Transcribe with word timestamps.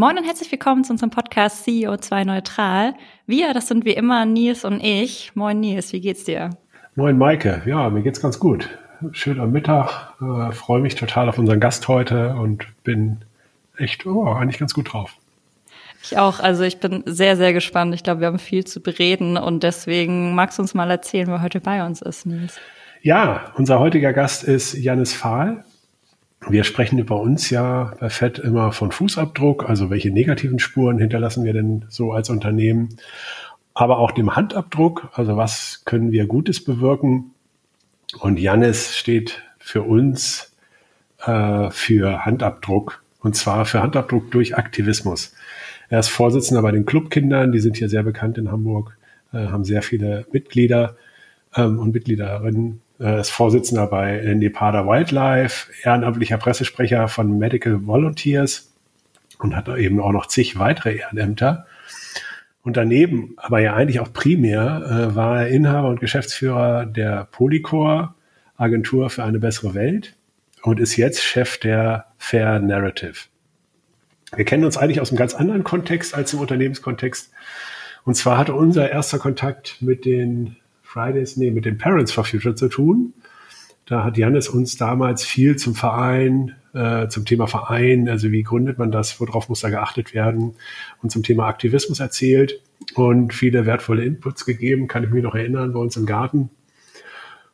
Moin 0.00 0.16
und 0.16 0.24
herzlich 0.24 0.50
willkommen 0.50 0.82
zu 0.82 0.94
unserem 0.94 1.10
Podcast 1.10 1.68
CEO2 1.68 2.24
Neutral. 2.24 2.94
Wir, 3.26 3.52
das 3.52 3.68
sind 3.68 3.84
wie 3.84 3.92
immer 3.92 4.24
Nils 4.24 4.64
und 4.64 4.80
ich. 4.82 5.36
Moin 5.36 5.60
Nils, 5.60 5.92
wie 5.92 6.00
geht's 6.00 6.24
dir? 6.24 6.48
Moin 6.94 7.18
Maike, 7.18 7.60
ja, 7.66 7.90
mir 7.90 8.00
geht's 8.00 8.22
ganz 8.22 8.38
gut. 8.38 8.70
Schön 9.12 9.38
am 9.38 9.52
Mittag, 9.52 10.14
äh, 10.22 10.52
freue 10.52 10.80
mich 10.80 10.94
total 10.94 11.28
auf 11.28 11.36
unseren 11.36 11.60
Gast 11.60 11.86
heute 11.86 12.34
und 12.34 12.64
bin 12.82 13.26
echt 13.76 14.06
oh, 14.06 14.24
eigentlich 14.24 14.58
ganz 14.58 14.72
gut 14.72 14.90
drauf. 14.90 15.16
Ich 16.02 16.16
auch, 16.16 16.40
also 16.40 16.62
ich 16.62 16.80
bin 16.80 17.02
sehr, 17.04 17.36
sehr 17.36 17.52
gespannt. 17.52 17.94
Ich 17.94 18.02
glaube, 18.02 18.20
wir 18.20 18.28
haben 18.28 18.38
viel 18.38 18.64
zu 18.64 18.80
bereden 18.80 19.36
und 19.36 19.62
deswegen 19.62 20.34
magst 20.34 20.56
du 20.56 20.62
uns 20.62 20.72
mal 20.72 20.90
erzählen, 20.90 21.28
wer 21.28 21.42
heute 21.42 21.60
bei 21.60 21.84
uns 21.84 22.00
ist, 22.00 22.24
Nils. 22.24 22.58
Ja, 23.02 23.52
unser 23.56 23.80
heutiger 23.80 24.14
Gast 24.14 24.44
ist 24.44 24.72
Janis 24.72 25.12
Fahl. 25.12 25.62
Wir 26.48 26.64
sprechen 26.64 27.04
bei 27.04 27.14
uns 27.14 27.50
ja 27.50 27.92
bei 28.00 28.08
FED 28.08 28.38
immer 28.38 28.72
von 28.72 28.92
Fußabdruck, 28.92 29.68
also 29.68 29.90
welche 29.90 30.10
negativen 30.10 30.58
Spuren 30.58 30.98
hinterlassen 30.98 31.44
wir 31.44 31.52
denn 31.52 31.84
so 31.88 32.12
als 32.12 32.30
Unternehmen, 32.30 32.96
aber 33.74 33.98
auch 33.98 34.10
dem 34.10 34.34
Handabdruck, 34.34 35.10
also 35.12 35.36
was 35.36 35.82
können 35.84 36.12
wir 36.12 36.26
Gutes 36.26 36.64
bewirken. 36.64 37.32
Und 38.18 38.40
Janis 38.40 38.96
steht 38.96 39.42
für 39.58 39.82
uns 39.82 40.52
äh, 41.24 41.70
für 41.70 42.24
Handabdruck 42.24 43.02
und 43.20 43.36
zwar 43.36 43.66
für 43.66 43.82
Handabdruck 43.82 44.30
durch 44.30 44.56
Aktivismus. 44.56 45.34
Er 45.90 46.00
ist 46.00 46.08
Vorsitzender 46.08 46.62
bei 46.62 46.72
den 46.72 46.86
Clubkindern, 46.86 47.52
die 47.52 47.60
sind 47.60 47.76
hier 47.76 47.88
sehr 47.88 48.02
bekannt 48.02 48.38
in 48.38 48.50
Hamburg, 48.50 48.96
äh, 49.32 49.38
haben 49.48 49.64
sehr 49.64 49.82
viele 49.82 50.26
Mitglieder 50.32 50.96
ähm, 51.54 51.78
und 51.78 51.92
Mitgliederinnen 51.92 52.80
äh, 53.00 53.20
ist 53.20 53.30
Vorsitzender 53.30 53.86
bei 53.86 54.20
Nepada 54.34 54.86
Wildlife, 54.86 55.72
ehrenamtlicher 55.82 56.38
Pressesprecher 56.38 57.08
von 57.08 57.38
Medical 57.38 57.86
Volunteers 57.86 58.72
und 59.38 59.56
hat 59.56 59.68
eben 59.68 60.00
auch 60.00 60.12
noch 60.12 60.26
zig 60.26 60.58
weitere 60.58 60.96
Ehrenämter. 60.96 61.66
Und 62.62 62.76
daneben, 62.76 63.34
aber 63.38 63.60
ja 63.60 63.74
eigentlich 63.74 64.00
auch 64.00 64.12
primär, 64.12 64.82
äh, 65.10 65.16
war 65.16 65.40
er 65.40 65.48
Inhaber 65.48 65.88
und 65.88 66.00
Geschäftsführer 66.00 66.84
der 66.84 67.26
Polycor, 67.32 68.14
Agentur 68.56 69.08
für 69.08 69.24
eine 69.24 69.38
bessere 69.38 69.74
Welt 69.74 70.14
und 70.62 70.78
ist 70.78 70.96
jetzt 70.96 71.22
Chef 71.22 71.56
der 71.58 72.06
Fair 72.18 72.58
Narrative. 72.58 73.14
Wir 74.36 74.44
kennen 74.44 74.64
uns 74.64 74.76
eigentlich 74.76 75.00
aus 75.00 75.10
einem 75.10 75.18
ganz 75.18 75.34
anderen 75.34 75.64
Kontext 75.64 76.14
als 76.14 76.34
im 76.34 76.40
Unternehmenskontext. 76.40 77.32
Und 78.04 78.14
zwar 78.14 78.38
hatte 78.38 78.54
unser 78.54 78.90
erster 78.90 79.18
Kontakt 79.18 79.78
mit 79.80 80.04
den 80.04 80.56
Fridays, 80.90 81.36
nee, 81.36 81.52
mit 81.52 81.66
den 81.66 81.78
Parents 81.78 82.10
for 82.10 82.24
Future 82.24 82.56
zu 82.56 82.68
tun. 82.68 83.14
Da 83.86 84.02
hat 84.02 84.18
Janis 84.18 84.48
uns 84.48 84.76
damals 84.76 85.24
viel 85.24 85.54
zum 85.54 85.76
Verein, 85.76 86.56
äh, 86.74 87.06
zum 87.06 87.24
Thema 87.24 87.46
Verein, 87.46 88.08
also 88.08 88.32
wie 88.32 88.42
gründet 88.42 88.78
man 88.78 88.90
das, 88.90 89.20
worauf 89.20 89.48
muss 89.48 89.60
da 89.60 89.70
geachtet 89.70 90.14
werden 90.14 90.54
und 91.00 91.10
zum 91.10 91.22
Thema 91.22 91.46
Aktivismus 91.46 92.00
erzählt 92.00 92.60
und 92.94 93.32
viele 93.32 93.66
wertvolle 93.66 94.04
Inputs 94.04 94.44
gegeben, 94.44 94.88
kann 94.88 95.04
ich 95.04 95.10
mich 95.10 95.22
noch 95.22 95.36
erinnern, 95.36 95.72
bei 95.72 95.78
uns 95.78 95.96
im 95.96 96.06
Garten. 96.06 96.50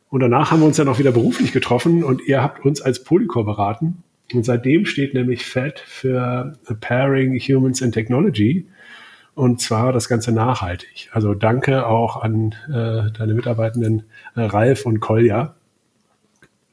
Und 0.09 0.21
danach 0.21 0.49
haben 0.49 0.61
wir 0.61 0.67
uns 0.67 0.77
dann 0.77 0.87
auch 0.87 0.99
wieder 0.99 1.11
beruflich 1.11 1.51
getroffen 1.51 2.03
und 2.03 2.27
ihr 2.27 2.41
habt 2.41 2.65
uns 2.65 2.81
als 2.81 3.03
Polycor 3.03 3.45
beraten. 3.45 4.03
Und 4.33 4.45
seitdem 4.45 4.85
steht 4.85 5.13
nämlich 5.13 5.45
FED 5.45 5.79
für 5.79 6.57
Pairing 6.79 7.37
Humans 7.37 7.83
and 7.83 7.93
Technology 7.93 8.67
und 9.37 9.61
zwar 9.61 9.93
das 9.93 10.09
Ganze 10.09 10.31
nachhaltig. 10.31 11.09
Also 11.13 11.35
danke 11.35 11.85
auch 11.85 12.23
an 12.23 12.55
äh, 12.69 13.11
deine 13.11 13.35
Mitarbeitenden 13.35 14.05
äh, 14.35 14.41
Ralf 14.41 14.87
und 14.87 14.99
Kolja. 14.99 15.53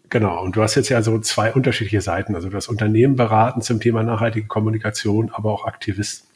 Genau, 0.08 0.42
und 0.42 0.56
du 0.56 0.62
hast 0.62 0.74
jetzt 0.74 0.88
ja 0.88 1.02
so 1.02 1.18
zwei 1.18 1.52
unterschiedliche 1.52 2.00
Seiten. 2.00 2.34
Also 2.34 2.48
das 2.48 2.68
Unternehmen 2.68 3.16
beraten 3.16 3.60
zum 3.60 3.80
Thema 3.80 4.02
nachhaltige 4.02 4.46
Kommunikation, 4.46 5.30
aber 5.30 5.52
auch 5.52 5.66
Aktivisten. 5.66 6.26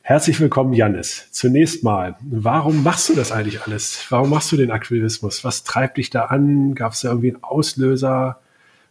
Herzlich 0.00 0.40
willkommen, 0.40 0.72
Jannis. 0.72 1.28
Zunächst 1.32 1.84
mal, 1.84 2.16
warum 2.22 2.82
machst 2.82 3.10
du 3.10 3.14
das 3.14 3.30
eigentlich 3.30 3.60
alles? 3.60 4.06
Warum 4.08 4.30
machst 4.30 4.50
du 4.52 4.56
den 4.56 4.70
Aktivismus? 4.70 5.44
Was 5.44 5.64
treibt 5.64 5.98
dich 5.98 6.08
da 6.08 6.26
an? 6.26 6.74
Gab 6.74 6.94
es 6.94 7.00
da 7.00 7.08
irgendwie 7.10 7.34
einen 7.34 7.44
Auslöser? 7.44 8.40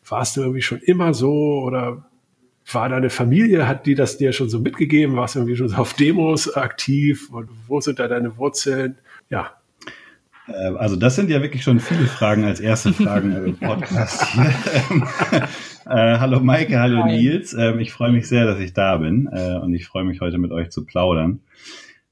Warst 0.07 0.38
du 0.38 0.41
irgendwie 0.41 0.61
schon 0.61 0.79
immer 0.79 1.16
so 1.16 1.61
oder 1.63 2.05
war 2.71 2.89
deine 2.89 3.09
Familie, 3.09 3.67
hat 3.67 3.85
die 3.85 3.95
das 3.95 4.17
dir 4.17 4.33
schon 4.33 4.49
so 4.49 4.59
mitgegeben? 4.59 5.15
Warst 5.15 5.35
du 5.35 5.39
irgendwie 5.39 5.55
schon 5.55 5.69
so 5.69 5.75
auf 5.75 5.93
Demos 5.93 6.53
aktiv? 6.55 7.29
Und 7.31 7.49
wo 7.67 7.79
sind 7.79 7.99
da 7.99 8.07
deine 8.07 8.37
Wurzeln? 8.37 8.97
Ja. 9.29 9.51
Äh, 10.47 10.75
also 10.77 10.95
das 10.95 11.15
sind 11.15 11.29
ja 11.29 11.41
wirklich 11.41 11.63
schon 11.63 11.79
viele 11.79 12.07
Fragen 12.07 12.43
als 12.43 12.59
erste 12.59 12.93
Fragen 12.93 13.35
im 13.35 13.57
Podcast 13.59 14.25
hier. 14.29 14.53
äh, 15.85 16.19
hallo 16.19 16.39
Maike, 16.39 16.79
hallo 16.79 17.03
Hi. 17.03 17.17
Nils. 17.17 17.53
Ähm, 17.53 17.79
ich 17.79 17.91
freue 17.91 18.11
mich 18.11 18.27
sehr, 18.27 18.45
dass 18.45 18.59
ich 18.59 18.73
da 18.73 18.97
bin 18.97 19.29
äh, 19.31 19.57
und 19.57 19.73
ich 19.73 19.85
freue 19.85 20.03
mich 20.03 20.21
heute 20.21 20.37
mit 20.37 20.51
euch 20.51 20.69
zu 20.71 20.85
plaudern. 20.85 21.41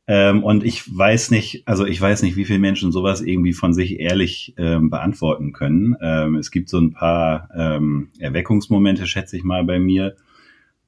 Ähm, 0.05 0.43
und 0.43 0.65
ich 0.65 0.83
weiß 0.95 1.31
nicht, 1.31 1.63
also 1.65 1.85
ich 1.85 1.99
weiß 1.99 2.23
nicht, 2.23 2.35
wie 2.35 2.43
viele 2.45 2.59
Menschen 2.59 2.91
sowas 2.91 3.21
irgendwie 3.21 3.53
von 3.53 3.73
sich 3.73 3.99
ehrlich 3.99 4.53
ähm, 4.57 4.89
beantworten 4.89 5.53
können. 5.53 5.95
Ähm, 6.01 6.35
es 6.35 6.51
gibt 6.51 6.67
so 6.69 6.77
ein 6.77 6.91
paar 6.91 7.49
ähm, 7.55 8.09
Erweckungsmomente, 8.19 9.07
schätze 9.07 9.37
ich 9.37 9.43
mal, 9.43 9.63
bei 9.63 9.79
mir. 9.79 10.15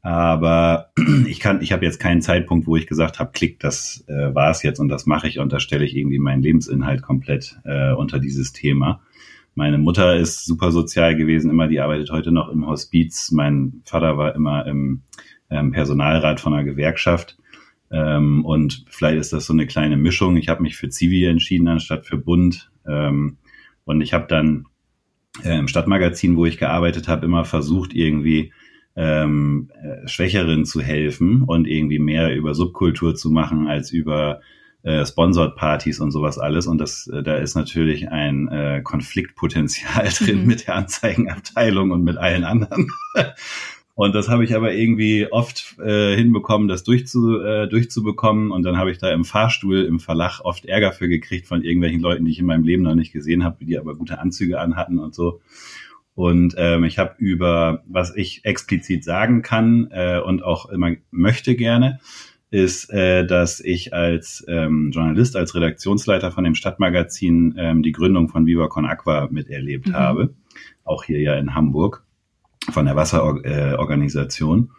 Aber 0.06 0.92
ich 1.28 1.40
kann, 1.40 1.64
ich 1.64 1.72
habe 1.72 1.84
jetzt 1.84 2.00
keinen 2.00 2.22
Zeitpunkt, 2.22 2.68
wo 2.68 2.76
ich 2.76 2.86
gesagt 2.86 3.18
habe, 3.18 3.32
klick, 3.34 3.60
das 3.60 4.06
äh, 4.08 4.36
war 4.36 4.52
es 4.52 4.62
jetzt 4.62 4.80
und 4.80 4.88
das 4.88 5.08
mache 5.08 5.28
ich 5.28 5.40
und 5.40 5.52
da 5.52 5.60
stelle 5.60 5.84
ich 5.84 5.96
irgendwie 5.96 6.20
meinen 6.20 6.44
Lebensinhalt 6.44 7.02
komplett 7.02 7.58
äh, 7.64 7.92
unter 7.92 8.20
dieses 8.20 8.54
Thema. 8.54 9.02
Meine 9.56 9.80
Mutter 9.80 10.16
ist 10.16 10.46
super 10.46 10.72
sozial 10.72 11.16
gewesen, 11.16 11.50
immer, 11.50 11.68
die 11.68 11.80
arbeitet 11.80 12.12
heute 12.12 12.32
noch 12.32 12.50
im 12.50 12.68
Hospiz. 12.68 13.32
Mein 13.32 13.82
Vater 13.84 14.16
war 14.16 14.36
immer 14.36 14.68
im 14.68 15.02
ähm, 15.50 15.72
Personalrat 15.72 16.40
von 16.40 16.54
einer 16.54 16.66
Gewerkschaft. 16.66 17.36
Ähm, 17.90 18.46
und 18.46 18.86
vielleicht 18.90 19.18
ist 19.18 19.34
das 19.34 19.48
so 19.48 19.54
eine 19.54 19.66
kleine 19.66 19.98
Mischung. 19.98 20.38
Ich 20.38 20.50
habe 20.50 20.62
mich 20.62 20.76
für 20.76 20.90
Zivi 20.90 21.26
entschieden 21.26 21.68
anstatt 21.68 22.06
für 22.06 22.18
Bund. 22.18 22.70
Ähm, 22.86 23.38
und 23.86 24.02
ich 24.02 24.14
habe 24.14 24.28
dann 24.28 24.68
äh, 25.44 25.58
im 25.58 25.68
Stadtmagazin, 25.68 26.38
wo 26.38 26.46
ich 26.46 26.60
gearbeitet 26.60 27.08
habe, 27.08 27.26
immer 27.26 27.44
versucht, 27.44 27.96
irgendwie 27.96 28.52
ähm, 28.96 29.72
äh, 29.82 30.08
Schwächeren 30.08 30.66
zu 30.66 30.82
helfen 30.82 31.44
und 31.44 31.68
irgendwie 31.68 32.00
mehr 32.00 32.36
über 32.36 32.54
Subkultur 32.54 33.16
zu 33.16 33.30
machen 33.30 33.68
als 33.68 33.92
über 33.92 34.42
äh, 34.84 35.06
Sponsored-Partys 35.06 36.00
und 36.00 36.12
sowas 36.12 36.38
alles. 36.38 36.68
Und 36.68 36.80
das, 36.80 37.08
äh, 37.08 37.24
da 37.24 37.36
ist 37.36 37.56
natürlich 37.56 38.10
ein 38.10 38.48
äh, 38.48 38.82
Konfliktpotenzial 38.84 40.10
drin 40.20 40.42
mhm. 40.42 40.48
mit 40.48 40.68
der 40.68 40.76
Anzeigenabteilung 40.76 41.92
und 41.92 42.04
mit 42.04 42.18
allen 42.18 42.44
anderen. 42.44 42.88
Und 43.98 44.14
das 44.14 44.28
habe 44.28 44.44
ich 44.44 44.54
aber 44.54 44.74
irgendwie 44.74 45.32
oft 45.32 45.80
äh, 45.80 46.18
hinbekommen, 46.18 46.68
das 46.68 46.84
durchzu, 46.84 47.40
äh, 47.40 47.70
durchzubekommen. 47.70 48.52
Und 48.52 48.64
dann 48.64 48.76
habe 48.76 48.92
ich 48.92 48.98
da 48.98 49.10
im 49.14 49.24
Fahrstuhl 49.24 49.84
im 49.84 50.02
Verlag 50.02 50.42
oft 50.44 50.66
Ärger 50.66 50.92
für 50.92 51.08
gekriegt 51.08 51.48
von 51.48 51.64
irgendwelchen 51.64 52.02
Leuten, 52.02 52.26
die 52.26 52.32
ich 52.32 52.40
in 52.40 52.46
meinem 52.46 52.66
Leben 52.66 52.84
noch 52.84 52.94
nicht 52.94 53.14
gesehen 53.14 53.46
habe, 53.46 53.64
die 53.64 53.80
aber 53.80 53.96
gute 53.96 54.20
Anzüge 54.20 54.60
anhatten 54.60 55.00
und 55.00 55.16
so. 55.16 55.40
Und 56.16 56.56
ähm, 56.58 56.86
ich 56.86 56.98
habe 56.98 57.16
über, 57.18 57.84
was 57.86 58.16
ich 58.16 58.46
explizit 58.46 59.04
sagen 59.04 59.42
kann 59.42 59.90
äh, 59.92 60.20
und 60.20 60.44
auch 60.44 60.70
immer 60.70 60.92
möchte 61.12 61.56
gerne, 61.56 62.00
ist, 62.52 62.90
äh, 62.92 63.28
dass 63.28 63.60
ich 63.60 63.94
als 63.94 64.46
ähm, 64.48 64.92
Journalist, 64.92 65.36
als 65.36 65.56
Redaktionsleiter 65.56 66.32
von 66.32 66.46
dem 66.46 66.56
Stadtmagazin 66.56 67.56
ähm, 67.58 67.84
die 67.84 67.92
Gründung 67.92 68.30
von 68.30 68.46
Viva 68.46 68.68
Con 68.68 68.86
Aqua 68.86 69.28
miterlebt 69.30 69.88
mhm. 69.88 69.94
habe, 69.94 70.34
auch 70.86 71.04
hier 71.04 71.20
ja 71.20 71.36
in 71.36 71.54
Hamburg 71.54 72.06
von 72.72 72.86
der 72.86 72.96
Wasserorganisation. 72.96 74.72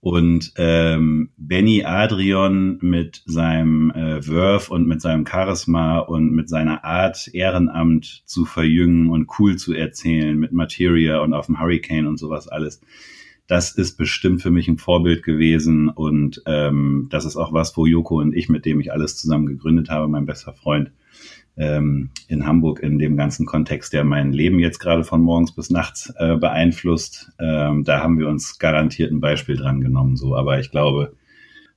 Und 0.00 0.52
ähm, 0.56 1.30
Benny 1.36 1.84
Adrian 1.84 2.78
mit 2.80 3.22
seinem 3.26 3.90
äh, 3.90 4.24
Wurf 4.26 4.70
und 4.70 4.86
mit 4.86 5.00
seinem 5.02 5.26
Charisma 5.26 5.98
und 5.98 6.30
mit 6.32 6.48
seiner 6.48 6.84
Art, 6.84 7.28
Ehrenamt 7.32 8.22
zu 8.24 8.44
verjüngen 8.44 9.10
und 9.10 9.28
cool 9.38 9.56
zu 9.56 9.72
erzählen, 9.72 10.38
mit 10.38 10.52
Materia 10.52 11.20
und 11.20 11.34
auf 11.34 11.46
dem 11.46 11.60
Hurricane 11.60 12.06
und 12.06 12.16
sowas 12.16 12.46
alles, 12.46 12.80
das 13.48 13.72
ist 13.72 13.96
bestimmt 13.96 14.40
für 14.40 14.50
mich 14.50 14.68
ein 14.68 14.78
Vorbild 14.78 15.24
gewesen. 15.24 15.88
Und 15.88 16.42
ähm, 16.46 17.08
das 17.10 17.24
ist 17.24 17.36
auch 17.36 17.52
was, 17.52 17.76
wo 17.76 17.86
Joko 17.86 18.20
und 18.20 18.36
ich, 18.36 18.48
mit 18.48 18.66
dem 18.66 18.78
ich 18.78 18.92
alles 18.92 19.16
zusammen 19.16 19.46
gegründet 19.46 19.88
habe, 19.88 20.06
mein 20.06 20.26
bester 20.26 20.52
Freund, 20.52 20.92
ähm, 21.58 22.10
in 22.28 22.46
Hamburg 22.46 22.80
in 22.80 22.98
dem 22.98 23.16
ganzen 23.16 23.44
Kontext, 23.44 23.92
der 23.92 24.04
mein 24.04 24.32
Leben 24.32 24.58
jetzt 24.58 24.78
gerade 24.78 25.04
von 25.04 25.20
morgens 25.20 25.52
bis 25.52 25.70
nachts 25.70 26.12
äh, 26.16 26.36
beeinflusst. 26.36 27.30
Ähm, 27.38 27.84
da 27.84 28.00
haben 28.00 28.18
wir 28.18 28.28
uns 28.28 28.58
garantiert 28.58 29.10
ein 29.10 29.20
Beispiel 29.20 29.56
dran 29.56 29.80
genommen. 29.80 30.16
So, 30.16 30.36
aber 30.36 30.60
ich 30.60 30.70
glaube, 30.70 31.12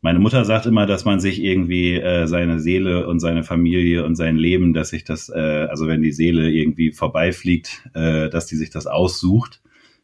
meine 0.02 0.20
Mutter 0.20 0.46
sagt 0.46 0.66
immer, 0.66 0.86
dass 0.86 1.06
man 1.06 1.20
sich 1.20 1.42
irgendwie 1.44 1.96
äh, 1.96 2.28
seine 2.28 2.60
Seele 2.60 3.08
und 3.08 3.20
seine 3.20 3.44
Familie 3.44 4.06
und 4.06 4.16
sein 4.16 4.36
Leben, 4.36 4.74
dass 4.74 4.90
sich 4.90 5.04
das, 5.04 5.30
äh, 5.30 5.68
also 5.70 5.88
wenn 5.88 6.02
die 6.02 6.12
Seele 6.12 6.50
irgendwie 6.50 6.92
vorbeifliegt, 6.92 7.90
äh, 7.94 8.30
dass 8.30 8.48
die 8.48 8.56
sich 8.56 8.70
das 8.70 8.88
aussucht 8.88 9.62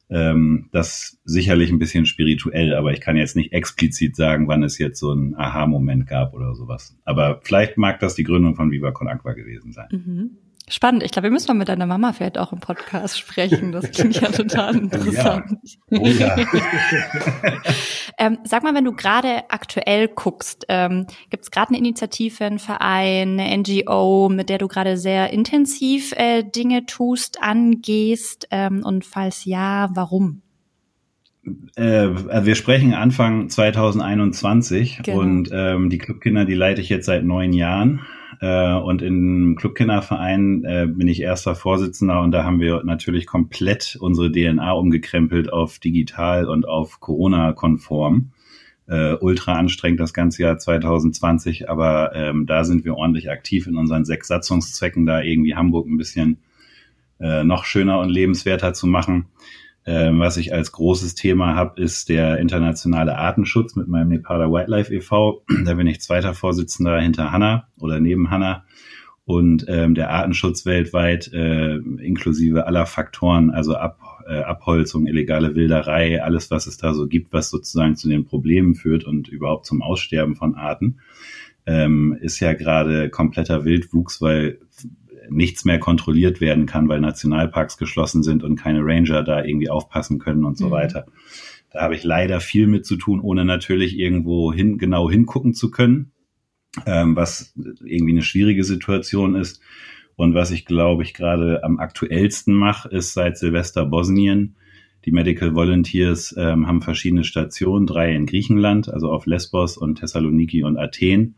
ähm, 0.09 0.69
das 0.71 1.19
sicherlich 1.25 1.69
ein 1.69 1.79
bisschen 1.79 2.05
spirituell, 2.05 2.73
aber 2.73 2.93
ich 2.93 3.01
kann 3.01 3.17
jetzt 3.17 3.35
nicht 3.35 3.51
explizit 3.53 4.15
sagen, 4.15 4.47
wann 4.47 4.63
es 4.63 4.77
jetzt 4.77 4.99
so 4.99 5.11
einen 5.11 5.35
Aha-Moment 5.35 6.07
gab 6.07 6.33
oder 6.33 6.55
sowas. 6.55 6.97
Aber 7.03 7.41
vielleicht 7.43 7.77
mag 7.77 7.99
das 7.99 8.15
die 8.15 8.23
Gründung 8.23 8.55
von 8.55 8.71
Viva 8.71 8.91
Con 8.91 9.07
Aqua 9.07 9.33
gewesen 9.33 9.73
sein. 9.73 9.87
Mhm. 9.91 10.37
Spannend. 10.69 11.01
Ich 11.03 11.11
glaube, 11.11 11.27
wir 11.27 11.31
müssen 11.31 11.47
mal 11.47 11.53
mit 11.53 11.69
deiner 11.69 11.85
Mama 11.85 12.11
vielleicht 12.11 12.37
auch 12.37 12.51
im 12.51 12.59
Podcast 12.59 13.17
sprechen. 13.17 13.71
Das 13.71 13.89
klingt 13.91 14.19
ja 14.19 14.29
total 14.29 14.75
interessant. 14.83 15.59
Ja. 15.89 15.99
Oh 15.99 16.05
ja. 16.05 16.35
ähm, 18.17 18.39
sag 18.43 18.63
mal, 18.63 18.75
wenn 18.75 18.83
du 18.83 18.91
gerade 18.91 19.49
aktuell 19.49 20.09
guckst, 20.09 20.65
ähm, 20.67 21.07
gibt 21.29 21.45
es 21.45 21.51
gerade 21.51 21.69
eine 21.69 21.77
Initiative, 21.77 22.43
einen 22.43 22.59
Verein, 22.59 23.39
eine 23.39 23.57
NGO, 23.59 24.27
mit 24.29 24.49
der 24.49 24.57
du 24.57 24.67
gerade 24.67 24.97
sehr 24.97 25.31
intensiv 25.31 26.11
äh, 26.17 26.43
Dinge 26.43 26.85
tust, 26.85 27.41
angehst? 27.41 28.49
Ähm, 28.51 28.81
und 28.83 29.05
falls 29.05 29.45
ja, 29.45 29.89
warum? 29.93 30.41
Äh, 31.77 32.09
also 32.27 32.45
wir 32.45 32.55
sprechen 32.55 32.93
Anfang 32.93 33.49
2021 33.49 34.99
genau. 35.03 35.19
und 35.19 35.49
ähm, 35.53 35.89
die 35.89 35.97
Clubkinder, 35.97 36.43
die 36.43 36.55
leite 36.55 36.81
ich 36.81 36.89
jetzt 36.89 37.05
seit 37.05 37.23
neun 37.23 37.53
Jahren. 37.53 38.01
Äh, 38.39 38.73
und 38.73 39.01
im 39.01 39.55
Clubkinderverein 39.57 40.63
äh, 40.63 40.87
bin 40.87 41.07
ich 41.07 41.21
erster 41.21 41.55
Vorsitzender 41.55 42.21
und 42.21 42.31
da 42.31 42.43
haben 42.43 42.59
wir 42.59 42.83
natürlich 42.83 43.25
komplett 43.25 43.97
unsere 43.99 44.31
DNA 44.31 44.71
umgekrempelt 44.73 45.51
auf 45.51 45.79
digital 45.79 46.47
und 46.47 46.67
auf 46.67 46.99
Corona-konform. 46.99 48.31
Äh, 48.87 49.15
ultra 49.15 49.55
anstrengend 49.55 49.99
das 49.99 50.13
ganze 50.13 50.43
Jahr 50.43 50.57
2020, 50.57 51.69
aber 51.69 52.15
ähm, 52.15 52.45
da 52.45 52.63
sind 52.63 52.85
wir 52.85 52.95
ordentlich 52.95 53.29
aktiv 53.29 53.67
in 53.67 53.75
unseren 53.75 54.05
sechs 54.05 54.29
Satzungszwecken, 54.29 55.05
da 55.05 55.21
irgendwie 55.21 55.55
Hamburg 55.55 55.87
ein 55.87 55.97
bisschen 55.97 56.37
äh, 57.19 57.43
noch 57.43 57.65
schöner 57.65 57.99
und 57.99 58.09
lebenswerter 58.09 58.73
zu 58.73 58.87
machen. 58.87 59.25
Ähm, 59.89 60.19
was 60.19 60.35
ich 60.35 60.53
als 60.53 60.73
großes 60.73 61.15
Thema 61.15 61.55
habe, 61.55 61.81
ist 61.81 62.09
der 62.09 62.39
internationale 62.39 63.17
Artenschutz 63.17 63.77
mit 63.77 63.87
meinem 63.87 64.09
Nepal 64.09 64.51
Wildlife 64.51 64.93
e.V. 64.93 65.45
Da 65.65 65.75
bin 65.75 65.87
ich 65.87 66.01
zweiter 66.01 66.33
Vorsitzender 66.33 66.99
hinter 66.99 67.31
Hanna 67.31 67.69
oder 67.79 68.01
neben 68.01 68.29
Hanna. 68.29 68.65
Und 69.23 69.65
ähm, 69.69 69.95
der 69.95 70.09
Artenschutz 70.09 70.65
weltweit, 70.65 71.31
äh, 71.31 71.77
inklusive 71.77 72.67
aller 72.67 72.85
Faktoren, 72.85 73.49
also 73.49 73.75
Ab, 73.75 73.97
äh, 74.27 74.41
Abholzung, 74.41 75.07
illegale 75.07 75.55
Wilderei, 75.55 76.21
alles, 76.21 76.51
was 76.51 76.67
es 76.67 76.77
da 76.77 76.93
so 76.93 77.07
gibt, 77.07 77.31
was 77.31 77.49
sozusagen 77.49 77.95
zu 77.95 78.09
den 78.09 78.25
Problemen 78.25 78.75
führt 78.75 79.05
und 79.05 79.29
überhaupt 79.29 79.65
zum 79.65 79.81
Aussterben 79.81 80.35
von 80.35 80.55
Arten, 80.55 80.99
ähm, 81.65 82.17
ist 82.19 82.41
ja 82.41 82.53
gerade 82.53 83.09
kompletter 83.09 83.63
Wildwuchs, 83.63 84.21
weil 84.21 84.59
nichts 85.29 85.65
mehr 85.65 85.79
kontrolliert 85.79 86.41
werden 86.41 86.65
kann, 86.65 86.89
weil 86.89 86.99
Nationalparks 86.99 87.77
geschlossen 87.77 88.23
sind 88.23 88.43
und 88.43 88.55
keine 88.55 88.81
Ranger 88.83 89.23
da 89.23 89.43
irgendwie 89.43 89.69
aufpassen 89.69 90.19
können 90.19 90.45
und 90.45 90.57
so 90.57 90.67
mhm. 90.67 90.71
weiter. 90.71 91.05
Da 91.71 91.81
habe 91.81 91.95
ich 91.95 92.03
leider 92.03 92.39
viel 92.39 92.67
mit 92.67 92.85
zu 92.85 92.95
tun, 92.95 93.19
ohne 93.19 93.45
natürlich 93.45 93.97
irgendwo 93.97 94.53
hin, 94.53 94.77
genau 94.77 95.09
hingucken 95.09 95.53
zu 95.53 95.69
können, 95.69 96.11
ähm, 96.85 97.15
was 97.15 97.53
irgendwie 97.83 98.13
eine 98.13 98.23
schwierige 98.23 98.63
Situation 98.63 99.35
ist. 99.35 99.61
Und 100.15 100.33
was 100.33 100.51
ich 100.51 100.65
glaube 100.65 101.03
ich 101.03 101.13
gerade 101.13 101.63
am 101.63 101.79
aktuellsten 101.79 102.53
mache, 102.53 102.89
ist 102.89 103.13
seit 103.13 103.37
Silvester 103.37 103.85
Bosnien. 103.85 104.55
Die 105.05 105.11
Medical 105.11 105.55
Volunteers 105.55 106.35
ähm, 106.37 106.67
haben 106.67 106.81
verschiedene 106.81 107.23
Stationen, 107.23 107.85
drei 107.85 108.13
in 108.15 108.25
Griechenland, 108.25 108.89
also 108.89 109.11
auf 109.11 109.25
Lesbos 109.25 109.77
und 109.77 109.99
Thessaloniki 109.99 110.63
und 110.63 110.77
Athen 110.77 111.35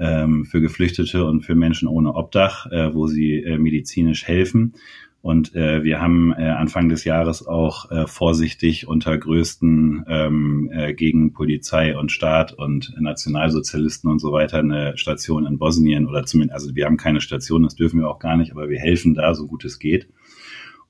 ähm, 0.00 0.44
für 0.44 0.60
Geflüchtete 0.60 1.24
und 1.24 1.42
für 1.42 1.54
Menschen 1.54 1.86
ohne 1.86 2.14
Obdach, 2.14 2.66
äh, 2.72 2.94
wo 2.94 3.06
sie 3.06 3.42
äh, 3.42 3.58
medizinisch 3.58 4.26
helfen. 4.26 4.74
Und 5.22 5.54
äh, 5.54 5.84
wir 5.84 6.00
haben 6.00 6.32
äh, 6.32 6.48
Anfang 6.48 6.88
des 6.88 7.04
Jahres 7.04 7.46
auch 7.46 7.90
äh, 7.90 8.06
vorsichtig 8.06 8.88
unter 8.88 9.18
größten 9.18 10.06
ähm, 10.08 10.70
äh, 10.72 10.94
gegen 10.94 11.34
Polizei 11.34 11.96
und 11.96 12.10
Staat 12.10 12.54
und 12.54 12.94
Nationalsozialisten 12.98 14.10
und 14.10 14.18
so 14.18 14.32
weiter 14.32 14.60
eine 14.60 14.96
Station 14.96 15.44
in 15.44 15.58
Bosnien 15.58 16.06
oder 16.06 16.24
zumindest, 16.24 16.54
also 16.54 16.74
wir 16.74 16.86
haben 16.86 16.96
keine 16.96 17.20
Station, 17.20 17.64
das 17.64 17.74
dürfen 17.74 18.00
wir 18.00 18.08
auch 18.08 18.18
gar 18.18 18.38
nicht, 18.38 18.52
aber 18.52 18.70
wir 18.70 18.78
helfen 18.78 19.14
da, 19.14 19.34
so 19.34 19.46
gut 19.46 19.66
es 19.66 19.78
geht. 19.78 20.08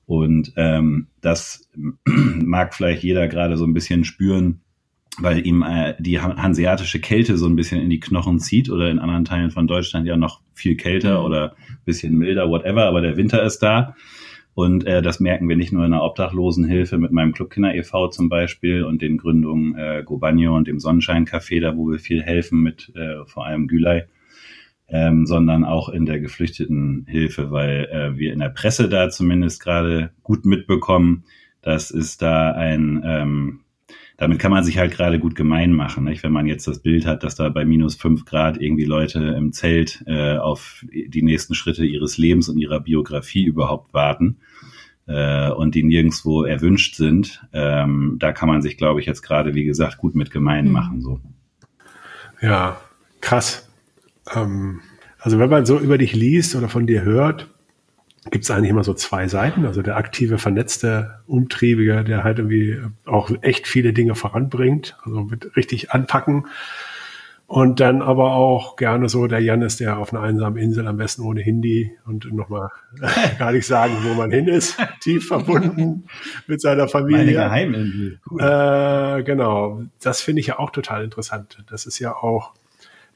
Und 0.05 0.53
ähm, 0.55 1.07
das 1.19 1.69
mag 2.05 2.73
vielleicht 2.73 3.03
jeder 3.03 3.27
gerade 3.27 3.57
so 3.57 3.65
ein 3.65 3.73
bisschen 3.73 4.05
spüren, 4.05 4.61
weil 5.19 5.45
ihm 5.45 5.61
äh, 5.61 5.95
die 5.99 6.19
hanseatische 6.19 6.99
Kälte 6.99 7.37
so 7.37 7.47
ein 7.47 7.55
bisschen 7.55 7.81
in 7.81 7.89
die 7.89 7.99
Knochen 7.99 8.39
zieht 8.39 8.69
oder 8.69 8.89
in 8.89 8.99
anderen 8.99 9.25
Teilen 9.25 9.51
von 9.51 9.67
Deutschland 9.67 10.07
ja 10.07 10.15
noch 10.15 10.41
viel 10.53 10.75
kälter 10.75 11.19
mhm. 11.19 11.25
oder 11.25 11.55
bisschen 11.85 12.17
milder, 12.17 12.49
whatever, 12.49 12.85
aber 12.85 13.01
der 13.01 13.17
Winter 13.17 13.43
ist 13.43 13.59
da. 13.59 13.95
Und 14.53 14.85
äh, 14.85 15.01
das 15.01 15.19
merken 15.19 15.47
wir 15.47 15.55
nicht 15.55 15.71
nur 15.71 15.85
in 15.85 15.91
der 15.91 16.03
Obdachlosenhilfe 16.03 16.97
mit 16.97 17.11
meinem 17.11 17.31
Clubkinder 17.31 17.73
e.V. 17.73 18.09
zum 18.09 18.27
Beispiel 18.27 18.83
und 18.83 19.01
den 19.01 19.17
Gründungen 19.17 19.75
äh, 19.75 20.03
Gobagno 20.05 20.55
und 20.55 20.67
dem 20.67 20.79
Sonnenschein-Café, 20.79 21.61
da 21.61 21.77
wo 21.77 21.89
wir 21.89 21.99
viel 21.99 22.21
helfen 22.21 22.61
mit 22.61 22.91
äh, 22.95 23.25
vor 23.25 23.45
allem 23.45 23.67
Gülay, 23.67 24.03
ähm, 24.89 25.25
sondern 25.25 25.63
auch 25.63 25.87
in 25.87 26.05
der 26.05 26.19
Geflüchtetenhilfe, 26.19 27.51
weil 27.51 27.87
äh, 27.91 28.17
wir 28.17 28.33
in 28.33 28.39
der 28.39 28.49
Presse 28.49 28.89
da 28.89 29.09
zumindest 29.09 29.63
gerade 29.63 30.11
gut 30.21 30.45
mitbekommen, 30.45 31.23
dass 31.61 31.89
es 31.91 32.17
da 32.17 32.51
ein 32.51 33.01
ähm, 33.05 33.61
damit 34.21 34.37
kann 34.37 34.51
man 34.51 34.63
sich 34.63 34.77
halt 34.77 34.91
gerade 34.91 35.17
gut 35.17 35.33
gemein 35.33 35.73
machen. 35.73 36.03
Nicht? 36.03 36.21
Wenn 36.21 36.31
man 36.31 36.45
jetzt 36.45 36.67
das 36.67 36.77
Bild 36.77 37.07
hat, 37.07 37.23
dass 37.23 37.33
da 37.33 37.49
bei 37.49 37.65
minus 37.65 37.95
fünf 37.95 38.23
Grad 38.23 38.61
irgendwie 38.61 38.85
Leute 38.85 39.17
im 39.17 39.51
Zelt 39.51 40.03
äh, 40.05 40.37
auf 40.37 40.85
die 40.91 41.23
nächsten 41.23 41.55
Schritte 41.55 41.83
ihres 41.83 42.19
Lebens 42.19 42.47
und 42.47 42.59
ihrer 42.59 42.81
Biografie 42.81 43.43
überhaupt 43.43 43.95
warten 43.95 44.37
äh, 45.07 45.49
und 45.49 45.73
die 45.73 45.81
nirgendwo 45.81 46.43
erwünscht 46.43 46.97
sind, 46.97 47.43
ähm, 47.51 48.17
da 48.19 48.31
kann 48.31 48.47
man 48.47 48.61
sich, 48.61 48.77
glaube 48.77 48.99
ich, 48.99 49.07
jetzt 49.07 49.23
gerade, 49.23 49.55
wie 49.55 49.63
gesagt, 49.63 49.97
gut 49.97 50.13
mit 50.13 50.29
gemein 50.29 50.67
mhm. 50.67 50.71
machen. 50.71 51.01
So. 51.01 51.19
Ja, 52.43 52.79
krass. 53.21 53.71
Ähm, 54.35 54.81
also 55.17 55.39
wenn 55.39 55.49
man 55.49 55.65
so 55.65 55.79
über 55.79 55.97
dich 55.97 56.13
liest 56.13 56.55
oder 56.55 56.69
von 56.69 56.85
dir 56.85 57.01
hört, 57.01 57.50
gibt 58.29 58.43
es 58.43 58.51
eigentlich 58.51 58.69
immer 58.69 58.83
so 58.83 58.93
zwei 58.93 59.27
Seiten. 59.27 59.65
Also 59.65 59.81
der 59.81 59.97
aktive, 59.97 60.37
vernetzte 60.37 61.19
Umtriebige, 61.25 62.03
der 62.03 62.23
halt 62.23 62.37
irgendwie 62.37 62.79
auch 63.05 63.31
echt 63.41 63.67
viele 63.67 63.93
Dinge 63.93 64.13
voranbringt, 64.13 64.95
also 65.03 65.23
mit 65.23 65.55
richtig 65.55 65.91
anpacken. 65.91 66.45
Und 67.47 67.81
dann 67.81 68.01
aber 68.01 68.31
auch 68.35 68.77
gerne 68.77 69.09
so 69.09 69.27
der 69.27 69.39
Janis, 69.39 69.75
der 69.75 69.97
auf 69.97 70.13
einer 70.13 70.23
einsamen 70.23 70.57
Insel, 70.57 70.87
am 70.87 70.95
besten 70.95 71.23
ohne 71.23 71.41
Hindi 71.41 71.91
und 72.05 72.31
nochmal 72.31 72.69
gar 73.39 73.51
nicht 73.51 73.67
sagen, 73.67 73.93
wo 74.03 74.13
man 74.13 74.31
hin 74.31 74.47
ist, 74.47 74.77
tief 75.01 75.27
verbunden 75.27 76.05
mit 76.47 76.61
seiner 76.61 76.87
Familie. 76.87 77.17
Meine 77.17 77.31
Geheiminsel. 77.33 78.19
Äh, 78.39 79.23
genau, 79.23 79.83
das 80.01 80.21
finde 80.21 80.39
ich 80.39 80.47
ja 80.47 80.59
auch 80.59 80.69
total 80.69 81.03
interessant. 81.03 81.57
Das 81.69 81.85
ist 81.85 81.99
ja 81.99 82.15
auch 82.15 82.53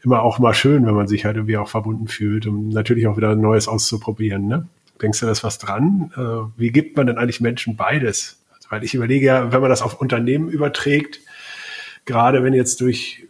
immer 0.03 0.21
auch 0.21 0.37
mal 0.37 0.53
schön, 0.53 0.85
wenn 0.85 0.95
man 0.95 1.07
sich 1.07 1.23
halt 1.23 1.37
irgendwie 1.37 1.57
auch 1.57 1.69
verbunden 1.69 2.07
fühlt, 2.07 2.45
um 2.45 2.67
natürlich 2.69 3.07
auch 3.07 3.15
wieder 3.15 3.35
Neues 3.35 3.69
auszuprobieren. 3.69 4.47
Ne? 4.47 4.67
Denkst 5.01 5.19
du, 5.19 5.25
da 5.25 5.31
ist 5.31 5.43
was 5.43 5.57
dran? 5.57 6.11
Äh, 6.15 6.59
wie 6.59 6.71
gibt 6.71 6.97
man 6.97 7.07
denn 7.07 7.17
eigentlich 7.17 7.41
Menschen 7.41 7.75
beides? 7.75 8.39
Also, 8.53 8.71
weil 8.71 8.83
ich 8.83 8.93
überlege 8.93 9.25
ja, 9.25 9.51
wenn 9.51 9.61
man 9.61 9.69
das 9.69 9.81
auf 9.81 9.99
Unternehmen 9.99 10.49
überträgt, 10.49 11.19
gerade 12.05 12.43
wenn 12.43 12.53
jetzt 12.53 12.81
durch 12.81 13.27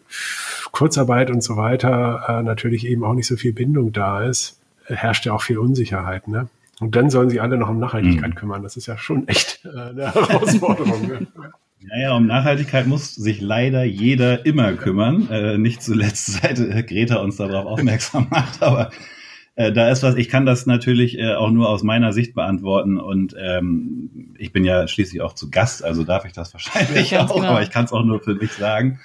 Kurzarbeit 0.72 1.32
und 1.32 1.42
so 1.42 1.56
weiter 1.56 2.26
äh, 2.28 2.44
natürlich 2.44 2.86
eben 2.86 3.04
auch 3.04 3.14
nicht 3.14 3.28
so 3.28 3.38
viel 3.38 3.54
Bindung 3.54 3.94
da 3.94 4.24
ist, 4.24 4.60
herrscht 4.86 5.26
ja 5.26 5.34
auch 5.34 5.42
viel 5.42 5.58
Unsicherheit. 5.58 6.28
Ne? 6.28 6.50
Und 6.80 6.96
dann 6.96 7.10
sollen 7.10 7.30
sich 7.30 7.42
alle 7.42 7.58
noch 7.58 7.70
um 7.70 7.80
Nachhaltigkeit 7.80 8.32
mhm. 8.32 8.36
kümmern. 8.36 8.64
Das 8.64 8.76
ist 8.76 8.86
ja 8.86 8.98
schon 8.98 9.28
echt 9.28 9.62
äh, 9.66 9.70
eine 9.70 10.06
Herausforderung. 10.14 11.08
ne? 11.08 11.28
Naja, 11.82 12.16
um 12.16 12.26
Nachhaltigkeit 12.26 12.88
muss 12.88 13.16
sich 13.16 13.42
leider 13.42 13.84
jeder 13.84 14.46
immer 14.46 14.74
kümmern. 14.74 15.30
Äh, 15.30 15.58
nicht 15.58 15.82
zuletzt 15.82 16.26
seit 16.42 16.58
Greta 16.88 17.18
uns 17.18 17.38
darauf 17.38 17.66
aufmerksam 17.66 18.28
macht, 18.30 18.62
aber 18.62 18.92
äh, 19.56 19.72
da 19.72 19.90
ist 19.90 20.04
was, 20.04 20.16
ich 20.16 20.30
kann 20.30 20.46
das 20.46 20.66
natürlich 20.66 21.18
äh, 21.18 21.34
auch 21.34 21.50
nur 21.50 21.70
aus 21.70 21.84
meiner 21.84 22.12
Sicht 22.12 22.36
beantworten 22.36 22.98
und 22.98 23.36
ähm, 23.40 24.34
ich 24.38 24.52
bin 24.52 24.66
ja 24.66 24.88
schließlich 24.88 25.22
auch 25.22 25.34
zu 25.34 25.50
Gast, 25.50 25.84
also 25.84 26.04
darf 26.04 26.26
ich 26.26 26.34
das 26.34 26.54
wahrscheinlich 26.54 27.12
ja, 27.12 27.26
auch, 27.26 27.36
genau. 27.36 27.48
aber 27.48 27.62
ich 27.62 27.72
kann 27.72 27.86
es 27.86 27.94
auch 27.94 28.04
nur 28.04 28.22
für 28.22 28.36
mich 28.36 28.52
sagen. 28.52 29.00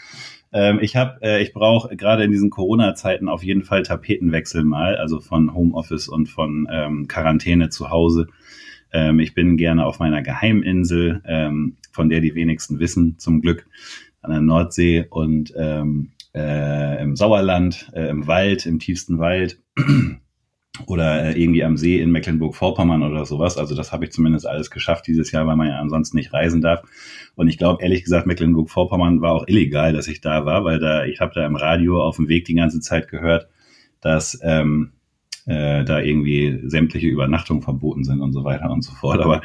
Ähm, 0.52 0.80
ich 0.82 0.96
habe, 0.96 1.22
äh, 1.22 1.40
ich 1.40 1.52
brauche 1.52 1.96
gerade 1.96 2.24
in 2.24 2.32
diesen 2.32 2.50
Corona-Zeiten 2.50 3.28
auf 3.28 3.44
jeden 3.44 3.62
Fall 3.62 3.84
Tapetenwechsel 3.84 4.64
mal, 4.64 4.96
also 4.96 5.20
von 5.20 5.54
Homeoffice 5.54 6.08
und 6.08 6.28
von 6.28 6.66
ähm, 6.70 7.06
Quarantäne 7.06 7.68
zu 7.68 7.90
Hause. 7.90 8.26
Ähm, 8.92 9.20
ich 9.20 9.34
bin 9.34 9.56
gerne 9.56 9.86
auf 9.86 10.00
meiner 10.00 10.22
Geheiminsel, 10.22 11.22
ähm, 11.26 11.76
von 11.92 12.08
der 12.08 12.20
die 12.20 12.34
wenigsten 12.34 12.80
wissen, 12.80 13.18
zum 13.18 13.40
Glück, 13.40 13.66
an 14.22 14.32
der 14.32 14.40
Nordsee 14.40 15.06
und 15.08 15.54
ähm, 15.56 16.10
äh, 16.34 17.00
im 17.00 17.14
Sauerland, 17.14 17.90
äh, 17.94 18.08
im 18.08 18.26
Wald, 18.26 18.66
im 18.66 18.80
tiefsten 18.80 19.20
Wald 19.20 19.60
oder 20.86 21.24
äh, 21.24 21.40
irgendwie 21.40 21.64
am 21.64 21.76
See 21.76 22.00
in 22.00 22.10
Mecklenburg-Vorpommern 22.10 23.02
oder 23.02 23.24
sowas. 23.24 23.58
Also 23.58 23.74
das 23.74 23.92
habe 23.92 24.04
ich 24.04 24.12
zumindest 24.12 24.46
alles 24.46 24.70
geschafft 24.70 25.06
dieses 25.06 25.32
Jahr, 25.32 25.46
weil 25.46 25.56
man 25.56 25.68
ja 25.68 25.78
ansonsten 25.78 26.16
nicht 26.16 26.32
reisen 26.32 26.60
darf. 26.60 26.82
Und 27.34 27.48
ich 27.48 27.58
glaube, 27.58 27.82
ehrlich 27.82 28.04
gesagt, 28.04 28.26
Mecklenburg-Vorpommern 28.26 29.20
war 29.20 29.32
auch 29.32 29.48
illegal, 29.48 29.92
dass 29.92 30.08
ich 30.08 30.20
da 30.20 30.44
war, 30.44 30.64
weil 30.64 30.78
da, 30.78 31.04
ich 31.04 31.20
habe 31.20 31.32
da 31.34 31.44
im 31.44 31.56
Radio 31.56 32.02
auf 32.02 32.16
dem 32.16 32.28
Weg 32.28 32.44
die 32.44 32.54
ganze 32.54 32.80
Zeit 32.80 33.08
gehört, 33.08 33.48
dass 34.00 34.38
ähm, 34.42 34.92
äh, 35.46 35.84
da 35.84 36.00
irgendwie 36.00 36.60
sämtliche 36.64 37.08
Übernachtungen 37.08 37.62
verboten 37.62 38.04
sind 38.04 38.20
und 38.20 38.32
so 38.32 38.44
weiter 38.44 38.70
und 38.70 38.82
so 38.82 38.92
fort. 38.92 39.20
Aber 39.20 39.42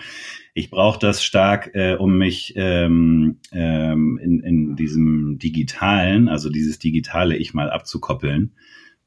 ich 0.53 0.69
brauche 0.69 0.99
das 0.99 1.23
stark, 1.23 1.71
äh, 1.73 1.95
um 1.95 2.17
mich 2.17 2.53
ähm, 2.55 3.39
ähm, 3.51 4.19
in, 4.21 4.39
in 4.41 4.75
diesem 4.75 5.39
digitalen, 5.39 6.29
also 6.29 6.49
dieses 6.49 6.79
digitale 6.79 7.35
Ich 7.35 7.53
mal 7.53 7.69
abzukoppeln 7.69 8.53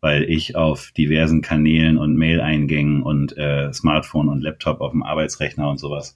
weil 0.00 0.24
ich 0.24 0.56
auf 0.56 0.92
diversen 0.96 1.42
Kanälen 1.42 1.98
und 1.98 2.16
Mail-Eingängen 2.16 3.02
und 3.02 3.36
äh, 3.36 3.72
Smartphone 3.72 4.28
und 4.28 4.42
Laptop 4.42 4.80
auf 4.80 4.92
dem 4.92 5.02
Arbeitsrechner 5.02 5.68
und 5.68 5.78
sowas 5.78 6.14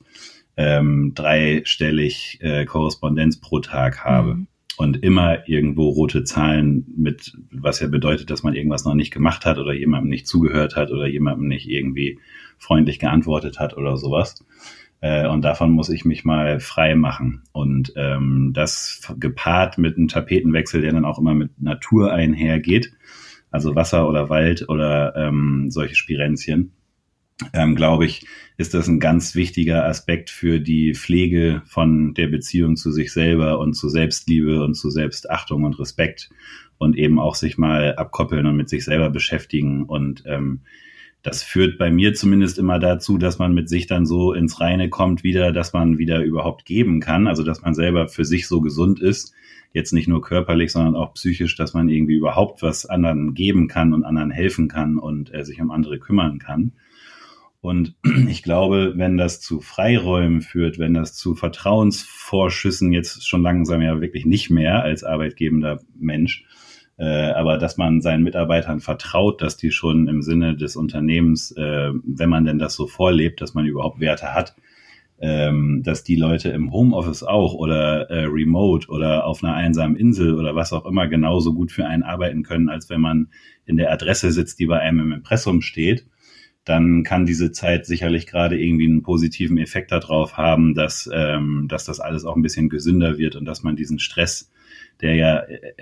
ähm, 0.57 1.13
dreistellig 1.15 2.39
äh, 2.43 2.65
Korrespondenz 2.65 3.41
pro 3.41 3.61
Tag 3.61 4.05
habe. 4.05 4.35
Mhm. 4.35 4.47
Und 4.79 5.03
immer 5.03 5.47
irgendwo 5.49 5.91
rote 5.91 6.25
Zahlen 6.25 6.87
mit, 6.97 7.37
was 7.51 7.81
ja 7.81 7.89
bedeutet, 7.89 8.31
dass 8.31 8.43
man 8.43 8.55
irgendwas 8.55 8.87
noch 8.87 8.95
nicht 8.95 9.13
gemacht 9.13 9.45
hat 9.45 9.59
oder 9.59 9.75
jemandem 9.75 10.09
nicht 10.09 10.27
zugehört 10.27 10.77
hat 10.77 10.91
oder 10.91 11.07
jemandem 11.07 11.47
nicht 11.47 11.69
irgendwie 11.69 12.19
freundlich 12.59 12.99
geantwortet 12.99 13.61
hat 13.61 13.77
oder 13.77 13.99
sowas. 13.99 14.45
Äh, 15.03 15.29
und 15.29 15.43
davon 15.43 15.73
muss 15.73 15.91
ich 15.91 16.07
mich 16.07 16.25
mal 16.25 16.59
frei 16.59 16.95
machen. 16.95 17.43
Und 17.53 17.93
ähm, 17.97 18.53
das 18.55 19.13
gepaart 19.19 19.77
mit 19.77 19.99
einem 19.99 20.09
Tapetenwechsel, 20.09 20.81
der 20.81 20.93
dann 20.93 21.05
auch 21.05 21.19
immer 21.19 21.35
mit 21.35 21.61
Natur 21.61 22.13
einhergeht, 22.13 22.93
also 23.53 23.77
Wasser 23.77 24.09
oder 24.09 24.29
Wald 24.29 24.69
oder 24.69 25.15
ähm, 25.17 25.71
solche 25.71 25.95
Spirenzien, 25.95 26.73
ähm, 27.53 27.77
glaube 27.77 28.05
ich, 28.07 28.27
ist 28.57 28.75
das 28.75 28.89
ein 28.89 29.01
ganz 29.01 29.35
wichtiger 29.35 29.87
Aspekt 29.87 30.31
für 30.31 30.61
die 30.61 30.95
Pflege 30.95 31.63
von 31.67 32.15
der 32.15 32.29
Beziehung 32.29 32.77
zu 32.77 32.93
sich 32.93 33.13
selber 33.13 33.59
und 33.59 33.75
zu 33.75 33.89
Selbstliebe 33.89 34.65
und 34.65 34.75
zu 34.75 34.91
Selbstachtung 34.91 35.65
und 35.65 35.79
Respekt 35.79 36.31
und 36.79 36.97
eben 36.97 37.19
auch 37.19 37.35
sich 37.35 37.59
mal 37.59 37.95
abkoppeln 37.95 38.47
und 38.47 38.57
mit 38.57 38.69
sich 38.69 38.85
selber 38.85 39.11
beschäftigen 39.11 39.85
und 39.85 40.25
ähm, 40.27 40.63
das 41.23 41.45
führt 41.45 41.79
bei 41.79 41.91
mir 41.91 42.15
zumindest 42.15 42.59
immer 42.59 42.81
dazu, 42.81 43.17
dass 43.17 43.39
man 43.39 43.55
mit 43.55 43.69
sich 43.69 43.87
dann 43.87 44.07
so 44.07 44.33
ins 44.33 44.61
Reine 44.61 44.89
kommt 44.89 45.23
wieder, 45.23 45.53
dass 45.53 45.73
man 45.73 45.99
wieder 45.99 46.23
überhaupt 46.23 46.65
geben 46.65 46.99
kann. 46.99 47.29
Also 47.29 47.45
dass 47.45 47.63
man 47.63 47.75
selber 47.75 48.09
für 48.09 48.25
sich 48.25 48.49
so 48.49 48.61
gesund 48.61 49.01
ist, 49.01 49.33
jetzt 49.73 49.93
nicht 49.93 50.09
nur 50.09 50.21
körperlich, 50.21 50.73
sondern 50.73 50.97
auch 50.97 51.15
psychisch, 51.15 51.57
dass 51.57 51.75
man 51.75 51.89
irgendwie 51.89 52.17
überhaupt 52.17 52.63
was 52.63 52.87
anderen 52.87 53.35
geben 53.35 53.69
kann 53.69 53.95
und 53.95 54.05
anderen 54.05 54.31
helfen 54.31 54.69
kann 54.69 54.99
und 54.99 55.33
äh, 55.35 55.45
sich 55.45 55.61
um 55.61 55.71
andere 55.71 55.99
kümmern 55.99 56.39
kann. 56.39 56.73
Und 57.61 57.95
ich 58.29 58.43
glaube, 58.43 58.95
wenn 58.97 59.17
das 59.17 59.41
zu 59.41 59.61
Freiräumen 59.61 60.43
führt, 60.43 60.79
wenn 60.79 60.95
das 60.95 61.15
zu 61.15 61.35
Vertrauensvorschüssen 61.35 62.93
jetzt 62.93 63.27
schon 63.27 63.43
langsam 63.43 63.81
ja 63.81 64.01
wirklich 64.01 64.27
nicht 64.27 64.51
mehr 64.51 64.83
als 64.83 65.05
arbeitgebender 65.05 65.81
Mensch, 65.99 66.45
äh, 66.99 67.31
aber 67.31 67.57
dass 67.59 67.79
man 67.79 68.03
seinen 68.03 68.25
Mitarbeitern 68.25 68.81
vertraut, 68.81 69.41
dass 69.41 69.57
die 69.57 69.71
schon 69.71 70.09
im 70.09 70.23
Sinne 70.23 70.57
des 70.57 70.77
Unternehmens, 70.77 71.53
äh, 71.53 71.91
wenn 72.05 72.29
man 72.29 72.45
denn 72.45 72.59
das 72.59 72.75
so 72.75 72.87
vorlebt, 72.87 73.41
dass 73.41 73.55
man 73.55 73.65
überhaupt 73.65 74.01
Werte 74.01 74.35
hat, 74.35 74.55
ähm, 75.23 75.83
dass 75.83 76.05
die 76.05 76.17
Leute 76.17 76.51
im 76.51 76.73
Homeoffice 76.73 77.23
auch 77.23 77.55
oder 77.55 78.11
äh, 78.11 78.25
remote 78.25 78.89
oder 78.89 79.25
auf 79.25 79.43
einer 79.43 79.55
einsamen 79.55 79.97
Insel 79.97 80.35
oder 80.35 80.55
was 80.55 80.73
auch 80.73 80.85
immer 80.85 81.09
genauso 81.09 81.55
gut 81.55 81.73
für 81.73 81.87
einen 81.87 82.03
arbeiten 82.03 82.43
können, 82.43 82.69
als 82.69 82.91
wenn 82.91 83.01
man 83.01 83.29
in 83.65 83.79
der 83.79 83.91
Adresse 83.91 84.33
sitzt, 84.33 84.59
die 84.59 84.67
bei 84.67 84.81
einem 84.81 85.01
im 85.01 85.13
Impressum 85.13 85.63
steht 85.63 86.07
dann 86.65 87.03
kann 87.03 87.27
diese 87.27 87.51
Zeit 87.51 87.87
sicherlich 87.87 88.27
gerade 88.27 88.57
irgendwie 88.57 88.87
einen 88.87 89.03
positiven 89.03 89.59
Effekt 89.59 89.91
darauf 89.91 90.37
haben, 90.37 90.75
dass, 90.75 91.11
ähm, 91.13 91.67
dass 91.69 91.85
das 91.85 91.99
alles 91.99 92.25
auch 92.25 92.37
ein 92.37 92.43
bisschen 92.43 92.69
gesünder 92.69 93.19
wird 93.19 93.35
und 93.35 93.45
dass 93.47 93.65
man 93.65 93.75
diesen 93.75 93.99
Stress, 93.99 94.53
der 95.01 95.17
ja 95.17 95.39
äh, 95.41 95.73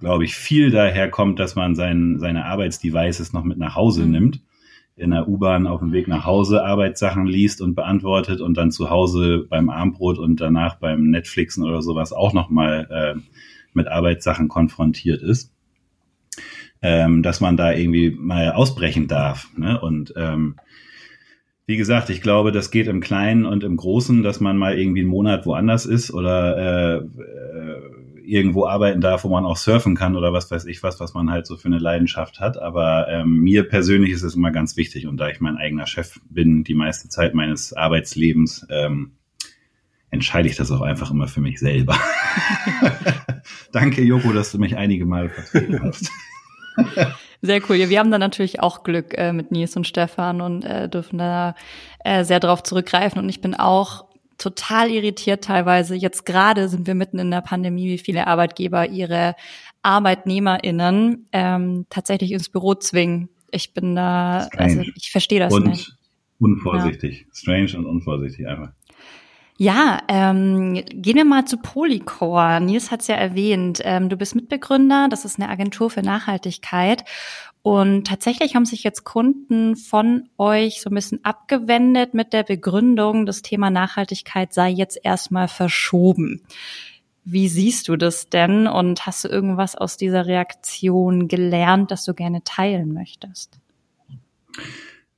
glaube 0.00 0.24
ich, 0.24 0.34
viel 0.36 0.70
daher 0.70 1.10
kommt, 1.10 1.40
dass 1.40 1.56
man 1.56 1.74
sein, 1.74 2.18
seine 2.18 2.44
Arbeitsdevices 2.44 3.32
noch 3.32 3.42
mit 3.42 3.58
nach 3.58 3.74
Hause 3.74 4.04
mhm. 4.04 4.10
nimmt, 4.12 4.40
in 4.98 5.10
der 5.10 5.28
U-Bahn 5.28 5.66
auf 5.66 5.80
dem 5.80 5.92
Weg 5.92 6.08
nach 6.08 6.24
Hause 6.24 6.64
Arbeitssachen 6.64 7.26
liest 7.26 7.60
und 7.60 7.74
beantwortet 7.74 8.40
und 8.40 8.56
dann 8.56 8.70
zu 8.70 8.90
Hause 8.90 9.46
beim 9.48 9.70
Armbrot 9.70 10.18
und 10.18 10.40
danach 10.40 10.76
beim 10.76 11.10
Netflixen 11.10 11.64
oder 11.64 11.82
sowas 11.82 12.12
auch 12.12 12.32
nochmal 12.32 12.88
äh, 12.90 13.20
mit 13.72 13.88
Arbeitssachen 13.88 14.48
konfrontiert 14.48 15.22
ist. 15.22 15.52
Ähm, 16.80 17.24
dass 17.24 17.40
man 17.40 17.56
da 17.56 17.72
irgendwie 17.72 18.10
mal 18.10 18.52
ausbrechen 18.52 19.08
darf. 19.08 19.48
Ne? 19.56 19.80
Und 19.80 20.14
ähm, 20.16 20.54
wie 21.66 21.76
gesagt, 21.76 22.08
ich 22.08 22.22
glaube, 22.22 22.50
das 22.50 22.70
geht 22.70 22.86
im 22.86 23.00
Kleinen 23.00 23.44
und 23.44 23.62
im 23.62 23.76
Großen, 23.76 24.22
dass 24.22 24.40
man 24.40 24.56
mal 24.56 24.78
irgendwie 24.78 25.00
einen 25.00 25.10
Monat 25.10 25.44
woanders 25.44 25.84
ist 25.84 26.12
oder 26.12 26.56
äh, 26.56 26.96
äh, 26.98 27.82
irgendwo 28.28 28.66
arbeiten 28.66 29.00
darf, 29.00 29.24
wo 29.24 29.28
man 29.28 29.44
auch 29.44 29.56
surfen 29.56 29.96
kann 29.96 30.16
oder 30.16 30.32
was 30.32 30.50
weiß 30.50 30.66
ich 30.66 30.82
was, 30.82 31.00
was 31.00 31.14
man 31.14 31.30
halt 31.30 31.46
so 31.46 31.56
für 31.56 31.68
eine 31.68 31.78
Leidenschaft 31.78 32.40
hat. 32.40 32.60
Aber 32.60 33.08
ähm, 33.08 33.38
mir 33.38 33.68
persönlich 33.68 34.10
ist 34.10 34.22
es 34.22 34.34
immer 34.34 34.50
ganz 34.50 34.76
wichtig 34.76 35.06
und 35.06 35.16
da 35.16 35.28
ich 35.28 35.40
mein 35.40 35.56
eigener 35.56 35.86
Chef 35.86 36.20
bin, 36.28 36.64
die 36.64 36.74
meiste 36.74 37.08
Zeit 37.08 37.34
meines 37.34 37.72
Arbeitslebens, 37.72 38.66
ähm, 38.70 39.12
entscheide 40.10 40.48
ich 40.48 40.56
das 40.56 40.70
auch 40.70 40.80
einfach 40.80 41.10
immer 41.10 41.28
für 41.28 41.40
mich 41.40 41.58
selber. 41.58 41.98
Danke, 43.72 44.02
Joko, 44.02 44.32
dass 44.32 44.52
du 44.52 44.58
mich 44.58 44.76
einige 44.76 45.04
Male 45.06 45.28
vertreten 45.28 45.82
hast. 45.82 46.10
Sehr 47.40 47.60
cool. 47.68 47.76
Ja, 47.76 47.88
wir 47.88 47.98
haben 47.98 48.10
da 48.10 48.18
natürlich 48.18 48.60
auch 48.60 48.82
Glück 48.82 49.16
äh, 49.16 49.32
mit 49.32 49.52
Nils 49.52 49.76
und 49.76 49.86
Stefan 49.86 50.40
und 50.40 50.64
äh, 50.64 50.88
dürfen 50.88 51.18
da 51.18 51.54
äh, 52.04 52.24
sehr 52.24 52.40
drauf 52.40 52.62
zurückgreifen. 52.62 53.20
Und 53.20 53.28
ich 53.28 53.40
bin 53.40 53.54
auch 53.54 54.07
total 54.38 54.90
irritiert 54.90 55.44
teilweise. 55.44 55.94
Jetzt 55.94 56.24
gerade 56.24 56.68
sind 56.68 56.86
wir 56.86 56.94
mitten 56.94 57.18
in 57.18 57.30
der 57.30 57.42
Pandemie, 57.42 57.88
wie 57.88 57.98
viele 57.98 58.26
Arbeitgeber 58.26 58.88
ihre 58.88 59.34
ArbeitnehmerInnen 59.82 61.28
ähm, 61.32 61.86
tatsächlich 61.90 62.32
ins 62.32 62.48
Büro 62.48 62.74
zwingen. 62.74 63.28
Ich 63.50 63.74
bin 63.74 63.94
da, 63.94 64.46
Strange. 64.46 64.78
also 64.78 64.90
ich 64.94 65.10
verstehe 65.10 65.40
das 65.40 65.52
und 65.52 65.66
nicht. 65.66 65.92
Unvorsichtig. 66.38 67.20
Ja. 67.20 67.34
Strange 67.34 67.76
und 67.76 67.86
unvorsichtig 67.86 68.46
einfach. 68.46 68.70
Ja, 69.60 70.02
ähm, 70.06 70.84
gehen 70.92 71.16
wir 71.16 71.24
mal 71.24 71.44
zu 71.44 71.56
Polycore. 71.56 72.60
Nils 72.60 72.92
hat 72.92 73.00
es 73.00 73.08
ja 73.08 73.16
erwähnt. 73.16 73.80
Ähm, 73.82 74.08
du 74.08 74.16
bist 74.16 74.36
Mitbegründer, 74.36 75.08
das 75.10 75.24
ist 75.24 75.40
eine 75.40 75.48
Agentur 75.48 75.90
für 75.90 76.00
Nachhaltigkeit. 76.00 77.02
Und 77.62 78.06
tatsächlich 78.06 78.54
haben 78.54 78.64
sich 78.64 78.82
jetzt 78.84 79.04
Kunden 79.04 79.76
von 79.76 80.28
euch 80.38 80.80
so 80.80 80.90
ein 80.90 80.94
bisschen 80.94 81.24
abgewendet 81.24 82.14
mit 82.14 82.32
der 82.32 82.44
Begründung, 82.44 83.26
das 83.26 83.42
Thema 83.42 83.70
Nachhaltigkeit 83.70 84.54
sei 84.54 84.70
jetzt 84.70 84.98
erstmal 85.02 85.48
verschoben. 85.48 86.42
Wie 87.24 87.48
siehst 87.48 87.88
du 87.88 87.96
das 87.96 88.30
denn 88.30 88.66
und 88.66 89.04
hast 89.04 89.24
du 89.24 89.28
irgendwas 89.28 89.76
aus 89.76 89.96
dieser 89.96 90.26
Reaktion 90.26 91.28
gelernt, 91.28 91.90
das 91.90 92.04
du 92.04 92.14
gerne 92.14 92.42
teilen 92.42 92.94
möchtest? 92.94 93.58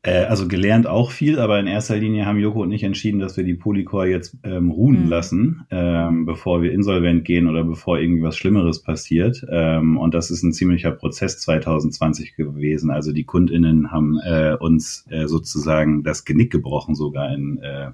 Äh, 0.02 0.24
also 0.24 0.48
gelernt 0.48 0.86
auch 0.86 1.10
viel, 1.10 1.38
aber 1.38 1.60
in 1.60 1.66
erster 1.66 1.96
Linie 1.96 2.24
haben 2.24 2.38
Joko 2.38 2.62
und 2.62 2.72
ich 2.72 2.84
entschieden, 2.84 3.20
dass 3.20 3.36
wir 3.36 3.44
die 3.44 3.54
Polycore 3.54 4.08
jetzt 4.08 4.36
ähm, 4.44 4.70
ruhen 4.70 5.04
mhm. 5.04 5.08
lassen, 5.08 5.66
ähm, 5.70 6.24
bevor 6.24 6.62
wir 6.62 6.72
insolvent 6.72 7.24
gehen 7.26 7.46
oder 7.46 7.64
bevor 7.64 7.98
irgendwie 7.98 8.22
was 8.22 8.36
Schlimmeres 8.38 8.82
passiert. 8.82 9.44
Ähm, 9.50 9.98
und 9.98 10.14
das 10.14 10.30
ist 10.30 10.42
ein 10.42 10.52
ziemlicher 10.52 10.90
Prozess 10.90 11.38
2020 11.40 12.34
gewesen. 12.34 12.90
Also 12.90 13.12
die 13.12 13.24
KundInnen 13.24 13.90
haben 13.90 14.18
äh, 14.24 14.56
uns 14.58 15.06
äh, 15.10 15.26
sozusagen 15.26 16.02
das 16.02 16.24
Genick 16.24 16.50
gebrochen, 16.50 16.94
sogar 16.94 17.34
in, 17.34 17.58
äh, 17.58 17.90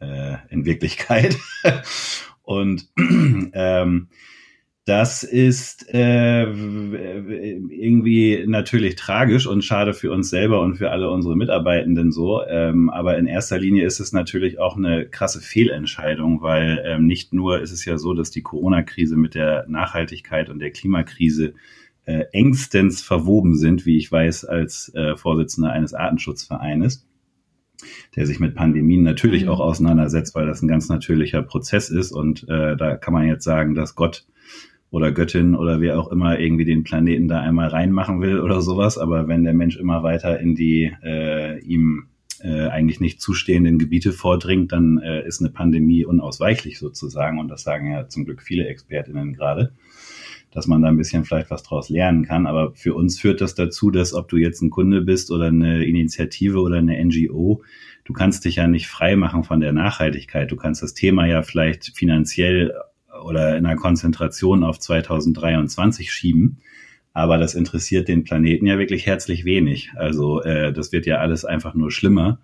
äh, 0.00 0.36
in 0.48 0.64
Wirklichkeit. 0.64 1.36
und 2.42 2.88
ähm, 3.52 4.08
das 4.86 5.22
ist 5.22 5.88
äh, 5.94 6.42
irgendwie 6.42 8.44
natürlich 8.46 8.96
tragisch 8.96 9.46
und 9.46 9.64
schade 9.64 9.94
für 9.94 10.10
uns 10.10 10.28
selber 10.28 10.60
und 10.60 10.76
für 10.76 10.90
alle 10.90 11.10
unsere 11.10 11.36
Mitarbeitenden 11.36 12.12
so. 12.12 12.44
Ähm, 12.46 12.90
aber 12.90 13.16
in 13.16 13.26
erster 13.26 13.58
Linie 13.58 13.86
ist 13.86 13.98
es 13.98 14.12
natürlich 14.12 14.58
auch 14.58 14.76
eine 14.76 15.06
krasse 15.06 15.40
Fehlentscheidung, 15.40 16.42
weil 16.42 16.84
ähm, 16.86 17.06
nicht 17.06 17.32
nur 17.32 17.62
ist 17.62 17.72
es 17.72 17.86
ja 17.86 17.96
so, 17.96 18.12
dass 18.12 18.30
die 18.30 18.42
Corona-Krise 18.42 19.16
mit 19.16 19.34
der 19.34 19.64
Nachhaltigkeit 19.68 20.50
und 20.50 20.58
der 20.58 20.70
Klimakrise 20.70 21.54
äh, 22.04 22.24
engstens 22.32 23.00
verwoben 23.00 23.56
sind, 23.56 23.86
wie 23.86 23.96
ich 23.96 24.12
weiß, 24.12 24.44
als 24.44 24.92
äh, 24.94 25.16
Vorsitzender 25.16 25.72
eines 25.72 25.94
Artenschutzvereines 25.94 27.06
der 28.16 28.26
sich 28.26 28.40
mit 28.40 28.54
Pandemien 28.54 29.02
natürlich 29.02 29.44
mhm. 29.44 29.50
auch 29.50 29.60
auseinandersetzt, 29.60 30.34
weil 30.34 30.46
das 30.46 30.62
ein 30.62 30.68
ganz 30.68 30.88
natürlicher 30.88 31.42
Prozess 31.42 31.90
ist. 31.90 32.12
Und 32.12 32.48
äh, 32.48 32.76
da 32.76 32.96
kann 32.96 33.12
man 33.12 33.26
jetzt 33.26 33.44
sagen, 33.44 33.74
dass 33.74 33.94
Gott 33.94 34.24
oder 34.94 35.10
Göttin 35.10 35.56
oder 35.56 35.80
wer 35.80 35.98
auch 35.98 36.12
immer 36.12 36.38
irgendwie 36.38 36.64
den 36.64 36.84
Planeten 36.84 37.26
da 37.26 37.40
einmal 37.40 37.66
reinmachen 37.66 38.20
will 38.20 38.38
oder 38.38 38.62
sowas. 38.62 38.96
Aber 38.96 39.26
wenn 39.26 39.42
der 39.42 39.52
Mensch 39.52 39.76
immer 39.76 40.04
weiter 40.04 40.38
in 40.38 40.54
die 40.54 40.92
äh, 41.02 41.58
ihm 41.64 42.06
äh, 42.40 42.68
eigentlich 42.68 43.00
nicht 43.00 43.20
zustehenden 43.20 43.80
Gebiete 43.80 44.12
vordringt, 44.12 44.70
dann 44.70 44.98
äh, 44.98 45.26
ist 45.26 45.40
eine 45.40 45.50
Pandemie 45.50 46.04
unausweichlich 46.04 46.78
sozusagen. 46.78 47.40
Und 47.40 47.48
das 47.48 47.64
sagen 47.64 47.90
ja 47.90 48.06
zum 48.06 48.24
Glück 48.24 48.40
viele 48.40 48.68
Expertinnen 48.68 49.32
gerade, 49.32 49.72
dass 50.52 50.68
man 50.68 50.80
da 50.80 50.90
ein 50.90 50.96
bisschen 50.96 51.24
vielleicht 51.24 51.50
was 51.50 51.64
draus 51.64 51.88
lernen 51.88 52.24
kann. 52.24 52.46
Aber 52.46 52.72
für 52.76 52.94
uns 52.94 53.18
führt 53.18 53.40
das 53.40 53.56
dazu, 53.56 53.90
dass 53.90 54.14
ob 54.14 54.28
du 54.28 54.36
jetzt 54.36 54.62
ein 54.62 54.70
Kunde 54.70 55.00
bist 55.00 55.32
oder 55.32 55.46
eine 55.46 55.84
Initiative 55.84 56.60
oder 56.60 56.76
eine 56.76 57.04
NGO, 57.04 57.64
du 58.04 58.12
kannst 58.12 58.44
dich 58.44 58.56
ja 58.56 58.68
nicht 58.68 58.86
frei 58.86 59.16
machen 59.16 59.42
von 59.42 59.58
der 59.58 59.72
Nachhaltigkeit. 59.72 60.52
Du 60.52 60.56
kannst 60.56 60.84
das 60.84 60.94
Thema 60.94 61.26
ja 61.26 61.42
vielleicht 61.42 61.96
finanziell 61.96 62.72
oder 63.24 63.56
in 63.56 63.66
einer 63.66 63.76
Konzentration 63.76 64.62
auf 64.62 64.78
2023 64.78 66.12
schieben. 66.12 66.58
Aber 67.12 67.38
das 67.38 67.54
interessiert 67.54 68.08
den 68.08 68.24
Planeten 68.24 68.66
ja 68.66 68.78
wirklich 68.78 69.06
herzlich 69.06 69.44
wenig. 69.44 69.92
Also 69.96 70.42
äh, 70.42 70.72
das 70.72 70.92
wird 70.92 71.06
ja 71.06 71.18
alles 71.18 71.44
einfach 71.44 71.74
nur 71.74 71.90
schlimmer. 71.90 72.40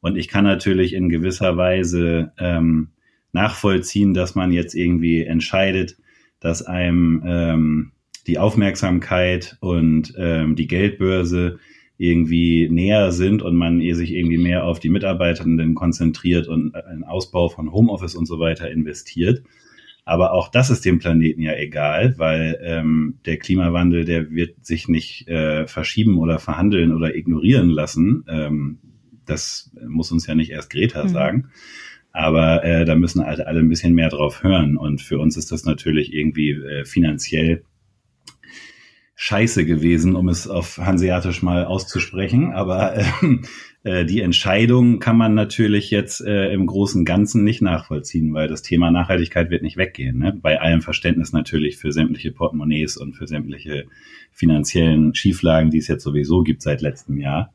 Und 0.00 0.16
ich 0.16 0.28
kann 0.28 0.44
natürlich 0.44 0.92
in 0.92 1.08
gewisser 1.08 1.56
Weise 1.56 2.32
ähm, 2.38 2.88
nachvollziehen, 3.32 4.14
dass 4.14 4.34
man 4.34 4.52
jetzt 4.52 4.74
irgendwie 4.74 5.24
entscheidet, 5.24 5.96
dass 6.40 6.62
einem 6.62 7.22
ähm, 7.26 7.92
die 8.26 8.38
Aufmerksamkeit 8.38 9.56
und 9.60 10.14
ähm, 10.16 10.54
die 10.54 10.66
Geldbörse 10.66 11.58
irgendwie 11.96 12.68
näher 12.68 13.10
sind 13.10 13.42
und 13.42 13.56
man 13.56 13.80
sich 13.80 14.12
irgendwie 14.12 14.38
mehr 14.38 14.64
auf 14.64 14.78
die 14.78 14.88
Mitarbeitenden 14.88 15.74
konzentriert 15.74 16.46
und 16.46 16.74
einen 16.74 17.02
Ausbau 17.02 17.48
von 17.48 17.72
Homeoffice 17.72 18.14
und 18.14 18.26
so 18.26 18.38
weiter 18.38 18.70
investiert. 18.70 19.42
Aber 20.08 20.32
auch 20.32 20.48
das 20.48 20.70
ist 20.70 20.86
dem 20.86 21.00
Planeten 21.00 21.42
ja 21.42 21.54
egal, 21.54 22.14
weil 22.16 22.58
ähm, 22.62 23.18
der 23.26 23.36
Klimawandel, 23.36 24.06
der 24.06 24.30
wird 24.30 24.64
sich 24.64 24.88
nicht 24.88 25.28
äh, 25.28 25.66
verschieben 25.66 26.16
oder 26.16 26.38
verhandeln 26.38 26.94
oder 26.94 27.14
ignorieren 27.14 27.68
lassen. 27.68 28.24
Ähm, 28.26 28.78
das 29.26 29.70
muss 29.86 30.10
uns 30.10 30.26
ja 30.26 30.34
nicht 30.34 30.50
erst 30.50 30.70
Greta 30.70 31.04
mhm. 31.04 31.08
sagen. 31.10 31.50
Aber 32.10 32.64
äh, 32.64 32.86
da 32.86 32.94
müssen 32.94 33.22
halt 33.22 33.46
alle 33.46 33.60
ein 33.60 33.68
bisschen 33.68 33.92
mehr 33.92 34.08
drauf 34.08 34.42
hören. 34.42 34.78
Und 34.78 35.02
für 35.02 35.18
uns 35.18 35.36
ist 35.36 35.52
das 35.52 35.66
natürlich 35.66 36.14
irgendwie 36.14 36.52
äh, 36.52 36.86
finanziell 36.86 37.64
scheiße 39.14 39.66
gewesen, 39.66 40.16
um 40.16 40.30
es 40.30 40.48
auf 40.48 40.78
Hanseatisch 40.78 41.42
mal 41.42 41.66
auszusprechen. 41.66 42.54
Aber 42.54 42.96
ähm, 42.96 43.42
äh, 43.84 44.04
die 44.04 44.20
Entscheidung 44.20 44.98
kann 44.98 45.16
man 45.16 45.34
natürlich 45.34 45.90
jetzt 45.90 46.20
äh, 46.20 46.52
im 46.52 46.66
großen 46.66 47.04
Ganzen 47.04 47.44
nicht 47.44 47.62
nachvollziehen, 47.62 48.34
weil 48.34 48.48
das 48.48 48.62
Thema 48.62 48.90
Nachhaltigkeit 48.90 49.50
wird 49.50 49.62
nicht 49.62 49.76
weggehen. 49.76 50.18
Ne? 50.18 50.38
Bei 50.40 50.60
allem 50.60 50.82
Verständnis 50.82 51.32
natürlich 51.32 51.78
für 51.78 51.92
sämtliche 51.92 52.32
Portemonnaies 52.32 52.96
und 52.96 53.14
für 53.14 53.26
sämtliche 53.26 53.84
finanziellen 54.32 55.14
Schieflagen, 55.14 55.70
die 55.70 55.78
es 55.78 55.88
jetzt 55.88 56.02
sowieso 56.02 56.42
gibt 56.42 56.62
seit 56.62 56.80
letztem 56.80 57.18
Jahr. 57.18 57.52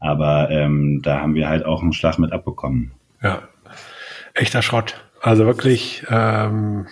Aber 0.00 0.50
ähm, 0.50 1.00
da 1.02 1.20
haben 1.20 1.34
wir 1.34 1.48
halt 1.48 1.64
auch 1.64 1.82
einen 1.82 1.92
Schlag 1.92 2.18
mit 2.18 2.32
abbekommen. 2.32 2.92
Ja, 3.22 3.48
echter 4.34 4.62
Schrott. 4.62 5.04
Also 5.20 5.44
wirklich, 5.44 6.04
ähm, 6.08 6.86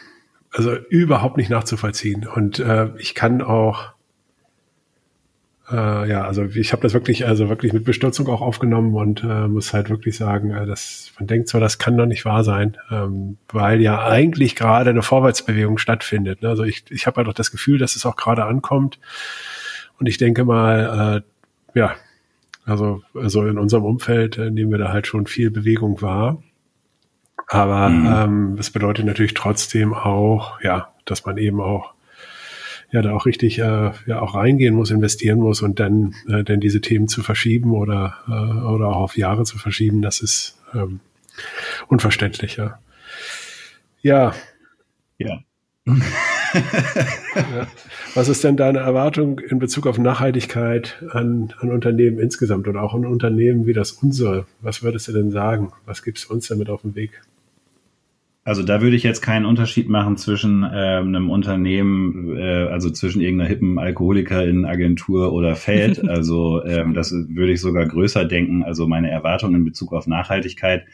also 0.50 0.74
überhaupt 0.74 1.36
nicht 1.36 1.50
nachzuvollziehen. 1.50 2.26
Und 2.26 2.58
äh, 2.58 2.90
ich 2.98 3.14
kann 3.14 3.42
auch 3.42 3.95
äh, 5.70 6.08
ja, 6.08 6.24
also 6.24 6.44
ich 6.44 6.72
habe 6.72 6.82
das 6.82 6.94
wirklich, 6.94 7.26
also 7.26 7.48
wirklich 7.48 7.72
mit 7.72 7.84
Bestürzung 7.84 8.28
auch 8.28 8.40
aufgenommen 8.40 8.94
und 8.94 9.24
äh, 9.24 9.48
muss 9.48 9.72
halt 9.72 9.90
wirklich 9.90 10.16
sagen, 10.16 10.50
äh, 10.50 10.64
dass 10.64 11.12
man 11.18 11.26
denkt 11.26 11.48
so, 11.48 11.58
das 11.58 11.78
kann 11.78 11.96
doch 11.96 12.06
nicht 12.06 12.24
wahr 12.24 12.44
sein, 12.44 12.76
ähm, 12.90 13.36
weil 13.48 13.80
ja 13.80 14.06
eigentlich 14.06 14.54
gerade 14.54 14.90
eine 14.90 15.02
Vorwärtsbewegung 15.02 15.78
stattfindet. 15.78 16.42
Ne? 16.42 16.48
Also 16.48 16.62
ich, 16.62 16.84
ich 16.90 17.06
habe 17.06 17.16
halt 17.16 17.28
auch 17.28 17.34
das 17.34 17.50
Gefühl, 17.50 17.78
dass 17.78 17.96
es 17.96 18.06
auch 18.06 18.16
gerade 18.16 18.44
ankommt. 18.44 18.98
Und 19.98 20.06
ich 20.06 20.18
denke 20.18 20.44
mal, 20.44 21.22
äh, 21.74 21.78
ja, 21.78 21.94
also, 22.64 23.02
also 23.14 23.46
in 23.46 23.58
unserem 23.58 23.84
Umfeld 23.84 24.38
äh, 24.38 24.50
nehmen 24.50 24.70
wir 24.70 24.78
da 24.78 24.92
halt 24.92 25.06
schon 25.06 25.26
viel 25.26 25.50
Bewegung 25.50 26.00
wahr. 26.00 26.42
Aber 27.48 27.88
mhm. 27.88 28.06
ähm, 28.06 28.56
das 28.56 28.70
bedeutet 28.70 29.04
natürlich 29.04 29.34
trotzdem 29.34 29.94
auch, 29.94 30.60
ja, 30.62 30.92
dass 31.04 31.24
man 31.24 31.38
eben 31.38 31.60
auch 31.60 31.95
ja 32.96 33.02
da 33.02 33.12
auch 33.12 33.26
richtig 33.26 33.58
äh, 33.58 33.90
ja 34.06 34.20
auch 34.20 34.34
reingehen 34.34 34.74
muss, 34.74 34.90
investieren 34.90 35.38
muss 35.38 35.60
und 35.60 35.78
dann 35.78 36.14
äh, 36.28 36.42
denn 36.42 36.60
diese 36.60 36.80
Themen 36.80 37.08
zu 37.08 37.22
verschieben 37.22 37.72
oder 37.72 38.14
äh, 38.26 38.32
oder 38.32 38.88
auch 38.88 38.96
auf 38.96 39.18
Jahre 39.18 39.44
zu 39.44 39.58
verschieben, 39.58 40.00
das 40.00 40.20
ist 40.20 40.58
ähm, 40.74 41.00
unverständlich, 41.88 42.56
ja. 42.56 42.78
Ja. 44.00 44.34
Ja. 45.18 45.40
ja. 45.86 47.66
Was 48.14 48.28
ist 48.28 48.42
denn 48.44 48.56
deine 48.56 48.78
Erwartung 48.78 49.40
in 49.40 49.58
Bezug 49.58 49.86
auf 49.86 49.98
Nachhaltigkeit 49.98 51.02
an, 51.10 51.52
an 51.60 51.70
Unternehmen 51.70 52.18
insgesamt 52.18 52.66
oder 52.66 52.82
auch 52.82 52.94
an 52.94 53.04
Unternehmen 53.04 53.66
wie 53.66 53.74
das 53.74 53.92
unsere? 53.92 54.46
Was 54.62 54.82
würdest 54.82 55.08
du 55.08 55.12
denn 55.12 55.30
sagen? 55.30 55.72
Was 55.84 56.02
gibst 56.02 56.24
du 56.24 56.32
uns 56.32 56.48
damit 56.48 56.70
auf 56.70 56.80
den 56.80 56.94
Weg? 56.94 57.20
Also 58.46 58.62
da 58.62 58.80
würde 58.80 58.94
ich 58.94 59.02
jetzt 59.02 59.22
keinen 59.22 59.44
Unterschied 59.44 59.88
machen 59.88 60.16
zwischen 60.16 60.62
äh, 60.62 60.66
einem 60.66 61.30
Unternehmen, 61.30 62.36
äh, 62.38 62.68
also 62.68 62.90
zwischen 62.90 63.20
irgendeiner 63.20 63.48
hippen 63.48 63.76
Alkoholikerin-Agentur 63.76 65.32
oder 65.32 65.56
Feld. 65.56 66.00
Also 66.08 66.64
ähm, 66.64 66.94
das 66.94 67.10
würde 67.10 67.52
ich 67.52 67.60
sogar 67.60 67.84
größer 67.86 68.24
denken. 68.24 68.62
Also 68.62 68.86
meine 68.86 69.10
Erwartung 69.10 69.56
in 69.56 69.64
Bezug 69.64 69.92
auf 69.92 70.06
Nachhaltigkeit, 70.06 70.84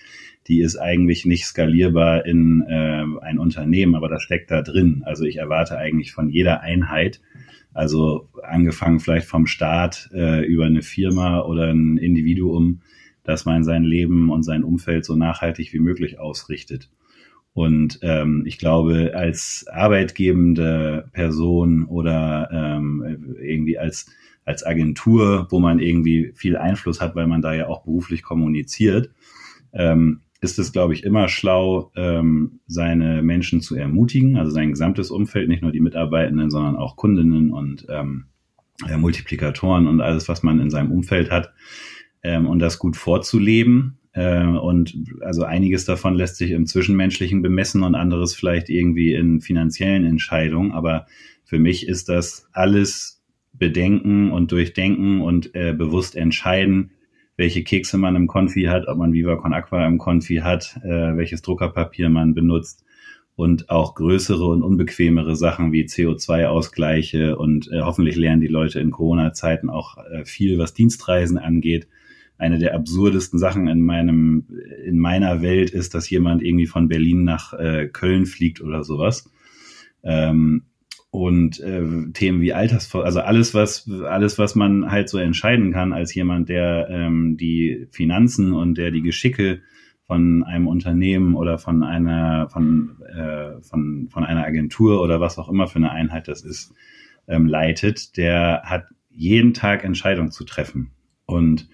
die 0.48 0.62
ist 0.62 0.78
eigentlich 0.78 1.26
nicht 1.26 1.44
skalierbar 1.44 2.24
in 2.24 2.62
äh, 2.62 3.04
ein 3.20 3.38
Unternehmen, 3.38 3.96
aber 3.96 4.08
das 4.08 4.22
steckt 4.22 4.50
da 4.50 4.62
drin. 4.62 5.02
Also 5.04 5.24
ich 5.24 5.36
erwarte 5.36 5.76
eigentlich 5.76 6.12
von 6.12 6.30
jeder 6.30 6.62
Einheit, 6.62 7.20
also 7.74 8.30
angefangen 8.42 8.98
vielleicht 8.98 9.26
vom 9.26 9.46
Staat 9.46 10.08
äh, 10.14 10.42
über 10.42 10.64
eine 10.64 10.80
Firma 10.80 11.42
oder 11.42 11.70
ein 11.70 11.98
Individuum, 11.98 12.80
dass 13.24 13.44
man 13.44 13.62
sein 13.62 13.84
Leben 13.84 14.30
und 14.30 14.42
sein 14.42 14.64
Umfeld 14.64 15.04
so 15.04 15.16
nachhaltig 15.16 15.74
wie 15.74 15.80
möglich 15.80 16.18
ausrichtet. 16.18 16.88
Und 17.54 17.98
ähm, 18.02 18.44
ich 18.46 18.58
glaube, 18.58 19.12
als 19.14 19.66
arbeitgebende 19.70 21.08
Person 21.12 21.84
oder 21.84 22.48
ähm, 22.50 23.36
irgendwie 23.40 23.78
als, 23.78 24.06
als 24.44 24.64
Agentur, 24.64 25.48
wo 25.50 25.60
man 25.60 25.78
irgendwie 25.78 26.32
viel 26.34 26.56
Einfluss 26.56 27.00
hat, 27.00 27.14
weil 27.14 27.26
man 27.26 27.42
da 27.42 27.52
ja 27.52 27.68
auch 27.68 27.84
beruflich 27.84 28.22
kommuniziert, 28.22 29.10
ähm, 29.74 30.20
ist 30.40 30.58
es, 30.58 30.72
glaube 30.72 30.94
ich, 30.94 31.04
immer 31.04 31.28
schlau, 31.28 31.92
ähm, 31.94 32.60
seine 32.66 33.22
Menschen 33.22 33.60
zu 33.60 33.76
ermutigen, 33.76 34.36
also 34.36 34.50
sein 34.50 34.70
gesamtes 34.70 35.10
Umfeld, 35.10 35.48
nicht 35.48 35.62
nur 35.62 35.72
die 35.72 35.80
Mitarbeitenden, 35.80 36.50
sondern 36.50 36.76
auch 36.76 36.96
Kundinnen 36.96 37.52
und 37.52 37.86
ähm, 37.88 38.24
äh, 38.88 38.96
Multiplikatoren 38.96 39.86
und 39.86 40.00
alles, 40.00 40.28
was 40.28 40.42
man 40.42 40.58
in 40.58 40.70
seinem 40.70 40.90
Umfeld 40.90 41.30
hat, 41.30 41.52
ähm, 42.22 42.46
und 42.46 42.58
das 42.58 42.78
gut 42.78 42.96
vorzuleben 42.96 43.98
und 44.14 44.94
also 45.20 45.44
einiges 45.44 45.86
davon 45.86 46.14
lässt 46.14 46.36
sich 46.36 46.50
im 46.50 46.66
Zwischenmenschlichen 46.66 47.40
bemessen 47.40 47.82
und 47.82 47.94
anderes 47.94 48.34
vielleicht 48.34 48.68
irgendwie 48.68 49.14
in 49.14 49.40
finanziellen 49.40 50.04
Entscheidungen. 50.04 50.72
Aber 50.72 51.06
für 51.44 51.58
mich 51.58 51.88
ist 51.88 52.08
das 52.10 52.46
alles 52.52 53.22
bedenken 53.52 54.30
und 54.30 54.52
durchdenken 54.52 55.20
und 55.20 55.54
äh, 55.54 55.72
bewusst 55.72 56.16
entscheiden, 56.16 56.90
welche 57.36 57.62
Kekse 57.62 57.98
man 57.98 58.16
im 58.16 58.26
Konfi 58.26 58.64
hat, 58.64 58.88
ob 58.88 58.98
man 58.98 59.12
Viva 59.12 59.36
Con 59.36 59.52
Aqua 59.52 59.86
im 59.86 59.98
Konfi 59.98 60.36
hat, 60.36 60.78
äh, 60.84 61.16
welches 61.16 61.42
Druckerpapier 61.42 62.08
man 62.08 62.34
benutzt 62.34 62.84
und 63.34 63.70
auch 63.70 63.94
größere 63.94 64.46
und 64.46 64.62
unbequemere 64.62 65.36
Sachen 65.36 65.72
wie 65.72 65.84
CO2-Ausgleiche 65.84 67.36
und 67.36 67.70
äh, 67.72 67.80
hoffentlich 67.80 68.16
lernen 68.16 68.40
die 68.40 68.48
Leute 68.48 68.80
in 68.80 68.90
Corona-Zeiten 68.90 69.70
auch 69.70 69.96
äh, 69.98 70.24
viel, 70.24 70.58
was 70.58 70.74
Dienstreisen 70.74 71.38
angeht 71.38 71.88
eine 72.42 72.58
der 72.58 72.74
absurdesten 72.74 73.38
Sachen 73.38 73.68
in 73.68 73.82
meinem, 73.82 74.48
in 74.84 74.98
meiner 74.98 75.42
Welt 75.42 75.70
ist, 75.70 75.94
dass 75.94 76.10
jemand 76.10 76.42
irgendwie 76.42 76.66
von 76.66 76.88
Berlin 76.88 77.22
nach 77.22 77.52
äh, 77.52 77.86
Köln 77.86 78.26
fliegt 78.26 78.60
oder 78.60 78.82
sowas. 78.82 79.30
Ähm, 80.02 80.64
und 81.10 81.60
äh, 81.60 82.10
Themen 82.14 82.40
wie 82.40 82.54
Altersvor 82.54 83.04
also 83.04 83.20
alles 83.20 83.52
was 83.52 83.88
alles 83.88 84.38
was 84.38 84.54
man 84.54 84.90
halt 84.90 85.10
so 85.10 85.18
entscheiden 85.18 85.70
kann 85.70 85.92
als 85.92 86.14
jemand 86.14 86.48
der 86.48 86.88
ähm, 86.88 87.36
die 87.36 87.86
Finanzen 87.90 88.54
und 88.54 88.78
der 88.78 88.90
die 88.90 89.02
Geschicke 89.02 89.60
von 90.06 90.42
einem 90.42 90.66
Unternehmen 90.66 91.34
oder 91.34 91.58
von 91.58 91.82
einer 91.82 92.48
von 92.48 92.96
äh, 93.02 93.60
von 93.60 94.08
von 94.10 94.24
einer 94.24 94.46
Agentur 94.46 95.02
oder 95.02 95.20
was 95.20 95.36
auch 95.36 95.50
immer 95.50 95.66
für 95.68 95.76
eine 95.76 95.90
Einheit 95.90 96.28
das 96.28 96.44
ist 96.44 96.72
ähm, 97.28 97.44
leitet 97.44 98.16
der 98.16 98.62
hat 98.64 98.86
jeden 99.10 99.52
Tag 99.52 99.84
Entscheidungen 99.84 100.30
zu 100.30 100.44
treffen 100.44 100.92
und 101.26 101.68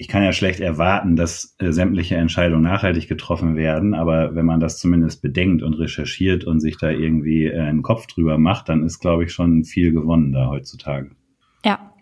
ich 0.00 0.06
kann 0.06 0.22
ja 0.22 0.32
schlecht 0.32 0.60
erwarten, 0.60 1.16
dass 1.16 1.56
äh, 1.58 1.72
sämtliche 1.72 2.14
Entscheidungen 2.14 2.62
nachhaltig 2.62 3.08
getroffen 3.08 3.56
werden, 3.56 3.94
aber 3.94 4.36
wenn 4.36 4.46
man 4.46 4.60
das 4.60 4.78
zumindest 4.78 5.22
bedenkt 5.22 5.64
und 5.64 5.74
recherchiert 5.74 6.44
und 6.44 6.60
sich 6.60 6.78
da 6.78 6.88
irgendwie 6.88 7.46
äh, 7.46 7.58
einen 7.58 7.82
Kopf 7.82 8.06
drüber 8.06 8.38
macht, 8.38 8.68
dann 8.68 8.84
ist, 8.84 9.00
glaube 9.00 9.24
ich, 9.24 9.32
schon 9.32 9.64
viel 9.64 9.92
gewonnen 9.92 10.32
da 10.32 10.46
heutzutage. 10.46 11.10
Ja. 11.64 11.92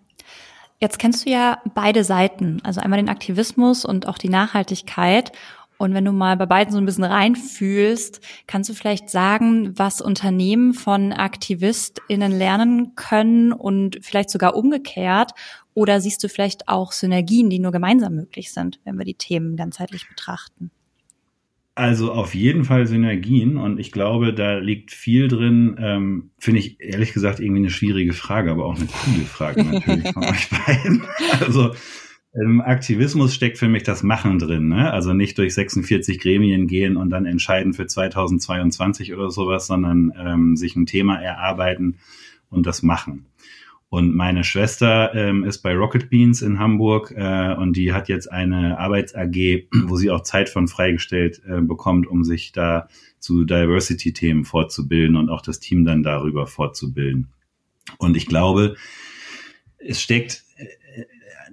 Jetzt 0.79 0.99
kennst 0.99 1.25
du 1.25 1.31
ja 1.31 1.63
beide 1.75 2.05
Seiten, 2.05 2.61
also 2.63 2.83
einmal 2.83 2.99
den 2.99 3.09
Aktivismus 3.09 3.87
und 3.87 4.07
auch 4.07 4.19
die 4.19 4.29
Nachhaltigkeit. 4.29 5.33
Und 5.79 5.95
wenn 5.95 6.05
du 6.05 6.13
mal 6.13 6.37
bei 6.37 6.47
beiden 6.47 6.73
so 6.73 6.79
ein 6.79 6.87
bisschen 6.87 7.05
reinfühlst, 7.05 8.21
kannst 8.47 8.71
du 8.71 8.75
vielleicht 8.75 9.11
sagen, 9.11 9.79
was 9.79 10.01
Unternehmen 10.01 10.73
von 10.73 11.13
AktivistInnen 11.13 12.33
lernen 12.33 12.95
können 12.95 13.53
und 13.53 13.99
vielleicht 14.03 14.31
sogar 14.31 14.57
umgekehrt 14.57 15.33
oder 15.75 16.01
siehst 16.01 16.25
du 16.25 16.29
vielleicht 16.29 16.69
auch 16.69 16.93
Synergien, 16.93 17.51
die 17.51 17.59
nur 17.59 17.73
gemeinsam 17.73 18.15
möglich 18.15 18.53
sind, 18.53 18.81
wenn 18.85 18.97
wir 18.97 19.05
die 19.05 19.15
Themen 19.15 19.57
ganzheitlich 19.57 20.09
betrachten? 20.09 20.71
Also 21.75 22.11
auf 22.11 22.35
jeden 22.35 22.65
Fall 22.65 22.87
Synergien 22.87 23.59
und 23.59 23.79
ich 23.79 23.93
glaube, 23.93 24.33
da 24.33 24.57
liegt 24.57 24.93
viel 24.93 25.29
drin. 25.29 25.77
Ähm, 25.79 26.31
Finde 26.39 26.61
ich 26.61 26.81
ehrlich 26.81 27.13
gesagt 27.13 27.39
irgendwie 27.39 27.61
eine 27.61 27.71
schwierige 27.71 28.15
Frage, 28.15 28.51
aber 28.51 28.65
auch 28.65 28.77
eine 28.77 28.87
coole 28.87 29.27
Frage 29.27 29.63
natürlich 29.71 30.11
von 30.13 30.25
euch 30.25 30.49
beiden. 30.49 31.05
Also 31.41 31.75
im 32.41 32.61
Aktivismus 32.61 33.35
steckt 33.35 33.59
für 33.59 33.69
mich 33.69 33.83
das 33.83 34.03
Machen 34.03 34.39
drin. 34.39 34.69
Ne? 34.69 34.93
Also 34.93 35.13
nicht 35.13 35.39
durch 35.39 35.55
46 35.55 36.21
Gremien 36.21 36.67
gehen 36.67 36.97
und 36.97 37.11
dann 37.11 37.25
entscheiden 37.25 37.73
für 37.73 37.87
2022 37.87 39.15
oder 39.15 39.31
sowas, 39.31 39.67
sondern 39.67 40.13
ähm, 40.19 40.57
sich 40.57 40.77
ein 40.77 40.87
Thema 40.87 41.17
erarbeiten 41.17 41.97
und 42.51 42.67
das 42.67 42.83
machen. 42.83 43.27
Und 43.89 44.15
meine 44.15 44.45
Schwester 44.45 45.15
ähm, 45.15 45.45
ist 45.45 45.59
bei 45.59 45.75
Rocket 45.75 46.11
Beans 46.11 46.43
in 46.43 46.59
Hamburg 46.59 47.15
äh, 47.17 47.55
und 47.55 47.77
die 47.77 47.93
hat 47.93 48.09
jetzt 48.09 48.31
eine 48.31 48.79
Arbeits-AG, 48.79 49.69
wo 49.87 49.97
sie 49.97 50.11
auch 50.11 50.23
Zeit 50.23 50.49
von 50.51 50.69
freigestellt 50.69 51.41
äh, 51.49 51.61
bekommt, 51.61 52.07
um 52.07 52.25
sich 52.25 52.53
da 52.53 52.89
zu 53.19 53.45
Diversity-Themen 53.45 54.45
fortzubilden 54.45 55.17
und 55.17 55.31
auch 55.31 55.41
das 55.41 55.61
Team 55.61 55.85
dann 55.85 56.03
darüber 56.03 56.47
fortzubilden. 56.47 57.29
Und 57.99 58.17
ich 58.17 58.27
glaube, 58.27 58.77
es 59.79 60.03
steckt 60.03 60.45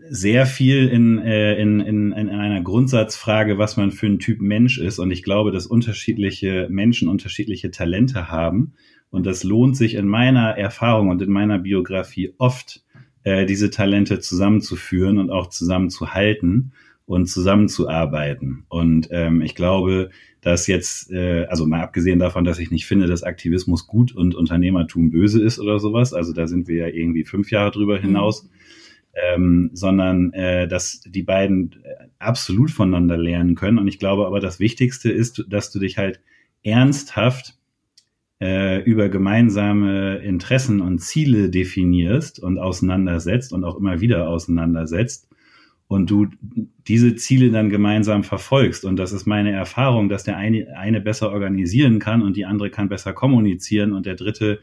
sehr 0.10 0.46
viel 0.46 0.88
in, 0.88 1.20
äh, 1.20 1.56
in, 1.56 1.80
in, 1.80 2.12
in 2.12 2.30
einer 2.30 2.62
Grundsatzfrage, 2.62 3.58
was 3.58 3.78
man 3.78 3.92
für 3.92 4.08
ein 4.08 4.20
Typ 4.20 4.42
Mensch 4.42 4.78
ist. 4.78 5.00
Und 5.00 5.12
ich 5.12 5.24
glaube, 5.24 5.52
dass 5.52 5.66
unterschiedliche 5.66 6.68
Menschen 6.70 7.08
unterschiedliche 7.08 7.72
Talente 7.72 8.30
haben. 8.30 8.74
Und 9.10 9.26
das 9.26 9.44
lohnt 9.44 9.78
sich 9.78 9.96
in 9.96 10.08
meiner 10.08 10.58
Erfahrung 10.58 11.10
und 11.10 11.22
in 11.22 11.32
meiner 11.32 11.60
Biografie 11.60 12.34
oft, 12.38 12.84
äh, 13.24 13.46
diese 13.46 13.70
Talente 13.70 14.20
zusammenzuführen 14.20 15.20
und 15.20 15.30
auch 15.30 15.48
zusammenzuhalten 15.48 16.74
und 17.06 17.28
zusammenzuarbeiten. 17.28 18.66
Und 18.70 19.10
ähm, 19.12 19.42
ich 19.42 19.56
glaube, 19.56 20.10
dass 20.42 20.68
jetzt, 20.68 21.12
äh, 21.12 21.46
also 21.46 21.66
mal 21.66 21.82
abgesehen 21.82 22.20
davon, 22.20 22.44
dass 22.44 22.60
ich 22.60 22.72
nicht 22.72 22.86
finde, 22.86 23.08
dass 23.08 23.24
Aktivismus 23.24 23.88
gut 23.88 24.13
und 24.13 24.36
Unternehmertum 24.36 25.12
böse 25.12 25.42
ist 25.42 25.60
oder 25.60 25.80
sowas, 25.80 26.13
also 26.13 26.34
da 26.34 26.48
sind 26.48 26.68
wir 26.68 26.76
ja 26.76 26.88
irgendwie 26.88 27.24
fünf 27.24 27.52
Jahre 27.52 27.72
drüber 27.72 27.98
mhm. 28.00 28.02
hinaus. 28.02 28.44
Mhm 28.44 28.50
ähm, 29.13 29.69
sondern 29.73 30.34
äh, 30.34 30.67
dass 30.67 31.02
die 31.02 31.23
beiden 31.23 31.84
äh, 31.84 32.08
absolut 32.19 32.71
voneinander 32.71 33.17
lernen 33.17 33.56
können. 33.56 33.78
Und 33.78 33.88
ich 33.88 33.99
glaube 33.99 34.26
aber, 34.26 34.39
das 34.39 34.60
Wichtigste 34.60 35.12
ist, 35.12 35.45
dass 35.49 35.71
du 35.71 35.80
dich 35.80 35.97
halt 35.97 36.19
ernsthaft 36.63 37.58
äh, 38.41 38.82
über 38.84 39.10
gemeinsame 39.10 40.17
Interessen 40.17 40.82
und 40.82 40.99
Ziele 40.99 41.49
definierst 41.49 42.39
und 42.41 42.58
auseinandersetzt 42.58 43.54
und 43.54 43.63
auch 43.63 43.78
immer 43.78 44.02
wieder 44.02 44.28
auseinandersetzt 44.28 45.30
und 45.88 46.10
du 46.10 46.28
diese 46.88 47.15
Ziele 47.15 47.52
dann 47.52 47.69
gemeinsam 47.69 48.23
verfolgst. 48.23 48.84
Und 48.84 48.97
das 48.97 49.13
ist 49.13 49.28
meine 49.28 49.52
Erfahrung, 49.52 50.10
dass 50.10 50.23
der 50.23 50.38
eine, 50.38 50.76
eine 50.76 51.02
besser 51.02 51.32
organisieren 51.32 51.99
kann 51.99 52.23
und 52.23 52.36
die 52.36 52.45
andere 52.45 52.71
kann 52.71 52.89
besser 52.89 53.13
kommunizieren 53.13 53.93
und 53.93 54.06
der 54.06 54.15
dritte 54.15 54.60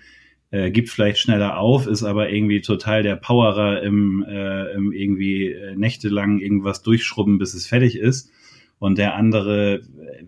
äh, 0.50 0.70
gibt 0.70 0.88
vielleicht 0.88 1.18
schneller 1.18 1.58
auf, 1.58 1.86
ist 1.86 2.02
aber 2.02 2.30
irgendwie 2.30 2.60
total 2.60 3.02
der 3.02 3.16
Powerer 3.16 3.82
im, 3.82 4.24
äh, 4.28 4.72
im 4.72 4.92
irgendwie 4.92 5.46
äh, 5.46 5.76
nächtelang 5.76 6.40
irgendwas 6.40 6.82
durchschrubben, 6.82 7.38
bis 7.38 7.54
es 7.54 7.66
fertig 7.66 7.96
ist. 7.96 8.30
Und 8.78 8.98
der 8.98 9.14
andere, 9.14 9.76
äh, 9.76 10.24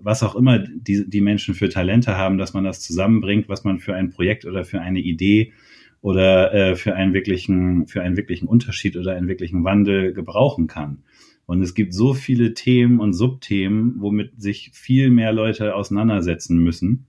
was 0.00 0.22
auch 0.22 0.34
immer 0.36 0.58
die, 0.58 1.08
die 1.08 1.20
Menschen 1.20 1.54
für 1.54 1.68
Talente 1.68 2.16
haben, 2.16 2.38
dass 2.38 2.54
man 2.54 2.64
das 2.64 2.80
zusammenbringt, 2.80 3.48
was 3.48 3.64
man 3.64 3.80
für 3.80 3.94
ein 3.94 4.10
Projekt 4.10 4.44
oder 4.44 4.64
für 4.64 4.80
eine 4.80 5.00
Idee 5.00 5.52
oder 6.00 6.54
äh, 6.54 6.76
für 6.76 6.94
einen 6.94 7.12
wirklichen, 7.12 7.86
für 7.86 8.02
einen 8.02 8.16
wirklichen 8.16 8.48
Unterschied 8.48 8.96
oder 8.96 9.14
einen 9.14 9.28
wirklichen 9.28 9.64
Wandel 9.64 10.12
gebrauchen 10.12 10.66
kann. 10.66 11.02
Und 11.46 11.60
es 11.62 11.74
gibt 11.74 11.92
so 11.92 12.14
viele 12.14 12.54
Themen 12.54 13.00
und 13.00 13.12
Subthemen, 13.12 13.96
womit 13.98 14.40
sich 14.40 14.70
viel 14.72 15.10
mehr 15.10 15.32
Leute 15.32 15.74
auseinandersetzen 15.74 16.58
müssen. 16.58 17.06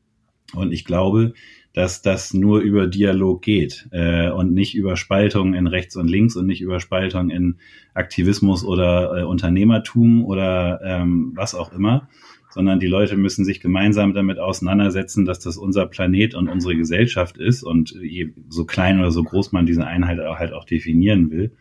Und 0.53 0.71
ich 0.73 0.83
glaube, 0.83 1.33
dass 1.73 2.01
das 2.01 2.33
nur 2.33 2.59
über 2.59 2.87
Dialog 2.87 3.41
geht 3.41 3.87
äh, 3.91 4.29
und 4.29 4.53
nicht 4.53 4.75
über 4.75 4.97
Spaltung 4.97 5.53
in 5.53 5.67
rechts 5.67 5.95
und 5.95 6.07
links 6.07 6.35
und 6.35 6.45
nicht 6.45 6.61
über 6.61 6.79
Spaltung 6.79 7.29
in 7.29 7.57
Aktivismus 7.93 8.65
oder 8.65 9.19
äh, 9.19 9.23
Unternehmertum 9.23 10.25
oder 10.25 10.81
ähm, 10.83 11.31
was 11.35 11.55
auch 11.55 11.71
immer, 11.71 12.09
sondern 12.49 12.81
die 12.81 12.87
Leute 12.87 13.15
müssen 13.15 13.45
sich 13.45 13.61
gemeinsam 13.61 14.13
damit 14.13 14.37
auseinandersetzen, 14.37 15.23
dass 15.23 15.39
das 15.39 15.55
unser 15.55 15.85
Planet 15.85 16.35
und 16.35 16.49
unsere 16.49 16.75
Gesellschaft 16.75 17.37
ist 17.37 17.63
und 17.63 17.91
je, 17.91 18.33
so 18.49 18.65
klein 18.65 18.99
oder 18.99 19.11
so 19.11 19.23
groß 19.23 19.53
man 19.53 19.65
diese 19.65 19.87
Einheit 19.87 20.19
auch, 20.19 20.39
halt 20.39 20.51
auch 20.51 20.65
definieren 20.65 21.31
will, 21.31 21.53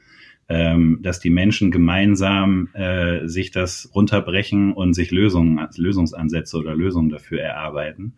ähm, 0.49 0.99
dass 1.03 1.21
die 1.21 1.31
Menschen 1.31 1.71
gemeinsam 1.71 2.69
äh, 2.73 3.29
sich 3.29 3.53
das 3.53 3.89
runterbrechen 3.95 4.73
und 4.73 4.95
sich 4.95 5.13
Lösungen, 5.13 5.65
Lösungsansätze 5.77 6.59
oder 6.59 6.75
Lösungen 6.75 7.11
dafür 7.11 7.41
erarbeiten 7.41 8.15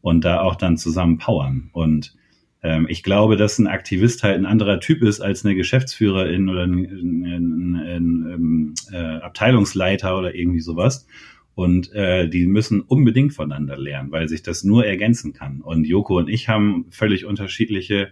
und 0.00 0.24
da 0.24 0.40
auch 0.40 0.56
dann 0.56 0.76
zusammen 0.76 1.18
powern. 1.18 1.70
Und 1.72 2.14
ähm, 2.62 2.86
ich 2.88 3.02
glaube, 3.02 3.36
dass 3.36 3.58
ein 3.58 3.66
Aktivist 3.66 4.22
halt 4.22 4.36
ein 4.36 4.46
anderer 4.46 4.80
Typ 4.80 5.02
ist 5.02 5.20
als 5.20 5.44
eine 5.44 5.54
Geschäftsführerin 5.54 6.48
oder 6.48 6.64
ein, 6.64 6.84
ein, 6.84 7.24
ein, 7.24 7.76
ein 7.76 8.32
ähm, 8.32 8.74
äh, 8.92 8.96
Abteilungsleiter 8.96 10.18
oder 10.18 10.34
irgendwie 10.34 10.60
sowas. 10.60 11.06
Und 11.54 11.92
äh, 11.92 12.28
die 12.28 12.46
müssen 12.46 12.80
unbedingt 12.80 13.34
voneinander 13.34 13.76
lernen, 13.76 14.12
weil 14.12 14.28
sich 14.28 14.42
das 14.42 14.62
nur 14.62 14.86
ergänzen 14.86 15.32
kann. 15.32 15.60
Und 15.60 15.84
Joko 15.86 16.18
und 16.18 16.28
ich 16.28 16.48
haben 16.48 16.86
völlig 16.90 17.24
unterschiedliche 17.24 18.10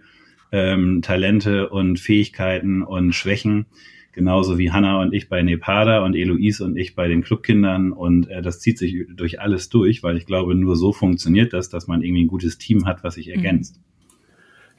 ähm, 0.51 1.01
Talente 1.03 1.69
und 1.69 2.01
Fähigkeiten 2.01 2.83
und 2.83 3.13
Schwächen 3.13 3.67
genauso 4.17 4.57
wie 4.57 4.73
Hanna 4.73 5.03
und 5.03 5.13
ich 5.13 5.29
bei 5.29 5.43
Nepada 5.43 6.03
und 6.03 6.17
Eloise 6.17 6.65
und 6.65 6.77
ich 6.79 6.95
bei 6.95 7.07
den 7.07 7.23
Clubkindern 7.23 7.93
und 7.93 8.29
äh, 8.31 8.41
das 8.41 8.61
zieht 8.61 8.79
sich 8.79 9.07
durch 9.15 9.41
alles 9.41 9.69
durch, 9.69 10.03
weil 10.03 10.17
ich 10.17 10.25
glaube, 10.25 10.55
nur 10.55 10.75
so 10.75 10.95
funktioniert 10.95 11.53
das, 11.53 11.69
dass 11.69 11.87
man 11.87 12.03
irgendwie 12.03 12.25
ein 12.25 12.29
gutes 12.29 12.57
Team 12.57 12.87
hat, 12.87 13.05
was 13.05 13.15
sich 13.15 13.29
ergänzt. 13.29 13.79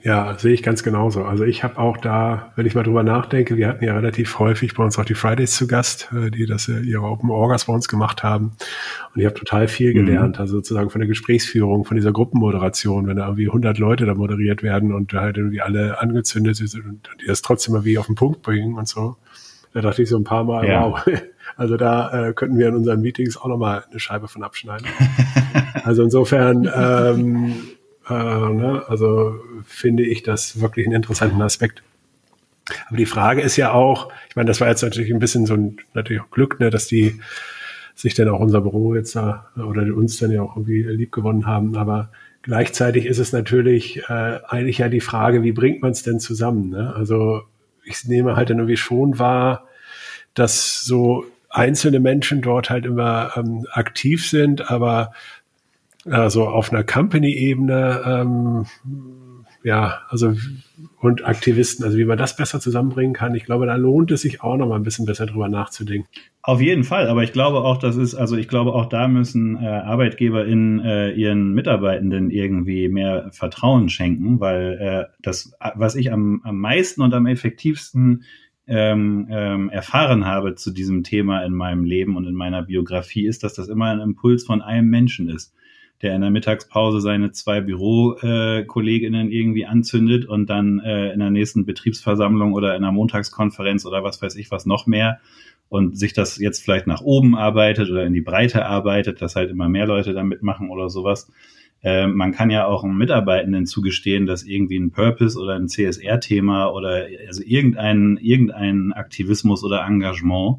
Ja, 0.04 0.38
sehe 0.38 0.54
ich 0.54 0.62
ganz 0.62 0.84
genauso. 0.84 1.24
Also 1.24 1.44
ich 1.44 1.64
habe 1.64 1.80
auch 1.80 1.98
da, 1.98 2.54
wenn 2.56 2.68
ich 2.68 2.76
mal 2.76 2.84
drüber 2.84 3.02
nachdenke, 3.02 3.58
wir 3.58 3.68
hatten 3.68 3.84
ja 3.84 3.96
relativ 3.96 4.38
häufig 4.38 4.76
bei 4.76 4.84
uns 4.84 4.98
auch 5.00 5.06
die 5.06 5.16
Fridays 5.16 5.56
zu 5.56 5.66
Gast, 5.68 6.10
äh, 6.14 6.30
die 6.30 6.46
das 6.46 6.70
äh, 6.70 6.80
ihre 6.80 7.04
Open 7.04 7.32
Orgas 7.32 7.66
bei 7.66 7.74
uns 7.74 7.88
gemacht 7.88 8.22
haben. 8.22 8.52
Und 9.14 9.20
ich 9.20 9.26
habe 9.26 9.36
total 9.36 9.68
viel 9.68 9.92
mhm. 9.92 10.06
gelernt, 10.06 10.40
also 10.40 10.58
sozusagen 10.58 10.92
von 10.92 11.00
der 11.00 11.08
Gesprächsführung, 11.08 11.84
von 11.84 11.98
dieser 11.98 12.12
Gruppenmoderation, 12.12 13.08
wenn 13.08 13.18
da 13.18 13.26
irgendwie 13.26 13.48
100 13.48 13.80
Leute 13.80 14.06
da 14.06 14.14
moderiert 14.14 14.62
werden 14.62 14.94
und 14.94 15.14
halt 15.14 15.38
irgendwie 15.38 15.62
alle 15.62 16.00
angezündet 16.00 16.58
sind 16.58 16.86
und 16.86 17.10
die 17.22 17.26
das 17.26 17.42
trotzdem 17.42 17.74
irgendwie 17.74 17.98
auf 17.98 18.06
den 18.06 18.16
Punkt 18.16 18.44
bringen 18.44 18.76
und 18.76 18.88
so. 18.88 19.18
Da 19.74 19.82
dachte 19.82 20.04
ich 20.04 20.10
so 20.10 20.18
ein 20.18 20.24
paar 20.24 20.44
Mal, 20.44 20.68
ja. 20.68 20.86
wow. 20.86 21.06
Also 21.56 21.76
da 21.76 22.28
äh, 22.28 22.34
könnten 22.34 22.60
wir 22.60 22.68
in 22.68 22.76
unseren 22.76 23.02
Meetings 23.02 23.36
auch 23.36 23.48
nochmal 23.48 23.84
eine 23.90 24.00
Scheibe 24.00 24.28
von 24.28 24.44
abschneiden. 24.44 24.86
also 25.84 26.04
insofern, 26.04 26.70
ähm, 26.72 27.54
äh, 28.10 28.14
ne, 28.14 28.84
also 28.88 29.40
finde 29.66 30.04
ich 30.04 30.24
das 30.24 30.62
wirklich 30.62 30.86
einen 30.86 30.96
interessanten 30.96 31.42
Aspekt. 31.42 31.84
Aber 32.88 32.98
die 32.98 33.06
Frage 33.06 33.42
ist 33.42 33.58
ja 33.58 33.72
auch, 33.72 34.12
ich 34.30 34.36
meine, 34.36 34.48
das 34.48 34.60
war 34.62 34.68
jetzt 34.68 34.82
natürlich 34.82 35.12
ein 35.12 35.20
bisschen 35.20 35.46
so 35.46 35.54
ein 35.54 35.78
natürlich 35.94 36.22
auch 36.22 36.32
Glück, 36.32 36.60
ne, 36.60 36.70
dass 36.70 36.88
die 36.88 37.20
sich 37.96 38.14
dann 38.14 38.30
auch 38.30 38.40
unser 38.40 38.62
Büro 38.62 38.96
jetzt 38.96 39.16
da 39.16 39.48
oder 39.56 39.82
uns 39.96 40.18
dann 40.18 40.32
ja 40.32 40.42
auch 40.42 40.56
irgendwie 40.56 40.84
lieb 40.84 41.12
gewonnen 41.12 41.48
haben. 41.48 41.76
Aber 41.76 42.12
gleichzeitig 42.44 43.06
ist 43.06 43.18
es 43.18 43.32
natürlich 43.32 44.04
äh, 44.08 44.40
eigentlich 44.48 44.78
ja 44.78 44.90
die 44.90 45.02
Frage, 45.02 45.44
wie 45.44 45.52
bringt 45.52 45.82
man 45.82 45.92
es 45.92 46.04
denn 46.04 46.20
zusammen? 46.20 46.70
Ne? 46.70 46.94
Also 46.96 47.42
ich 47.84 48.06
nehme 48.06 48.36
halt 48.36 48.50
dann 48.50 48.60
irgendwie 48.60 48.78
schon 48.78 49.18
wahr, 49.18 49.68
dass 50.34 50.82
so 50.82 51.26
einzelne 51.50 52.00
Menschen 52.00 52.42
dort 52.42 52.70
halt 52.70 52.86
immer 52.86 53.32
ähm, 53.36 53.66
aktiv 53.72 54.30
sind, 54.30 54.70
aber 54.70 55.14
also 56.10 56.48
auf 56.48 56.72
einer 56.72 56.84
Company-Ebene, 56.84 58.02
ähm, 58.06 58.66
ja, 59.64 60.02
also 60.10 60.34
und 61.00 61.26
Aktivisten, 61.26 61.86
also 61.86 61.98
wie 61.98 62.06
man 62.06 62.18
das 62.18 62.36
besser 62.36 62.60
zusammenbringen 62.60 63.14
kann, 63.14 63.36
ich 63.36 63.46
glaube, 63.46 63.66
da 63.66 63.76
lohnt 63.76 64.12
es 64.12 64.22
sich 64.22 64.42
auch 64.42 64.58
noch 64.58 64.68
mal 64.68 64.76
ein 64.76 64.84
bisschen 64.84 65.06
besser 65.06 65.26
drüber 65.26 65.50
nachzudenken. 65.50 66.08
Auf 66.42 66.62
jeden 66.62 66.84
Fall, 66.84 67.08
aber 67.08 67.24
ich 67.24 67.34
glaube 67.34 67.60
auch, 67.60 67.78
das 67.78 67.98
ist, 67.98 68.16
also 68.16 68.38
ich 68.38 68.48
glaube 68.48 68.74
auch 68.74 68.88
da 68.88 69.08
müssen 69.08 69.62
äh, 69.62 69.68
ArbeitgeberInnen 69.68 70.80
äh, 70.80 71.12
ihren 71.12 71.54
Mitarbeitenden 71.54 72.32
irgendwie 72.32 72.90
mehr 72.90 73.30
Vertrauen 73.32 73.90
schenken, 73.90 74.40
weil 74.40 74.78
äh, 74.80 75.14
das, 75.22 75.54
was 75.76 75.96
ich 75.96 76.12
am, 76.12 76.42
am 76.44 76.60
meisten 76.60 77.02
und 77.02 77.14
am 77.14 77.26
effektivsten 77.26 78.24
ähm, 78.68 79.28
ähm, 79.30 79.70
erfahren 79.70 80.26
habe 80.26 80.56
zu 80.56 80.72
diesem 80.72 81.04
Thema 81.04 81.44
in 81.46 81.54
meinem 81.54 81.84
Leben 81.84 82.16
und 82.18 82.26
in 82.26 82.36
meiner 82.36 82.64
Biografie, 82.64 83.26
ist, 83.26 83.44
dass 83.44 83.54
das 83.54 83.70
immer 83.70 83.92
ein 83.92 84.02
Impuls 84.02 84.46
von 84.46 84.62
einem 84.62 84.90
Menschen 84.90 85.30
ist, 85.30 85.54
der 86.02 86.16
in 86.16 86.22
der 86.22 86.30
Mittagspause 86.30 87.02
seine 87.02 87.32
zwei 87.32 87.62
Bürokolleginnen 87.62 89.32
irgendwie 89.32 89.66
anzündet 89.66 90.26
und 90.26 90.50
dann 90.50 90.80
äh, 90.80 91.12
in 91.12 91.20
der 91.20 91.32
nächsten 91.32 91.66
Betriebsversammlung 91.66 92.54
oder 92.54 92.76
in 92.76 92.84
einer 92.84 92.92
Montagskonferenz 92.92 93.86
oder 93.86 94.04
was 94.04 94.22
weiß 94.22 94.36
ich 94.36 94.52
was 94.52 94.66
noch 94.66 94.86
mehr 94.86 95.20
und 95.70 95.98
sich 95.98 96.14
das 96.14 96.38
jetzt 96.38 96.64
vielleicht 96.64 96.88
nach 96.88 97.02
oben 97.02 97.36
arbeitet 97.36 97.90
oder 97.90 98.06
in 98.06 98.14
die 98.14 98.22
Breite 98.22 98.66
arbeitet, 98.66 99.22
dass 99.22 99.36
halt 99.36 99.50
immer 99.50 99.68
mehr 99.68 99.86
Leute 99.86 100.14
da 100.14 100.24
mitmachen 100.24 100.70
oder 100.70 100.90
sowas. 100.90 101.32
Äh, 101.84 102.08
man 102.08 102.32
kann 102.32 102.50
ja 102.50 102.66
auch 102.66 102.84
einem 102.84 102.98
Mitarbeitenden 102.98 103.66
zugestehen, 103.66 104.26
dass 104.26 104.44
irgendwie 104.44 104.78
ein 104.78 104.92
Purpose 104.92 105.38
oder 105.40 105.56
ein 105.56 105.68
CSR-Thema 105.68 106.72
oder 106.72 107.08
also 107.28 107.44
irgendein, 107.46 108.18
irgendein 108.22 108.94
Aktivismus 108.94 109.64
oder 109.64 109.86
Engagement 109.86 110.58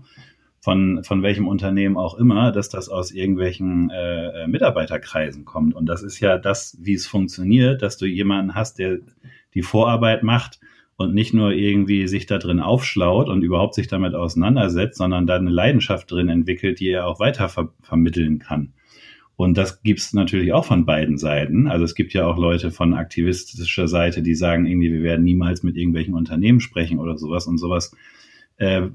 von, 0.60 1.04
von 1.04 1.22
welchem 1.22 1.46
Unternehmen 1.46 1.96
auch 1.96 2.16
immer, 2.16 2.52
dass 2.52 2.68
das 2.68 2.88
aus 2.88 3.12
irgendwelchen 3.12 3.90
äh, 3.90 4.46
Mitarbeiterkreisen 4.48 5.44
kommt. 5.44 5.74
Und 5.74 5.86
das 5.86 6.02
ist 6.02 6.20
ja 6.20 6.38
das, 6.38 6.76
wie 6.80 6.94
es 6.94 7.06
funktioniert, 7.06 7.82
dass 7.82 7.96
du 7.96 8.06
jemanden 8.06 8.54
hast, 8.54 8.78
der 8.78 8.98
die 9.54 9.62
Vorarbeit 9.62 10.22
macht 10.22 10.60
und 10.96 11.14
nicht 11.14 11.32
nur 11.32 11.52
irgendwie 11.52 12.08
sich 12.08 12.26
da 12.26 12.38
drin 12.38 12.60
aufschlaut 12.60 13.28
und 13.28 13.42
überhaupt 13.42 13.74
sich 13.74 13.86
damit 13.86 14.14
auseinandersetzt, 14.14 14.98
sondern 14.98 15.26
da 15.26 15.36
eine 15.36 15.50
Leidenschaft 15.50 16.10
drin 16.10 16.28
entwickelt, 16.28 16.80
die 16.80 16.88
er 16.88 17.06
auch 17.06 17.20
weiter 17.20 17.48
ver 17.48 17.72
vermitteln 17.82 18.40
kann. 18.40 18.72
Und 19.36 19.56
das 19.56 19.84
gibt's 19.84 20.12
natürlich 20.12 20.52
auch 20.52 20.64
von 20.64 20.84
beiden 20.84 21.16
Seiten. 21.16 21.68
Also 21.68 21.84
es 21.84 21.94
gibt 21.94 22.12
ja 22.12 22.26
auch 22.26 22.36
Leute 22.36 22.72
von 22.72 22.92
aktivistischer 22.94 23.86
Seite, 23.86 24.20
die 24.20 24.34
sagen 24.34 24.66
irgendwie, 24.66 24.92
wir 24.92 25.04
werden 25.04 25.24
niemals 25.24 25.62
mit 25.62 25.76
irgendwelchen 25.76 26.14
Unternehmen 26.14 26.58
sprechen 26.58 26.98
oder 26.98 27.16
sowas 27.16 27.46
und 27.46 27.58
sowas. 27.58 27.94
Äh, 28.58 28.80
äh, 28.80 28.88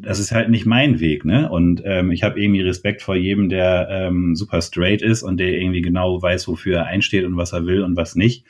das 0.00 0.18
ist 0.18 0.32
halt 0.32 0.48
nicht 0.50 0.66
mein 0.66 0.98
Weg, 0.98 1.24
ne? 1.24 1.48
Und 1.48 1.82
ähm, 1.84 2.10
ich 2.10 2.24
habe 2.24 2.40
irgendwie 2.40 2.60
Respekt 2.60 3.02
vor 3.02 3.14
jedem, 3.14 3.48
der 3.48 3.88
ähm, 3.88 4.34
super 4.34 4.60
straight 4.60 5.00
ist 5.00 5.22
und 5.22 5.38
der 5.38 5.50
irgendwie 5.50 5.82
genau 5.82 6.20
weiß, 6.20 6.48
wofür 6.48 6.78
er 6.78 6.86
einsteht 6.86 7.24
und 7.24 7.36
was 7.36 7.52
er 7.52 7.66
will 7.66 7.82
und 7.82 7.96
was 7.96 8.16
nicht. 8.16 8.44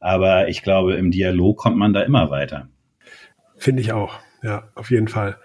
Aber 0.00 0.48
ich 0.48 0.62
glaube, 0.62 0.94
im 0.94 1.10
Dialog 1.10 1.58
kommt 1.58 1.76
man 1.76 1.92
da 1.92 2.02
immer 2.02 2.30
weiter. 2.30 2.68
Finde 3.56 3.80
ich 3.80 3.92
auch. 3.92 4.18
Ja, 4.42 4.68
auf 4.74 4.90
jeden 4.90 5.08
Fall. 5.08 5.36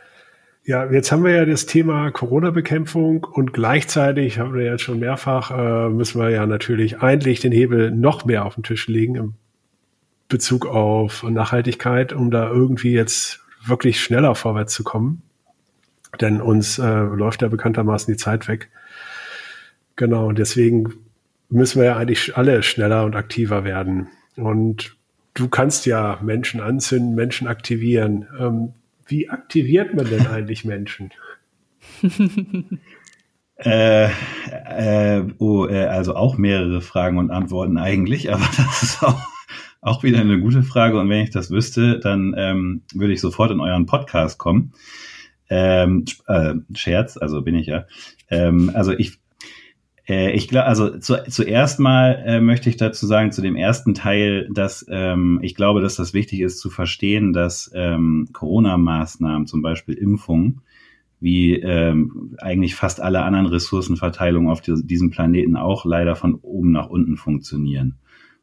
Ja, 0.66 0.90
jetzt 0.90 1.12
haben 1.12 1.24
wir 1.24 1.32
ja 1.32 1.46
das 1.46 1.66
Thema 1.66 2.10
Corona-Bekämpfung 2.10 3.26
und 3.26 3.54
gleichzeitig 3.54 4.40
haben 4.40 4.54
wir 4.54 4.64
jetzt 4.64 4.82
schon 4.82 5.00
mehrfach, 5.00 5.52
äh, 5.52 5.90
müssen 5.90 6.22
wir 6.22 6.30
ja 6.30 6.46
natürlich 6.46 7.00
eigentlich 7.00 7.42
den 7.42 7.52
Hebel 7.52 7.92
noch 7.92 8.26
mehr 8.26 8.46
auf 8.46 8.56
den 8.56 8.64
Tisch 8.64 8.88
legen 8.88 9.16
im 9.16 9.34
Bezug 10.30 10.66
auf 10.66 11.24
Nachhaltigkeit, 11.24 12.14
um 12.14 12.32
da 12.32 12.50
irgendwie 12.50 12.94
jetzt 12.94 13.43
wirklich 13.66 14.02
schneller 14.02 14.36
vorwärts 14.36 14.74
zu 14.74 14.84
kommen. 14.84 15.22
Denn 16.22 16.42
uns 16.42 16.78
äh, 16.80 17.00
läuft 17.02 17.42
ja 17.42 17.48
bekanntermaßen 17.48 18.14
die 18.14 18.18
Zeit 18.18 18.48
weg. 18.48 18.70
Genau, 19.96 20.28
und 20.28 20.38
deswegen 20.38 20.94
müssen 21.50 21.80
wir 21.80 21.86
ja 21.86 21.98
eigentlich 21.98 22.38
alle 22.38 22.64
schneller 22.64 23.06
und 23.06 23.16
aktiver 23.16 23.64
werden. 23.64 24.08
Und 24.36 24.96
du 25.34 25.48
kannst 25.48 25.86
ja 25.86 26.20
Menschen 26.22 26.62
anzünden, 26.62 27.16
Menschen 27.16 27.48
aktivieren. 27.48 28.28
Ähm, 28.40 28.74
wie 29.08 29.30
aktiviert 29.30 29.94
man 29.94 30.10
denn 30.10 30.28
eigentlich 30.28 30.66
Menschen? 30.66 31.12
Äh, 33.56 34.10
äh, 34.66 35.24
oh, 35.38 35.68
äh, 35.68 35.86
also 35.86 36.16
auch 36.16 36.38
mehrere 36.38 36.82
Fragen 36.82 37.18
und 37.18 37.32
Antworten 37.32 37.78
eigentlich, 37.78 38.34
aber 38.34 38.44
das 38.58 38.84
ist 38.84 39.04
auch, 39.04 39.22
auch 39.84 40.02
wieder 40.02 40.20
eine 40.20 40.40
gute 40.40 40.64
Frage. 40.64 41.00
Und 41.00 41.10
wenn 41.10 41.24
ich 41.24 41.30
das 41.30 41.52
wüsste, 41.52 42.00
dann 42.00 42.34
ähm, 42.38 42.82
würde 42.94 43.14
ich 43.14 43.22
sofort 43.22 43.52
in 43.52 43.60
euren 43.60 43.86
Podcast 43.86 44.40
kommen. 44.40 44.74
Ähm, 45.50 46.06
äh, 46.28 46.56
Scherz, 46.74 47.18
also 47.18 47.42
bin 47.42 47.56
ich 47.56 47.68
ja. 47.68 47.86
Ähm, 48.30 48.72
also 48.74 48.94
ich, 48.94 49.20
äh, 50.08 50.32
ich 50.32 50.48
glaube, 50.48 50.68
also 50.68 50.98
zu, 50.98 51.22
zuerst 51.28 51.80
mal 51.80 52.24
äh, 52.26 52.40
möchte 52.40 52.70
ich 52.70 52.78
dazu 52.78 53.06
sagen, 53.06 53.34
zu 53.34 53.42
dem 53.42 53.58
ersten 53.58 53.94
Teil, 53.94 54.50
dass 54.52 54.86
ähm, 54.90 55.40
ich 55.44 55.54
glaube, 55.54 55.82
dass 55.82 55.96
das 55.96 56.14
wichtig 56.14 56.40
ist 56.40 56.60
zu 56.60 56.70
verstehen, 56.70 57.34
dass 57.34 57.70
ähm, 57.76 58.30
Corona-Maßnahmen, 58.32 59.48
zum 59.48 59.62
Beispiel 59.62 59.96
Impfungen, 59.96 60.62
wie 61.20 61.56
ähm, 61.56 62.36
eigentlich 62.40 62.76
fast 62.76 63.02
alle 63.02 63.24
anderen 63.24 63.48
Ressourcenverteilungen 63.48 64.50
auf 64.50 64.62
diesem 64.62 65.10
Planeten 65.10 65.56
auch 65.56 65.86
leider 65.86 66.16
von 66.16 66.36
oben 66.36 66.72
nach 66.72 66.90
unten 66.90 67.18
funktionieren. 67.18 67.96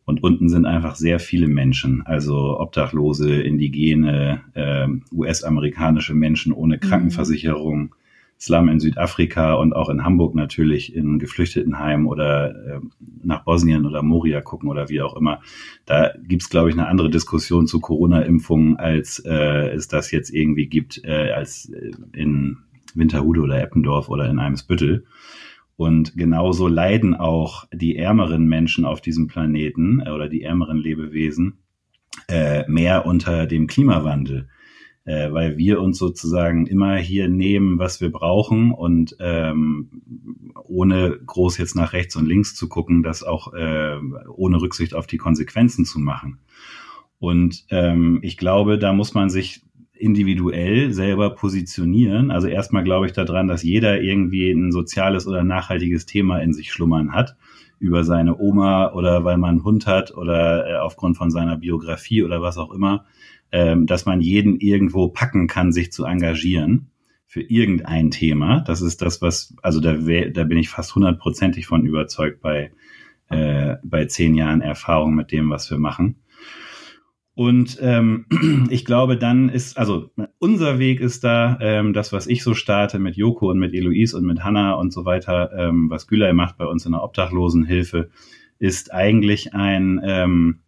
Und 0.05 0.23
unten 0.23 0.49
sind 0.49 0.67
einfach 0.67 0.97
sehr 0.97 1.21
viele 1.21 1.47
Menschen, 1.47 2.03
also 2.05 2.59
Obdachlose, 2.59 3.41
Indigene, 3.43 4.41
äh, 4.55 4.89
US-amerikanische 5.13 6.15
Menschen 6.15 6.53
ohne 6.53 6.77
mhm. 6.77 6.81
Krankenversicherung. 6.81 7.95
Slum 8.41 8.71
in 8.71 8.81
Südafrika 8.81 9.53
und 9.53 9.77
auch 9.77 9.91
in 9.91 10.03
Hamburg 10.03 10.35
natürlich 10.35 10.97
in 10.97 11.19
Geflüchtetenheim 11.19 12.07
oder 12.07 12.51
äh, 12.51 12.81
nach 13.23 13.45
Bosnien 13.45 13.85
oder 13.85 14.03
Moria 14.03 14.41
gucken 14.41 14.71
oder 14.71 14.89
wie 14.89 15.03
auch 15.03 15.15
immer. 15.15 15.43
Da 15.85 16.15
gibt's 16.27 16.49
glaube 16.49 16.71
ich, 16.71 16.75
eine 16.75 16.89
andere 16.89 17.11
Diskussion 17.11 17.67
zu 17.67 17.81
Corona-Impfungen, 17.81 18.79
als 18.79 19.19
äh, 19.27 19.69
es 19.75 19.89
das 19.89 20.11
jetzt 20.11 20.31
irgendwie 20.31 20.67
gibt, 20.67 21.05
äh, 21.05 21.33
als 21.33 21.69
äh, 21.69 21.91
in 22.15 22.57
Winterhude 22.95 23.43
oder 23.43 23.63
Eppendorf 23.63 24.09
oder 24.09 24.29
in 24.31 24.39
Eimsbüttel. 24.39 25.05
Und 25.81 26.15
genauso 26.15 26.69
leiden 26.69 27.15
auch 27.15 27.67
die 27.73 27.97
ärmeren 27.97 28.47
Menschen 28.47 28.85
auf 28.85 29.01
diesem 29.01 29.29
Planeten 29.29 30.03
äh, 30.05 30.11
oder 30.11 30.29
die 30.29 30.43
ärmeren 30.43 30.77
Lebewesen 30.77 31.61
äh, 32.29 32.69
mehr 32.69 33.07
unter 33.07 33.47
dem 33.47 33.67
Klimawandel 33.67 34.51
äh, 35.07 35.33
weil 35.33 35.57
wir 35.57 35.81
uns 35.81 35.97
sozusagen 35.97 36.67
immer 36.67 36.97
hier 36.97 37.29
nehmen, 37.29 37.79
was 37.79 38.03
wir 38.03 38.13
brauchen 38.13 38.73
und 38.73 39.17
ähm, 39.21 40.53
ohne 40.65 41.19
groß 41.25 41.57
jetzt 41.57 41.75
nach 41.75 41.95
rechts 41.95 42.15
und 42.15 42.27
links 42.27 42.55
zu 42.55 42.69
gucken, 42.69 43.03
das 43.03 43.23
auch 43.23 43.55
äh, 43.55 43.97
ohne 44.29 44.61
Rücksicht 44.61 44.95
auf 44.95 45.07
die 45.07 45.17
Konsequenzen 45.17 45.87
zu 45.87 45.99
machen. 45.99 46.41
Und 47.19 47.65
ähm, 47.71 48.19
ich 48.21 48.37
glaube, 48.37 48.79
da 48.79 48.93
muss 48.93 49.15
man 49.15 49.31
sich 49.31 49.63
individuell 50.01 50.93
selber 50.93 51.31
positionieren. 51.31 52.31
Also 52.31 52.49
erstmal 52.49 52.85
glaube 52.85 53.07
ich 53.07 53.13
daran, 53.13 53.49
dass 53.49 53.63
jeder 53.63 54.01
irgendwie 54.01 54.51
ein 54.51 54.73
soziales 54.73 55.27
oder 55.27 55.45
nachhaltiges 55.45 56.07
Thema 56.07 56.39
in 56.39 56.53
sich 56.53 56.73
schlummern 56.73 57.13
hat 57.13 57.37
über 57.79 58.05
seine 58.05 58.39
Oma 58.39 58.93
oder 58.93 59.25
weil 59.25 59.39
man 59.39 59.51
einen 59.51 59.65
Hund 59.65 59.87
hat 59.87 60.15
oder 60.15 60.69
äh, 60.69 60.77
aufgrund 60.77 61.17
von 61.17 61.31
seiner 61.31 61.57
Biografie 61.57 62.23
oder 62.23 62.43
was 62.43 62.59
auch 62.59 62.73
immer 62.73 63.07
ähm, 63.53 63.87
dass 63.87 64.07
man 64.07 64.21
jeden 64.21 64.61
irgendwo 64.61 65.09
packen 65.09 65.47
kann, 65.47 65.73
sich 65.73 65.93
zu 65.93 66.05
engagieren 66.05 66.91
für 67.27 67.43
irgendein 67.43 68.11
Thema. 68.11 68.61
Das 68.61 68.83
ist 68.83 69.03
das, 69.03 69.23
was, 69.23 69.55
also 69.63 69.81
da, 69.81 69.95
da 69.95 70.45
bin 70.45 70.59
ich 70.59 70.69
fast 70.69 70.95
hundertprozentig 70.95 71.67
von 71.67 71.85
überzeugt 71.85 72.41
bei, 72.41 72.73
äh, 73.29 73.77
bei 73.83 74.07
zehn 74.07 74.35
Jahren 74.35 74.61
Erfahrung 74.61 75.15
mit 75.15 75.33
dem, 75.33 75.51
was 75.51 75.71
wir 75.71 75.79
machen. 75.79 76.17
Und 77.41 77.79
ähm, 77.81 78.27
ich 78.69 78.85
glaube, 78.85 79.17
dann 79.17 79.49
ist, 79.49 79.79
also 79.79 80.11
unser 80.39 80.79
Weg 80.79 81.01
ist 81.01 81.25
da, 81.25 81.57
ähm, 81.63 81.95
das, 81.95 82.13
was 82.13 82.27
ich 82.27 82.43
so 82.43 82.53
starte 82.53 82.99
mit 82.99 83.17
Joko 83.17 83.49
und 83.49 83.59
mit 83.59 83.73
Eloise 83.73 84.15
und 84.15 84.27
mit 84.27 84.45
Hanna 84.45 84.75
und 84.75 84.93
so 84.93 85.07
weiter, 85.07 85.51
ähm, 85.57 85.89
was 85.89 86.07
Gülay 86.07 86.35
macht 86.35 86.59
bei 86.59 86.67
uns 86.67 86.85
in 86.85 86.93
der 86.93 87.03
Obdachlosenhilfe, 87.03 88.11
ist 88.59 88.93
eigentlich 88.93 89.55
ein, 89.55 90.03
ähm, 90.05 90.59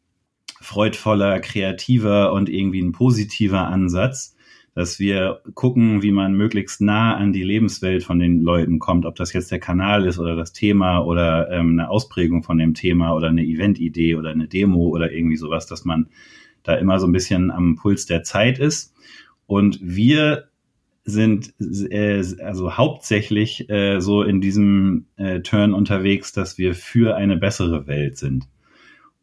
freudvoller, 0.62 1.40
kreativer 1.40 2.32
und 2.32 2.48
irgendwie 2.48 2.80
ein 2.80 2.92
positiver 2.92 3.66
Ansatz, 3.66 4.35
dass 4.74 4.98
wir 4.98 5.42
gucken, 5.52 6.02
wie 6.02 6.12
man 6.12 6.32
möglichst 6.32 6.80
nah 6.80 7.14
an 7.14 7.35
die 7.35 7.42
Lebenswelt 7.42 8.02
von 8.02 8.18
den 8.18 8.40
Leuten 8.40 8.78
kommt, 8.78 9.04
ob 9.04 9.16
das 9.16 9.35
jetzt 9.35 9.50
der 9.50 9.61
Kanal 9.61 10.06
ist 10.06 10.18
oder 10.18 10.37
das 10.37 10.54
Thema 10.54 11.00
oder 11.00 11.50
ähm, 11.50 11.72
eine 11.72 11.90
Ausprägung 11.90 12.42
von 12.42 12.56
dem 12.56 12.72
Thema 12.72 13.12
oder 13.12 13.28
eine 13.28 13.44
Eventidee 13.44 14.14
oder 14.14 14.30
eine 14.30 14.48
Demo 14.48 14.88
oder 14.88 15.12
irgendwie 15.12 15.37
sowas, 15.37 15.66
dass 15.66 15.85
man 15.85 16.08
da 16.62 16.75
immer 16.75 16.98
so 16.98 17.07
ein 17.07 17.12
bisschen 17.12 17.51
am 17.51 17.77
Puls 17.77 18.07
der 18.07 18.22
Zeit 18.22 18.59
ist. 18.59 18.94
Und 19.46 19.79
wir 19.83 20.48
sind 21.05 21.53
äh, 21.61 22.22
also 22.42 22.77
hauptsächlich 22.77 23.68
äh, 23.68 24.01
so 24.01 24.22
in 24.22 24.40
diesem 24.40 25.07
äh, 25.16 25.40
Turn 25.40 25.75
unterwegs, 25.75 26.33
dass 26.33 26.59
wir 26.59 26.75
für 26.75 27.16
eine 27.16 27.37
bessere 27.37 27.87
Welt 27.87 28.16
sind 28.16 28.48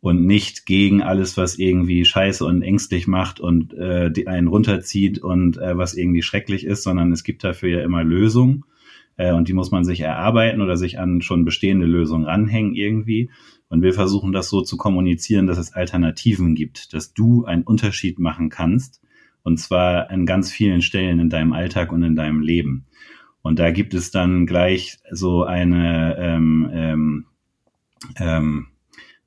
und 0.02 0.26
nicht 0.26 0.66
gegen 0.66 1.02
alles, 1.02 1.38
was 1.38 1.58
irgendwie 1.58 2.06
scheiße 2.06 2.46
und 2.46 2.62
ängstlich 2.62 3.08
macht 3.08 3.40
und 3.40 3.74
äh, 3.74 4.12
die 4.12 4.28
einen 4.28 4.48
runterzieht 4.48 5.20
und 5.20 5.58
äh, 5.58 5.78
was 5.78 5.94
irgendwie 5.94 6.22
schrecklich 6.22 6.66
ist, 6.66 6.84
sondern 6.84 7.12
es 7.12 7.24
gibt 7.24 7.44
dafür 7.44 7.70
ja 7.70 7.84
immer 7.84 8.04
Lösungen 8.04 8.64
äh, 9.18 9.34
und 9.34 9.48
die 9.48 9.54
muss 9.54 9.72
man 9.72 9.84
sich 9.84 10.02
erarbeiten 10.02 10.62
oder 10.62 10.78
sich 10.78 11.00
an 11.00 11.22
schon 11.22 11.46
bestehende 11.46 11.86
Lösungen 11.86 12.26
ranhängen 12.26 12.76
irgendwie. 12.76 13.30
Und 13.70 13.84
wir 13.84 13.94
versuchen 13.94 14.32
das 14.32 14.50
so 14.50 14.62
zu 14.62 14.78
kommunizieren, 14.78 15.48
dass 15.48 15.58
es 15.58 15.74
Alternativen 15.74 16.56
gibt, 16.56 16.94
dass 16.94 17.14
du 17.14 17.46
einen 17.46 17.64
Unterschied 17.64 18.20
machen 18.20 18.50
kannst 18.50 19.02
und 19.44 19.58
zwar 19.58 20.10
an 20.10 20.26
ganz 20.26 20.52
vielen 20.52 20.82
Stellen 20.82 21.20
in 21.20 21.30
deinem 21.30 21.54
Alltag 21.54 21.92
und 21.92 22.04
in 22.04 22.16
deinem 22.16 22.42
Leben. 22.42 22.86
Und 23.42 23.60
da 23.60 23.72
gibt 23.72 23.94
es 23.94 24.12
dann 24.12 24.46
gleich 24.46 24.98
so 25.12 25.44
eine 25.44 26.18
ähm, 26.20 26.70
ähm, 26.74 27.26
ähm, 28.18 28.68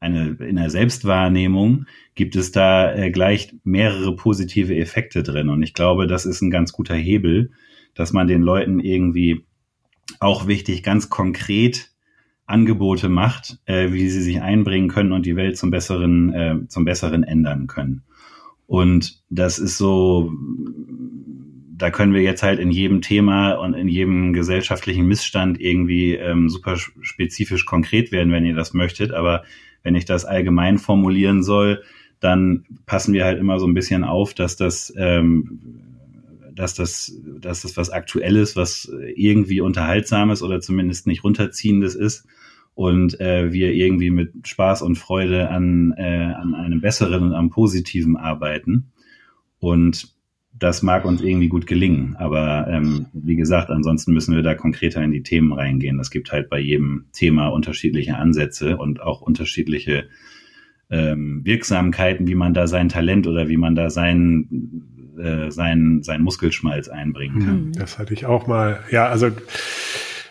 eine, 0.01 0.37
in 0.41 0.57
der 0.57 0.69
Selbstwahrnehmung 0.69 1.87
gibt 2.15 2.35
es 2.35 2.51
da 2.51 2.93
äh, 2.93 3.11
gleich 3.11 3.55
mehrere 3.63 4.17
positive 4.17 4.75
Effekte 4.75 5.23
drin. 5.23 5.49
Und 5.49 5.63
ich 5.63 5.75
glaube, 5.75 6.09
das 6.09 6.27
ist 6.27 6.43
ein 6.43 6.51
ganz 6.51 6.73
guter 6.73 6.97
Hebel, 6.97 7.53
dass 7.95 8.13
man 8.13 8.27
den 8.27 8.43
Leuten 8.43 8.81
irgendwie 8.81 9.45
auch 10.19 10.49
wichtig, 10.49 10.83
ganz 10.83 11.09
konkret 11.09 11.92
Angebote 12.47 13.09
macht, 13.09 13.59
äh, 13.67 13.93
wie 13.93 14.09
sie 14.09 14.23
sich 14.23 14.43
einbringen 14.43 14.89
können 14.89 15.13
und 15.13 15.27
die 15.27 15.37
Welt 15.37 15.57
zum 15.57 15.71
besseren, 15.71 16.33
äh, 16.33 16.57
zum 16.69 16.85
besseren 16.85 17.23
ändern 17.23 17.67
können. 17.67 18.03
Und 18.67 19.23
das 19.31 19.59
ist 19.59 19.79
so, 19.79 20.33
da 21.77 21.91
können 21.91 22.15
wir 22.15 22.23
jetzt 22.23 22.43
halt 22.43 22.59
in 22.59 22.71
jedem 22.71 23.03
Thema 23.03 23.55
und 23.55 23.75
in 23.75 23.89
jedem 23.89 24.33
gesellschaftlichen 24.33 25.07
Missstand 25.07 25.61
irgendwie 25.61 26.15
ähm, 26.15 26.49
super 26.49 26.77
spezifisch 26.77 27.67
konkret 27.67 28.13
werden, 28.13 28.33
wenn 28.33 28.47
ihr 28.47 28.55
das 28.55 28.73
möchtet. 28.73 29.13
Aber 29.13 29.45
wenn 29.83 29.95
ich 29.95 30.05
das 30.05 30.25
allgemein 30.25 30.79
formulieren 30.79 31.43
soll, 31.43 31.83
dann 32.21 32.65
passen 32.87 33.15
wir 33.15 33.25
halt 33.25 33.39
immer 33.39 33.59
so 33.59 33.67
ein 33.67 33.75
bisschen 33.75 34.05
auf, 34.05 34.33
dass 34.33 34.57
das, 34.57 34.93
ähm, 34.97 35.61
dass 36.55 36.75
das, 36.75 37.19
dass 37.41 37.63
das 37.63 37.77
was 37.77 37.91
Aktuelles, 37.91 38.57
was 38.57 38.93
irgendwie 39.15 39.61
Unterhaltsames 39.61 40.43
oder 40.43 40.61
zumindest 40.61 41.07
nicht 41.07 41.25
runterziehendes 41.25 41.95
ist 41.95 42.27
und 42.75 43.21
äh, 43.21 43.53
wir 43.53 43.73
irgendwie 43.73 44.11
mit 44.11 44.47
Spaß 44.47 44.83
und 44.83 44.97
Freude 44.97 45.51
an, 45.51 45.93
äh, 45.97 46.33
an 46.35 46.55
einem 46.55 46.81
besseren 46.81 47.25
und 47.25 47.35
am 47.35 47.51
positiven 47.51 48.17
arbeiten. 48.17 48.93
Und 49.59 50.13
das 50.59 50.83
mag 50.83 51.05
uns 51.05 51.23
irgendwie 51.23 51.49
gut 51.49 51.67
gelingen. 51.67 52.17
Aber 52.17 52.67
ähm, 52.69 53.07
wie 53.13 53.37
gesagt, 53.37 53.71
ansonsten 53.71 54.13
müssen 54.13 54.35
wir 54.35 54.43
da 54.43 54.55
konkreter 54.55 55.03
in 55.03 55.11
die 55.11 55.23
Themen 55.23 55.53
reingehen. 55.53 55.99
Es 55.99 56.11
gibt 56.11 56.33
halt 56.33 56.49
bei 56.49 56.59
jedem 56.59 57.07
Thema 57.13 57.49
unterschiedliche 57.49 58.17
Ansätze 58.17 58.77
und 58.77 59.03
auch 59.03 59.21
unterschiedliche 59.21 60.09
ähm, 60.91 61.41
Wirksamkeiten, 61.45 62.27
wie 62.27 62.35
man 62.35 62.55
da 62.55 62.67
sein 62.67 62.91
Talent 62.91 63.27
oder 63.27 63.49
wie 63.49 63.57
man 63.57 63.75
da 63.75 63.89
sein, 63.89 64.47
äh, 65.19 65.51
sein, 65.51 66.03
sein 66.03 66.23
Muskelschmalz 66.23 66.89
einbringen 66.89 67.39
kann. 67.39 67.49
Hm, 67.49 67.73
das 67.73 67.99
hatte 67.99 68.15
ich 68.15 68.27
auch 68.27 68.47
mal. 68.47 68.81
Ja, 68.91 69.07
also 69.07 69.31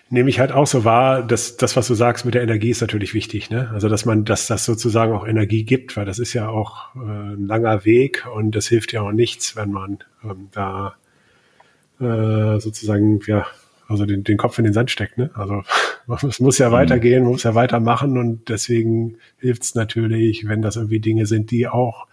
nehme 0.10 0.30
ich 0.30 0.40
halt 0.40 0.52
auch 0.52 0.68
so 0.68 0.84
wahr, 0.84 1.24
dass 1.24 1.58
das, 1.58 1.76
was 1.76 1.88
du 1.88 1.94
sagst 1.94 2.26
mit 2.26 2.36
der 2.36 2.44
Energie, 2.44 2.70
ist 2.70 2.82
natürlich 2.82 3.14
wichtig. 3.14 3.50
Ne? 3.50 3.70
Also 3.74 3.88
dass 3.88 4.06
man, 4.06 4.26
dass 4.26 4.48
das 4.48 4.66
sozusagen 4.66 5.14
auch 5.14 5.26
Energie 5.26 5.64
gibt, 5.64 5.96
weil 5.96 6.06
das 6.06 6.20
ist 6.20 6.34
ja 6.34 6.50
auch 6.50 6.94
äh, 6.96 7.00
ein 7.00 7.48
langer 7.48 7.86
Weg 7.86 8.28
und 8.36 8.56
das 8.56 8.68
hilft 8.68 8.92
ja 8.92 9.02
auch 9.02 9.14
nichts, 9.14 9.56
wenn 9.56 9.72
man 9.72 10.00
ähm, 10.24 10.50
da 10.52 10.96
äh, 12.00 12.60
sozusagen 12.60 13.22
ja 13.26 13.46
also 13.88 14.06
den, 14.06 14.24
den 14.24 14.38
Kopf 14.38 14.58
in 14.58 14.64
den 14.64 14.74
Sand 14.74 14.90
steckt. 14.90 15.18
Ne? 15.18 15.30
Also 15.34 15.64
es 16.28 16.40
muss 16.40 16.58
ja 16.58 16.70
mhm. 16.70 16.74
weitergehen, 16.74 17.24
muss 17.24 17.44
ja 17.44 17.56
weitermachen 17.56 18.18
und 18.18 18.50
deswegen 18.50 19.18
hilft 19.38 19.64
es 19.64 19.76
natürlich, 19.76 20.48
wenn 20.48 20.62
das 20.62 20.76
irgendwie 20.76 21.00
Dinge 21.00 21.26
sind, 21.26 21.52
die 21.52 21.68
auch 21.68 22.08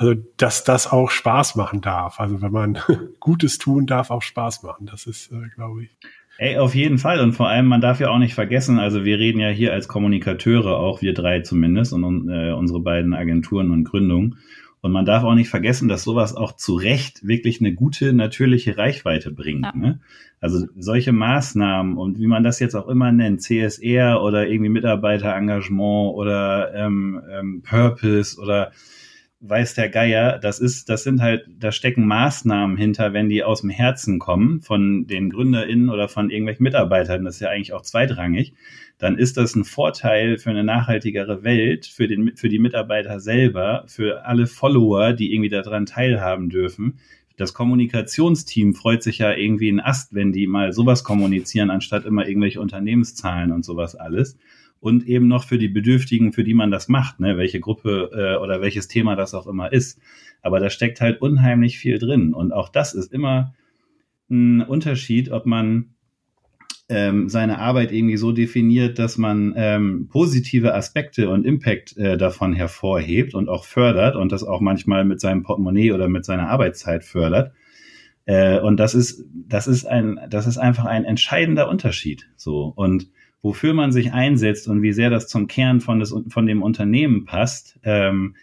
also 0.00 0.14
dass 0.38 0.64
das 0.64 0.90
auch 0.90 1.10
Spaß 1.10 1.56
machen 1.56 1.82
darf. 1.82 2.20
Also 2.20 2.40
wenn 2.40 2.52
man 2.52 2.78
Gutes 3.20 3.58
tun 3.58 3.84
darf, 3.86 4.10
auch 4.10 4.22
Spaß 4.22 4.62
machen. 4.62 4.86
Das 4.90 5.06
ist, 5.06 5.30
äh, 5.30 5.50
glaube 5.54 5.84
ich. 5.84 5.90
Ey, 6.38 6.56
auf 6.56 6.74
jeden 6.74 6.96
Fall. 6.96 7.20
Und 7.20 7.34
vor 7.34 7.48
allem, 7.50 7.66
man 7.66 7.82
darf 7.82 8.00
ja 8.00 8.08
auch 8.08 8.18
nicht 8.18 8.32
vergessen, 8.32 8.78
also 8.78 9.04
wir 9.04 9.18
reden 9.18 9.40
ja 9.40 9.50
hier 9.50 9.74
als 9.74 9.88
Kommunikateure 9.88 10.78
auch, 10.78 11.02
wir 11.02 11.12
drei 11.12 11.40
zumindest, 11.40 11.92
und 11.92 12.30
äh, 12.30 12.52
unsere 12.52 12.80
beiden 12.80 13.12
Agenturen 13.12 13.70
und 13.70 13.84
Gründungen. 13.84 14.38
Und 14.80 14.92
man 14.92 15.04
darf 15.04 15.22
auch 15.22 15.34
nicht 15.34 15.50
vergessen, 15.50 15.86
dass 15.86 16.04
sowas 16.04 16.34
auch 16.34 16.56
zu 16.56 16.76
Recht 16.76 17.26
wirklich 17.26 17.60
eine 17.60 17.74
gute, 17.74 18.14
natürliche 18.14 18.78
Reichweite 18.78 19.30
bringt. 19.30 19.66
Ja. 19.66 19.76
Ne? 19.76 20.00
Also 20.40 20.66
solche 20.78 21.12
Maßnahmen 21.12 21.98
und 21.98 22.18
wie 22.18 22.26
man 22.26 22.42
das 22.42 22.58
jetzt 22.58 22.74
auch 22.74 22.88
immer 22.88 23.12
nennt, 23.12 23.42
CSR 23.42 24.22
oder 24.22 24.48
irgendwie 24.48 24.70
Mitarbeiterengagement 24.70 26.14
oder 26.14 26.72
ähm, 26.74 27.20
ähm, 27.30 27.62
Purpose 27.62 28.40
oder 28.40 28.72
weiß 29.40 29.74
der 29.74 29.88
Geier, 29.88 30.38
das 30.38 30.60
ist, 30.60 30.90
das 30.90 31.02
sind 31.02 31.22
halt, 31.22 31.46
da 31.58 31.72
stecken 31.72 32.06
Maßnahmen 32.06 32.76
hinter, 32.76 33.14
wenn 33.14 33.30
die 33.30 33.42
aus 33.42 33.62
dem 33.62 33.70
Herzen 33.70 34.18
kommen, 34.18 34.60
von 34.60 35.06
den 35.06 35.30
GründerInnen 35.30 35.88
oder 35.88 36.08
von 36.08 36.30
irgendwelchen 36.30 36.62
Mitarbeitern, 36.62 37.24
das 37.24 37.36
ist 37.36 37.40
ja 37.40 37.48
eigentlich 37.48 37.72
auch 37.72 37.82
zweitrangig, 37.82 38.52
dann 38.98 39.16
ist 39.16 39.38
das 39.38 39.54
ein 39.54 39.64
Vorteil 39.64 40.36
für 40.36 40.50
eine 40.50 40.62
nachhaltigere 40.62 41.42
Welt, 41.42 41.86
für 41.86 42.06
den, 42.06 42.36
für 42.36 42.50
die 42.50 42.58
Mitarbeiter 42.58 43.18
selber, 43.18 43.84
für 43.86 44.26
alle 44.26 44.46
Follower, 44.46 45.14
die 45.14 45.32
irgendwie 45.32 45.48
daran 45.48 45.86
teilhaben 45.86 46.50
dürfen. 46.50 46.98
Das 47.38 47.54
Kommunikationsteam 47.54 48.74
freut 48.74 49.02
sich 49.02 49.18
ja 49.18 49.32
irgendwie 49.32 49.70
in 49.70 49.80
Ast, 49.80 50.14
wenn 50.14 50.32
die 50.32 50.46
mal 50.46 50.74
sowas 50.74 51.02
kommunizieren, 51.02 51.70
anstatt 51.70 52.04
immer 52.04 52.28
irgendwelche 52.28 52.60
Unternehmenszahlen 52.60 53.52
und 53.52 53.64
sowas 53.64 53.96
alles 53.96 54.36
und 54.80 55.06
eben 55.06 55.28
noch 55.28 55.44
für 55.44 55.58
die 55.58 55.68
Bedürftigen, 55.68 56.32
für 56.32 56.42
die 56.42 56.54
man 56.54 56.70
das 56.70 56.88
macht, 56.88 57.20
ne, 57.20 57.36
welche 57.36 57.60
Gruppe 57.60 58.10
äh, 58.12 58.42
oder 58.42 58.60
welches 58.60 58.88
Thema 58.88 59.14
das 59.14 59.34
auch 59.34 59.46
immer 59.46 59.72
ist. 59.72 60.00
Aber 60.42 60.58
da 60.58 60.70
steckt 60.70 61.00
halt 61.00 61.20
unheimlich 61.20 61.78
viel 61.78 61.98
drin. 61.98 62.32
Und 62.32 62.52
auch 62.52 62.70
das 62.70 62.94
ist 62.94 63.12
immer 63.12 63.54
ein 64.30 64.62
Unterschied, 64.62 65.30
ob 65.30 65.44
man 65.44 65.94
ähm, 66.88 67.28
seine 67.28 67.58
Arbeit 67.58 67.92
irgendwie 67.92 68.16
so 68.16 68.32
definiert, 68.32 68.98
dass 68.98 69.18
man 69.18 69.52
ähm, 69.56 70.08
positive 70.10 70.74
Aspekte 70.74 71.28
und 71.28 71.44
Impact 71.44 71.96
äh, 71.96 72.16
davon 72.16 72.52
hervorhebt 72.52 73.34
und 73.34 73.48
auch 73.48 73.64
fördert 73.64 74.16
und 74.16 74.32
das 74.32 74.42
auch 74.42 74.60
manchmal 74.60 75.04
mit 75.04 75.20
seinem 75.20 75.42
Portemonnaie 75.42 75.92
oder 75.92 76.08
mit 76.08 76.24
seiner 76.24 76.48
Arbeitszeit 76.48 77.04
fördert. 77.04 77.52
Äh, 78.24 78.58
und 78.60 78.78
das 78.78 78.94
ist, 78.94 79.24
das 79.46 79.68
ist 79.68 79.84
ein, 79.84 80.18
das 80.30 80.46
ist 80.46 80.58
einfach 80.58 80.84
ein 80.84 81.04
entscheidender 81.04 81.68
Unterschied. 81.68 82.28
So 82.36 82.72
und 82.74 83.08
wofür 83.42 83.74
man 83.74 83.92
sich 83.92 84.12
einsetzt 84.12 84.68
und 84.68 84.82
wie 84.82 84.92
sehr 84.92 85.10
das 85.10 85.28
zum 85.28 85.46
Kern 85.46 85.80
von, 85.80 86.00
des, 86.00 86.14
von 86.28 86.46
dem 86.46 86.62
Unternehmen 86.62 87.24
passt, 87.24 87.78
ähm, 87.82 88.34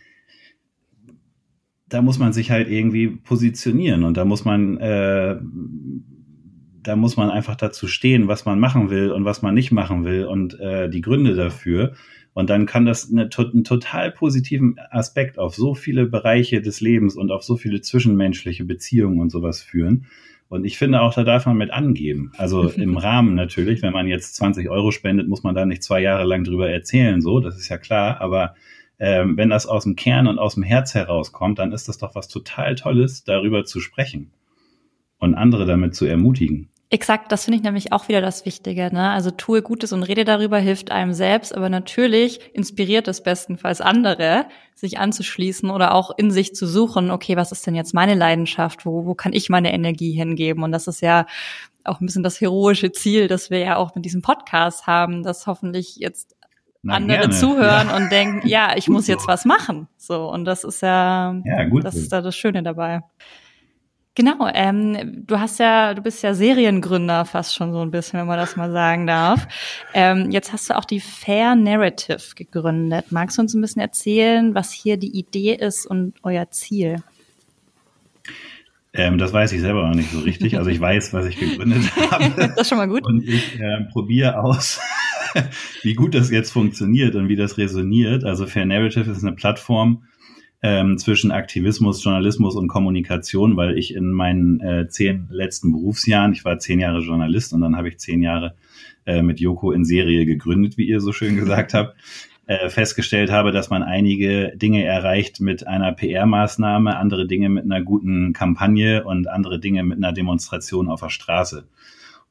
da 1.90 2.02
muss 2.02 2.20
man 2.20 2.34
sich 2.34 2.52
halt 2.52 2.70
irgendwie 2.70 3.08
positionieren 3.08 4.04
und 4.04 4.18
da 4.18 4.26
muss 4.26 4.44
man, 4.44 4.78
äh, 4.78 5.38
da 6.84 6.96
muss 6.96 7.18
man 7.18 7.30
einfach 7.30 7.56
dazu 7.56 7.88
stehen, 7.88 8.28
was 8.28 8.46
man 8.46 8.60
machen 8.60 8.90
will 8.90 9.12
und 9.12 9.26
was 9.26 9.42
man 9.42 9.54
nicht 9.54 9.72
machen 9.72 10.04
will 10.04 10.26
und 10.26 10.60
äh, 10.60 10.90
die 10.90 11.02
Gründe 11.02 11.36
dafür. 11.36 11.94
Und 12.34 12.50
dann 12.52 12.66
kann 12.68 12.86
das 12.86 13.10
eine, 13.12 13.30
einen 13.36 13.64
total 13.64 14.12
positiven 14.12 14.76
Aspekt 14.92 15.40
auf 15.40 15.56
so 15.56 15.74
viele 15.74 16.06
Bereiche 16.06 16.62
des 16.62 16.82
Lebens 16.82 17.16
und 17.16 17.32
auf 17.32 17.44
so 17.44 17.58
viele 17.58 17.82
zwischenmenschliche 17.82 18.64
Beziehungen 18.64 19.20
und 19.20 19.32
sowas 19.32 19.62
führen. 19.62 20.06
Und 20.50 20.66
ich 20.66 20.78
finde 20.78 21.02
auch, 21.02 21.14
da 21.14 21.24
darf 21.24 21.46
man 21.46 21.58
mit 21.58 21.72
angeben. 21.72 22.32
Also 22.38 22.70
im 22.76 22.98
Rahmen 22.98 23.36
natürlich, 23.36 23.82
wenn 23.82 23.94
man 23.94 24.08
jetzt 24.08 24.36
20 24.36 24.70
Euro 24.70 24.92
spendet, 24.92 25.28
muss 25.28 25.44
man 25.44 25.56
da 25.56 25.66
nicht 25.66 25.84
zwei 25.84 26.02
Jahre 26.02 26.24
lang 26.24 26.44
drüber 26.44 26.70
erzählen, 26.70 27.22
so, 27.22 27.40
das 27.40 27.58
ist 27.58 27.70
ja 27.70 27.78
klar. 27.78 28.22
Aber 28.22 28.56
ähm, 29.00 29.38
wenn 29.38 29.50
das 29.50 29.66
aus 29.66 29.84
dem 29.84 29.96
Kern 29.96 30.28
und 30.28 30.40
aus 30.40 30.56
dem 30.56 30.64
Herz 30.64 30.94
herauskommt, 30.94 31.60
dann 31.60 31.72
ist 31.72 31.88
das 31.88 31.98
doch 31.98 32.16
was 32.16 32.28
total 32.28 32.76
Tolles, 32.76 33.24
darüber 33.24 33.66
zu 33.66 33.80
sprechen 33.80 34.32
und 35.20 35.36
andere 35.36 35.66
damit 35.66 35.96
zu 35.96 36.06
ermutigen. 36.06 36.70
Exakt, 36.90 37.34
das 37.34 37.44
finde 37.44 37.58
ich 37.58 37.64
nämlich 37.64 37.92
auch 37.92 38.08
wieder 38.08 38.22
das 38.22 38.46
Wichtige. 38.46 38.90
Ne? 38.94 39.10
Also 39.10 39.30
tue 39.30 39.62
Gutes 39.62 39.92
und 39.92 40.04
rede 40.04 40.24
darüber, 40.24 40.58
hilft 40.58 40.90
einem 40.90 41.14
selbst, 41.14 41.54
aber 41.54 41.68
natürlich 41.68 42.40
inspiriert 42.56 43.10
es 43.10 43.22
bestenfalls 43.22 43.82
andere, 43.82 44.46
sich 44.74 44.98
anzuschließen 44.98 45.70
oder 45.70 45.94
auch 45.94 46.12
in 46.18 46.32
sich 46.32 46.56
zu 46.56 46.66
suchen, 46.66 47.12
okay, 47.12 47.36
was 47.36 47.52
ist 47.52 47.68
denn 47.68 47.76
jetzt 47.76 47.94
meine 47.94 48.16
Leidenschaft? 48.16 48.86
Wo, 48.86 49.06
wo 49.06 49.16
kann 49.16 49.34
ich 49.34 49.50
meine 49.50 49.74
Energie 49.74 50.14
hingeben? 50.14 50.64
Und 50.64 50.72
das 50.72 50.88
ist 50.88 51.02
ja 51.02 51.26
auch 51.84 52.00
ein 52.00 52.06
bisschen 52.06 52.24
das 52.24 52.40
heroische 52.40 52.94
Ziel, 52.94 53.28
das 53.28 53.50
wir 53.50 53.60
ja 53.60 53.76
auch 53.76 53.94
mit 53.94 54.06
diesem 54.06 54.22
Podcast 54.22 54.88
haben, 54.88 55.24
dass 55.24 55.46
hoffentlich 55.46 55.98
jetzt 55.98 56.38
Na, 56.84 56.96
andere 56.96 57.20
gerne. 57.20 57.34
zuhören 57.34 57.90
ja. 57.90 57.98
und 57.98 58.12
denken, 58.14 58.48
ja, 58.48 58.78
ich 58.78 58.88
muss 58.88 59.08
jetzt 59.08 59.28
was 59.28 59.44
machen. 59.44 59.90
So, 59.98 60.32
und 60.32 60.46
das 60.46 60.64
ist 60.64 60.82
ja, 60.82 61.36
ja 61.44 61.66
gut 61.66 61.84
das 61.84 61.96
ist 61.96 62.14
da 62.14 62.22
das 62.22 62.36
Schöne 62.38 62.64
dabei. 62.64 63.02
Genau, 64.18 64.50
ähm, 64.52 65.28
du 65.28 65.40
hast 65.40 65.60
ja, 65.60 65.94
du 65.94 66.02
bist 66.02 66.24
ja 66.24 66.34
Seriengründer 66.34 67.24
fast 67.24 67.54
schon 67.54 67.72
so 67.72 67.82
ein 67.82 67.92
bisschen, 67.92 68.20
wenn 68.20 68.26
man 68.26 68.40
das 68.40 68.56
mal 68.56 68.72
sagen 68.72 69.06
darf. 69.06 69.48
Ähm, 69.94 70.32
jetzt 70.32 70.52
hast 70.52 70.72
du 70.72 70.76
auch 70.76 70.86
die 70.86 71.00
Fair 71.00 71.56
Narrative 71.56 72.34
gegründet. 72.36 73.12
Magst 73.12 73.38
du 73.38 73.44
uns 73.44 73.54
ein 73.54 73.62
bisschen 73.62 73.84
erzählen, 73.84 74.56
was 74.56 74.72
hier 74.72 74.98
die 74.98 75.16
Idee 75.16 75.54
ist 75.54 75.86
und 75.86 76.16
euer 76.24 76.50
Ziel? 76.50 77.04
Ähm, 78.92 79.20
das 79.20 79.34
weiß 79.34 79.52
ich 79.52 79.62
selber 79.62 79.88
noch 79.88 79.94
nicht 79.94 80.10
so 80.10 80.22
richtig. 80.22 80.58
Also 80.58 80.72
ich 80.72 80.82
weiß, 80.82 81.14
was 81.14 81.28
ich 81.28 81.38
gegründet 81.38 81.84
habe. 82.12 82.34
das 82.36 82.62
ist 82.62 82.70
schon 82.70 82.80
mal 82.80 82.88
gut. 82.88 83.06
Und 83.06 83.24
ich 83.24 83.60
äh, 83.60 83.84
probiere 83.92 84.40
aus, 84.40 84.80
wie 85.84 85.94
gut 85.94 86.16
das 86.16 86.32
jetzt 86.32 86.50
funktioniert 86.50 87.14
und 87.14 87.30
wie 87.30 87.36
das 87.36 87.60
resoniert. 87.60 88.24
Also 88.24 88.48
Fair 88.48 88.66
Narrative 88.66 89.12
ist 89.12 89.24
eine 89.24 89.36
Plattform, 89.36 90.06
ähm, 90.62 90.98
zwischen 90.98 91.32
Aktivismus, 91.32 92.04
Journalismus 92.04 92.56
und 92.56 92.68
Kommunikation, 92.68 93.58
weil 93.58 93.78
ich 93.78 93.94
in 93.94 94.12
meinen 94.12 94.60
äh, 94.60 94.88
zehn 94.88 95.28
letzten 95.30 95.72
Berufsjahren, 95.72 96.34
ich 96.34 96.46
war 96.46 96.58
zehn 96.58 96.80
Jahre 96.80 97.00
Journalist 97.00 97.54
und 97.54 97.62
dann 97.62 97.76
habe 97.76 97.90
ich 97.90 98.00
zehn 98.00 98.24
Jahre 98.24 98.56
äh, 99.06 99.22
mit 99.22 99.40
Joko 99.40 99.72
in 99.72 99.86
Serie 99.86 100.26
gegründet, 100.26 100.78
wie 100.78 100.88
ihr 100.88 101.00
so 101.00 101.14
schön 101.14 101.36
gesagt 101.36 101.74
habt, 101.74 101.96
äh, 102.48 102.70
festgestellt 102.70 103.30
habe, 103.30 103.52
dass 103.52 103.70
man 103.70 103.84
einige 103.84 104.54
Dinge 104.56 104.84
erreicht 104.84 105.42
mit 105.42 105.68
einer 105.68 105.92
PR-Maßnahme, 105.92 106.98
andere 106.98 107.28
Dinge 107.28 107.50
mit 107.50 107.66
einer 107.66 107.82
guten 107.82 108.34
Kampagne 108.34 109.04
und 109.04 109.28
andere 109.28 109.60
Dinge 109.60 109.84
mit 109.84 109.98
einer 109.98 110.14
Demonstration 110.14 110.88
auf 110.88 111.02
der 111.02 111.10
Straße. 111.10 111.68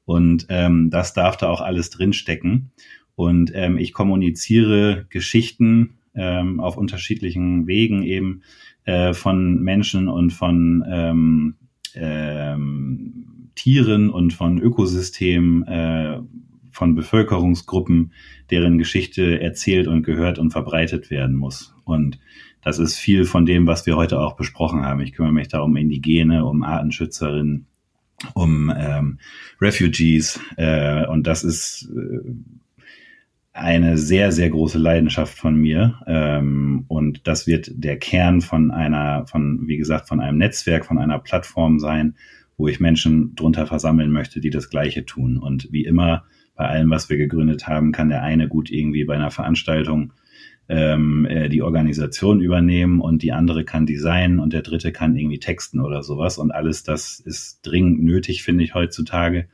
Und 0.05 0.47
ähm, 0.49 0.91
das 0.91 1.15
darf 1.15 1.37
da 1.37 1.49
auch 1.49 1.61
alles 1.61 1.91
drinstecken. 1.91 2.73
Und 3.15 3.53
ähm, 3.55 3.79
ich 3.79 3.93
kommuniziere 3.93 5.07
Geschichten 5.11 5.99
ähm, 6.17 6.61
auf 6.61 6.77
unterschiedlichen 6.77 7.67
Wegen 7.67 8.03
eben 8.03 8.43
äh, 8.85 9.13
von 9.13 9.63
Menschen 9.63 10.09
und 10.09 10.31
von 10.33 10.85
ähm, 10.89 11.55
ähm, 11.95 13.51
Tieren 13.55 14.11
und 14.11 14.33
von 14.33 14.59
Ökosystemen, 14.59 15.67
äh, 15.67 16.21
von 16.71 16.95
Bevölkerungsgruppen, 16.95 18.13
deren 18.51 18.79
Geschichte 18.79 19.41
erzählt 19.41 19.89
und 19.89 20.03
gehört 20.03 20.39
und 20.39 20.51
verbreitet 20.51 21.11
werden 21.11 21.35
muss. 21.35 21.75
Und 21.85 22.19
das 22.63 22.79
ist 22.79 22.97
viel 22.97 23.25
von 23.25 23.47
dem, 23.47 23.67
was 23.67 23.87
wir 23.87 23.97
heute 23.97 24.21
auch 24.21 24.37
besprochen 24.37 24.83
haben. 24.83 25.01
Ich 25.01 25.13
kümmere 25.13 25.33
mich 25.33 25.49
da 25.49 25.61
um 25.61 25.77
Indigene, 25.77 26.45
um 26.45 26.63
Artenschützerinnen, 26.63 27.67
um 28.35 28.73
ähm, 28.77 29.19
Refugees. 29.61 30.39
Äh, 30.57 31.07
und 31.07 31.27
das 31.27 31.45
ist 31.45 31.91
äh, 31.97 32.31
eine 33.57 33.97
sehr, 33.97 34.33
sehr 34.33 34.51
große 34.51 34.79
Leidenschaft 34.79 35.37
von 35.37 35.57
mir. 35.57 36.01
Ähm, 36.07 36.85
und 36.89 37.27
das 37.27 37.47
wird 37.47 37.71
der 37.73 37.99
Kern 37.99 38.41
von 38.41 38.71
einer, 38.71 39.27
von, 39.27 39.67
wie 39.67 39.77
gesagt, 39.77 40.09
von 40.09 40.21
einem 40.21 40.39
Netzwerk, 40.39 40.85
von 40.85 40.99
einer 40.99 41.19
Plattform 41.19 41.79
sein, 41.79 42.15
wo 42.57 42.69
ich 42.69 42.81
Menschen 42.81 43.35
drunter 43.35 43.67
versammeln 43.67 44.11
möchte, 44.11 44.41
die 44.41 44.51
das 44.51 44.71
Gleiche 44.71 45.05
tun. 45.05 45.39
Und 45.39 45.69
wie 45.73 45.85
immer 45.85 46.25
bei 46.55 46.67
allem, 46.69 46.91
was 46.91 47.09
wir 47.09 47.17
gegründet 47.17 47.67
haben, 47.67 47.93
kann 47.93 48.09
der 48.09 48.23
eine 48.23 48.49
gut 48.49 48.71
irgendwie 48.71 49.05
bei 49.05 49.15
einer 49.15 49.31
Veranstaltung 49.31 50.13
ähm, 50.69 51.27
äh, 51.27 51.49
die 51.49 51.63
Organisation 51.63 52.41
übernehmen 52.41 53.01
und 53.01 53.23
die 53.23 53.33
andere 53.33 53.65
kann 53.65 53.87
designen 53.87 54.39
und 54.39 54.53
der 54.53 54.63
dritte 54.63 54.93
kann 54.93 55.17
irgendwie 55.17 55.39
texten 55.39 55.81
oder 55.81 56.03
sowas. 56.03 56.39
Und 56.39 56.51
alles 56.51 56.83
das 56.83 57.21
ist 57.21 57.61
dringend 57.63 58.03
nötig, 58.03 58.43
finde 58.43 58.65
ich 58.65 58.75
heutzutage 58.75 59.49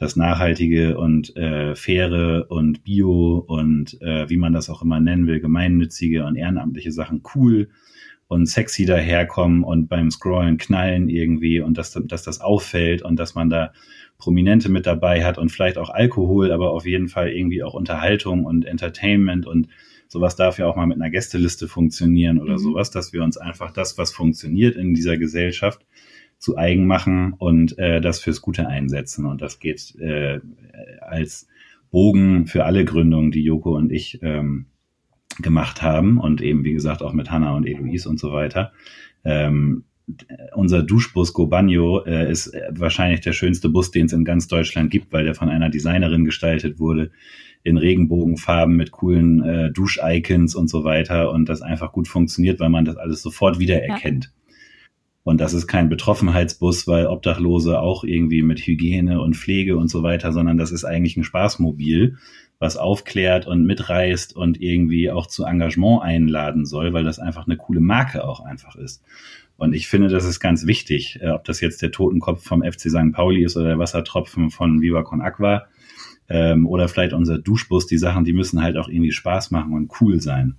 das 0.00 0.16
Nachhaltige 0.16 0.96
und 0.96 1.36
äh, 1.36 1.76
Faire 1.76 2.46
und 2.48 2.84
Bio 2.84 3.44
und 3.46 4.00
äh, 4.00 4.30
wie 4.30 4.38
man 4.38 4.54
das 4.54 4.70
auch 4.70 4.80
immer 4.80 4.98
nennen 4.98 5.26
will, 5.26 5.40
gemeinnützige 5.40 6.24
und 6.24 6.36
ehrenamtliche 6.36 6.90
Sachen 6.90 7.22
cool 7.34 7.68
und 8.26 8.46
sexy 8.46 8.86
daherkommen 8.86 9.62
und 9.62 9.88
beim 9.88 10.10
Scrollen 10.10 10.56
knallen 10.56 11.10
irgendwie 11.10 11.60
und 11.60 11.76
dass, 11.76 11.92
dass 11.92 12.22
das 12.22 12.40
auffällt 12.40 13.02
und 13.02 13.16
dass 13.16 13.34
man 13.34 13.50
da 13.50 13.74
Prominente 14.16 14.70
mit 14.70 14.86
dabei 14.86 15.22
hat 15.22 15.36
und 15.36 15.50
vielleicht 15.50 15.76
auch 15.76 15.90
Alkohol, 15.90 16.50
aber 16.50 16.70
auf 16.70 16.86
jeden 16.86 17.08
Fall 17.08 17.28
irgendwie 17.28 17.62
auch 17.62 17.74
Unterhaltung 17.74 18.46
und 18.46 18.64
Entertainment 18.64 19.46
und 19.46 19.68
sowas 20.08 20.34
darf 20.34 20.58
ja 20.58 20.66
auch 20.66 20.76
mal 20.76 20.86
mit 20.86 20.96
einer 20.96 21.10
Gästeliste 21.10 21.68
funktionieren 21.68 22.40
oder 22.40 22.54
mhm. 22.54 22.58
sowas, 22.58 22.90
dass 22.90 23.12
wir 23.12 23.22
uns 23.22 23.36
einfach 23.36 23.70
das, 23.70 23.98
was 23.98 24.12
funktioniert 24.12 24.76
in 24.76 24.94
dieser 24.94 25.18
Gesellschaft, 25.18 25.84
zu 26.40 26.56
eigen 26.56 26.86
machen 26.86 27.34
und 27.34 27.78
äh, 27.78 28.00
das 28.00 28.18
fürs 28.18 28.40
Gute 28.40 28.66
einsetzen. 28.66 29.26
Und 29.26 29.42
das 29.42 29.60
geht 29.60 29.94
äh, 30.00 30.40
als 31.00 31.46
Bogen 31.90 32.46
für 32.46 32.64
alle 32.64 32.84
Gründungen, 32.84 33.30
die 33.30 33.44
Joko 33.44 33.76
und 33.76 33.92
ich 33.92 34.20
ähm, 34.22 34.66
gemacht 35.38 35.82
haben 35.82 36.18
und 36.18 36.40
eben, 36.40 36.64
wie 36.64 36.72
gesagt, 36.72 37.02
auch 37.02 37.12
mit 37.12 37.30
Hannah 37.30 37.54
und 37.54 37.66
Eloise 37.66 38.08
und 38.08 38.18
so 38.18 38.32
weiter. 38.32 38.72
Ähm, 39.22 39.84
unser 40.54 40.82
Duschbus 40.82 41.34
Go 41.34 41.46
Bagno 41.46 42.04
äh, 42.04 42.30
ist 42.30 42.52
wahrscheinlich 42.70 43.20
der 43.20 43.32
schönste 43.32 43.68
Bus, 43.68 43.90
den 43.90 44.06
es 44.06 44.12
in 44.12 44.24
ganz 44.24 44.48
Deutschland 44.48 44.90
gibt, 44.90 45.12
weil 45.12 45.24
der 45.24 45.34
von 45.34 45.50
einer 45.50 45.68
Designerin 45.68 46.24
gestaltet 46.24 46.80
wurde 46.80 47.10
in 47.62 47.76
Regenbogenfarben 47.76 48.74
mit 48.74 48.90
coolen 48.90 49.42
äh, 49.42 49.70
Dusch-Icons 49.70 50.54
und 50.54 50.68
so 50.68 50.84
weiter 50.84 51.30
und 51.30 51.48
das 51.50 51.60
einfach 51.60 51.92
gut 51.92 52.08
funktioniert, 52.08 52.58
weil 52.58 52.70
man 52.70 52.86
das 52.86 52.96
alles 52.96 53.20
sofort 53.20 53.58
wiedererkennt. 53.58 54.24
Ja. 54.24 54.39
Und 55.30 55.40
das 55.40 55.54
ist 55.54 55.68
kein 55.68 55.88
Betroffenheitsbus, 55.88 56.88
weil 56.88 57.06
Obdachlose 57.06 57.78
auch 57.78 58.02
irgendwie 58.02 58.42
mit 58.42 58.58
Hygiene 58.58 59.20
und 59.20 59.36
Pflege 59.36 59.76
und 59.76 59.86
so 59.86 60.02
weiter, 60.02 60.32
sondern 60.32 60.58
das 60.58 60.72
ist 60.72 60.84
eigentlich 60.84 61.16
ein 61.16 61.22
Spaßmobil, 61.22 62.16
was 62.58 62.76
aufklärt 62.76 63.46
und 63.46 63.64
mitreißt 63.64 64.34
und 64.34 64.60
irgendwie 64.60 65.08
auch 65.08 65.28
zu 65.28 65.44
Engagement 65.44 66.02
einladen 66.02 66.66
soll, 66.66 66.92
weil 66.92 67.04
das 67.04 67.20
einfach 67.20 67.46
eine 67.46 67.56
coole 67.56 67.78
Marke 67.78 68.24
auch 68.24 68.40
einfach 68.40 68.74
ist. 68.74 69.04
Und 69.56 69.72
ich 69.72 69.86
finde, 69.86 70.08
das 70.08 70.24
ist 70.24 70.40
ganz 70.40 70.66
wichtig, 70.66 71.20
äh, 71.22 71.28
ob 71.28 71.44
das 71.44 71.60
jetzt 71.60 71.80
der 71.80 71.92
Totenkopf 71.92 72.42
vom 72.42 72.64
FC 72.64 72.90
St. 72.90 73.12
Pauli 73.12 73.44
ist 73.44 73.56
oder 73.56 73.68
der 73.68 73.78
Wassertropfen 73.78 74.50
von 74.50 74.80
Viva 74.80 75.04
Con 75.04 75.20
Aqua 75.20 75.68
ähm, 76.28 76.66
oder 76.66 76.88
vielleicht 76.88 77.12
unser 77.12 77.38
Duschbus, 77.38 77.86
die 77.86 77.98
Sachen, 77.98 78.24
die 78.24 78.32
müssen 78.32 78.64
halt 78.64 78.76
auch 78.76 78.88
irgendwie 78.88 79.12
Spaß 79.12 79.52
machen 79.52 79.74
und 79.74 79.92
cool 80.00 80.20
sein. 80.20 80.56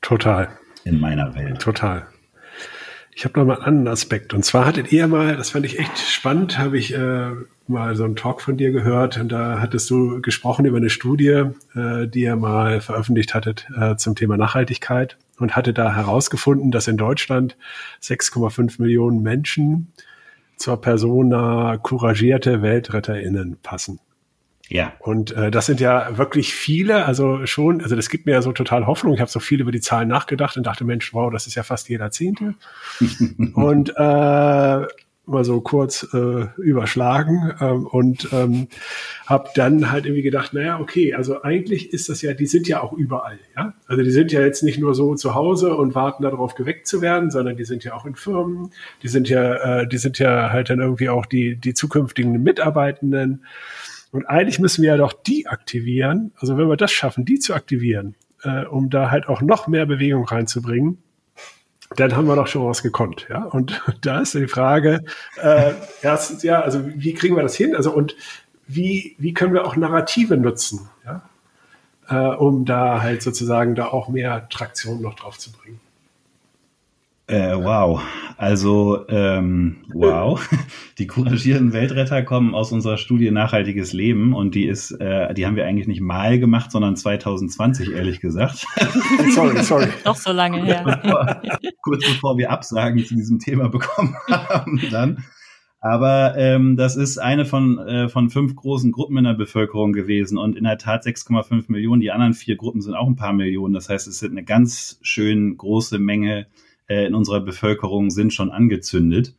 Total. 0.00 0.48
In 0.84 1.00
meiner 1.00 1.34
Welt. 1.34 1.60
Total. 1.60 2.06
Ich 3.18 3.24
habe 3.24 3.40
noch 3.40 3.46
mal 3.46 3.54
einen 3.54 3.64
anderen 3.64 3.88
Aspekt. 3.88 4.34
Und 4.34 4.44
zwar 4.44 4.66
hattet 4.66 4.92
ihr 4.92 5.08
mal, 5.08 5.38
das 5.38 5.48
fand 5.48 5.64
ich 5.64 5.78
echt 5.78 5.98
spannend, 5.98 6.58
habe 6.58 6.76
ich 6.76 6.92
äh, 6.92 7.30
mal 7.66 7.96
so 7.96 8.04
einen 8.04 8.14
Talk 8.14 8.42
von 8.42 8.58
dir 8.58 8.72
gehört. 8.72 9.16
Und 9.16 9.32
da 9.32 9.58
hattest 9.58 9.88
du 9.88 10.20
gesprochen 10.20 10.66
über 10.66 10.76
eine 10.76 10.90
Studie, 10.90 11.44
äh, 11.74 12.06
die 12.08 12.20
ihr 12.20 12.36
mal 12.36 12.82
veröffentlicht 12.82 13.32
hattet 13.32 13.68
äh, 13.74 13.96
zum 13.96 14.16
Thema 14.16 14.36
Nachhaltigkeit 14.36 15.16
und 15.38 15.56
hatte 15.56 15.72
da 15.72 15.94
herausgefunden, 15.94 16.70
dass 16.70 16.88
in 16.88 16.98
Deutschland 16.98 17.56
6,5 18.02 18.82
Millionen 18.82 19.22
Menschen 19.22 19.92
zur 20.58 20.78
Persona 20.78 21.78
couragierte 21.78 22.60
WeltretterInnen 22.60 23.56
passen. 23.62 23.98
Ja. 24.68 24.94
Und 24.98 25.32
äh, 25.32 25.50
das 25.50 25.66
sind 25.66 25.80
ja 25.80 26.18
wirklich 26.18 26.54
viele, 26.54 27.04
also 27.04 27.46
schon, 27.46 27.82
also 27.82 27.94
das 27.94 28.08
gibt 28.08 28.26
mir 28.26 28.32
ja 28.32 28.42
so 28.42 28.52
total 28.52 28.86
Hoffnung. 28.86 29.14
Ich 29.14 29.20
habe 29.20 29.30
so 29.30 29.40
viel 29.40 29.60
über 29.60 29.72
die 29.72 29.80
Zahlen 29.80 30.08
nachgedacht 30.08 30.56
und 30.56 30.66
dachte, 30.66 30.84
Mensch, 30.84 31.14
wow, 31.14 31.30
das 31.30 31.46
ist 31.46 31.54
ja 31.54 31.62
fast 31.62 31.88
jeder 31.88 32.10
Zehnte. 32.10 32.54
und 33.54 33.90
äh, 33.96 34.86
mal 35.28 35.44
so 35.44 35.60
kurz 35.60 36.06
äh, 36.14 36.46
überschlagen 36.56 37.52
ähm, 37.60 37.86
und 37.86 38.28
ähm, 38.32 38.68
habe 39.26 39.48
dann 39.56 39.90
halt 39.90 40.06
irgendwie 40.06 40.22
gedacht, 40.22 40.54
naja, 40.54 40.78
okay, 40.78 41.14
also 41.14 41.42
eigentlich 41.42 41.92
ist 41.92 42.08
das 42.08 42.22
ja, 42.22 42.32
die 42.32 42.46
sind 42.46 42.68
ja 42.68 42.80
auch 42.80 42.92
überall, 42.92 43.38
ja. 43.56 43.74
Also 43.88 44.04
die 44.04 44.12
sind 44.12 44.30
ja 44.30 44.40
jetzt 44.40 44.62
nicht 44.62 44.78
nur 44.78 44.94
so 44.94 45.16
zu 45.16 45.34
Hause 45.34 45.76
und 45.76 45.96
warten 45.96 46.22
darauf 46.22 46.54
geweckt 46.54 46.86
zu 46.86 47.02
werden, 47.02 47.32
sondern 47.32 47.56
die 47.56 47.64
sind 47.64 47.82
ja 47.82 47.94
auch 47.94 48.06
in 48.06 48.14
Firmen, 48.14 48.70
die 49.02 49.08
sind 49.08 49.28
ja, 49.28 49.80
äh, 49.80 49.88
die 49.88 49.98
sind 49.98 50.20
ja 50.20 50.50
halt 50.50 50.70
dann 50.70 50.78
irgendwie 50.78 51.08
auch 51.08 51.26
die 51.26 51.56
die 51.56 51.74
zukünftigen 51.74 52.40
Mitarbeitenden 52.40 53.44
und 54.16 54.24
eigentlich 54.24 54.58
müssen 54.58 54.82
wir 54.82 54.90
ja 54.90 54.96
doch 54.96 55.12
die 55.12 55.46
aktivieren. 55.46 56.32
Also 56.38 56.56
wenn 56.56 56.68
wir 56.68 56.76
das 56.78 56.90
schaffen, 56.90 57.26
die 57.26 57.38
zu 57.38 57.52
aktivieren, 57.54 58.14
äh, 58.42 58.64
um 58.64 58.88
da 58.88 59.10
halt 59.10 59.28
auch 59.28 59.42
noch 59.42 59.68
mehr 59.68 59.84
Bewegung 59.84 60.24
reinzubringen, 60.24 60.98
dann 61.94 62.16
haben 62.16 62.26
wir 62.26 62.34
doch 62.34 62.46
schon 62.46 62.66
was 62.66 62.82
gekonnt, 62.82 63.26
ja. 63.28 63.44
Und 63.44 63.80
da 64.00 64.20
ist 64.20 64.34
die 64.34 64.48
Frage, 64.48 65.04
äh, 65.40 65.72
erstens, 66.00 66.42
ja, 66.42 66.62
also 66.62 66.80
wie 66.86 67.12
kriegen 67.12 67.36
wir 67.36 67.42
das 67.42 67.56
hin? 67.56 67.76
Also 67.76 67.92
und 67.92 68.16
wie, 68.66 69.14
wie 69.18 69.34
können 69.34 69.52
wir 69.52 69.66
auch 69.66 69.76
Narrative 69.76 70.38
nutzen, 70.38 70.88
ja, 71.04 71.22
äh, 72.08 72.34
um 72.36 72.64
da 72.64 73.02
halt 73.02 73.22
sozusagen 73.22 73.74
da 73.74 73.88
auch 73.88 74.08
mehr 74.08 74.48
Traktion 74.48 75.02
noch 75.02 75.14
drauf 75.14 75.38
zu 75.38 75.52
bringen? 75.52 75.78
Äh, 77.28 77.56
wow. 77.56 78.00
Also, 78.36 79.08
ähm, 79.08 79.78
wow. 79.92 80.48
Die 80.98 81.06
couragierenden 81.08 81.72
Weltretter 81.72 82.22
kommen 82.22 82.54
aus 82.54 82.70
unserer 82.70 82.98
Studie 82.98 83.30
Nachhaltiges 83.30 83.92
Leben 83.92 84.32
und 84.32 84.54
die 84.54 84.66
ist, 84.66 84.92
äh, 84.92 85.34
die 85.34 85.44
haben 85.44 85.56
wir 85.56 85.66
eigentlich 85.66 85.88
nicht 85.88 86.00
mal 86.00 86.38
gemacht, 86.38 86.70
sondern 86.70 86.96
2020, 86.96 87.92
ehrlich 87.92 88.20
gesagt. 88.20 88.66
sorry, 89.34 89.62
sorry. 89.62 89.88
Noch 90.04 90.16
so 90.16 90.32
lange 90.32 90.62
her. 90.64 91.42
Kurz 91.82 92.06
bevor 92.06 92.38
wir 92.38 92.50
Absagen 92.50 93.04
zu 93.04 93.14
diesem 93.16 93.38
Thema 93.40 93.68
bekommen 93.68 94.14
haben, 94.28 94.80
dann. 94.90 95.24
Aber 95.80 96.36
ähm, 96.36 96.76
das 96.76 96.96
ist 96.96 97.18
eine 97.18 97.44
von, 97.44 97.78
äh, 97.78 98.08
von 98.08 98.30
fünf 98.30 98.54
großen 98.54 98.92
Gruppen 98.92 99.18
in 99.18 99.24
der 99.24 99.34
Bevölkerung 99.34 99.92
gewesen 99.92 100.38
und 100.38 100.56
in 100.56 100.64
der 100.64 100.78
Tat 100.78 101.04
6,5 101.04 101.64
Millionen. 101.68 102.00
Die 102.00 102.10
anderen 102.10 102.34
vier 102.34 102.56
Gruppen 102.56 102.80
sind 102.80 102.94
auch 102.94 103.06
ein 103.06 103.16
paar 103.16 103.32
Millionen. 103.32 103.74
Das 103.74 103.88
heißt, 103.88 104.06
es 104.06 104.18
sind 104.18 104.32
eine 104.32 104.44
ganz 104.44 104.98
schön 105.02 105.56
große 105.56 105.98
Menge 105.98 106.46
äh, 106.88 107.06
in 107.06 107.14
unserer 107.14 107.40
Bevölkerung 107.40 108.10
sind 108.10 108.32
schon 108.32 108.50
angezündet. 108.50 109.34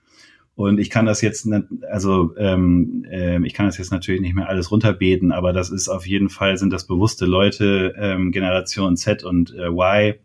Und 0.55 0.79
ich 0.79 0.89
kann 0.89 1.05
das 1.05 1.21
jetzt, 1.21 1.47
also 1.87 2.35
ähm, 2.35 3.05
äh, 3.11 3.39
ich 3.45 3.53
kann 3.53 3.67
das 3.67 3.77
jetzt 3.77 3.91
natürlich 3.91 4.21
nicht 4.21 4.33
mehr 4.33 4.49
alles 4.49 4.71
runterbeten, 4.71 5.31
aber 5.31 5.53
das 5.53 5.69
ist 5.69 5.87
auf 5.87 6.07
jeden 6.07 6.29
Fall 6.29 6.57
sind 6.57 6.73
das 6.73 6.87
bewusste 6.87 7.27
Leute, 7.27 7.93
ähm, 7.95 8.31
Generation 8.31 8.97
Z 8.97 9.23
und 9.23 9.53
äh, 9.53 9.67
Y. 9.67 10.15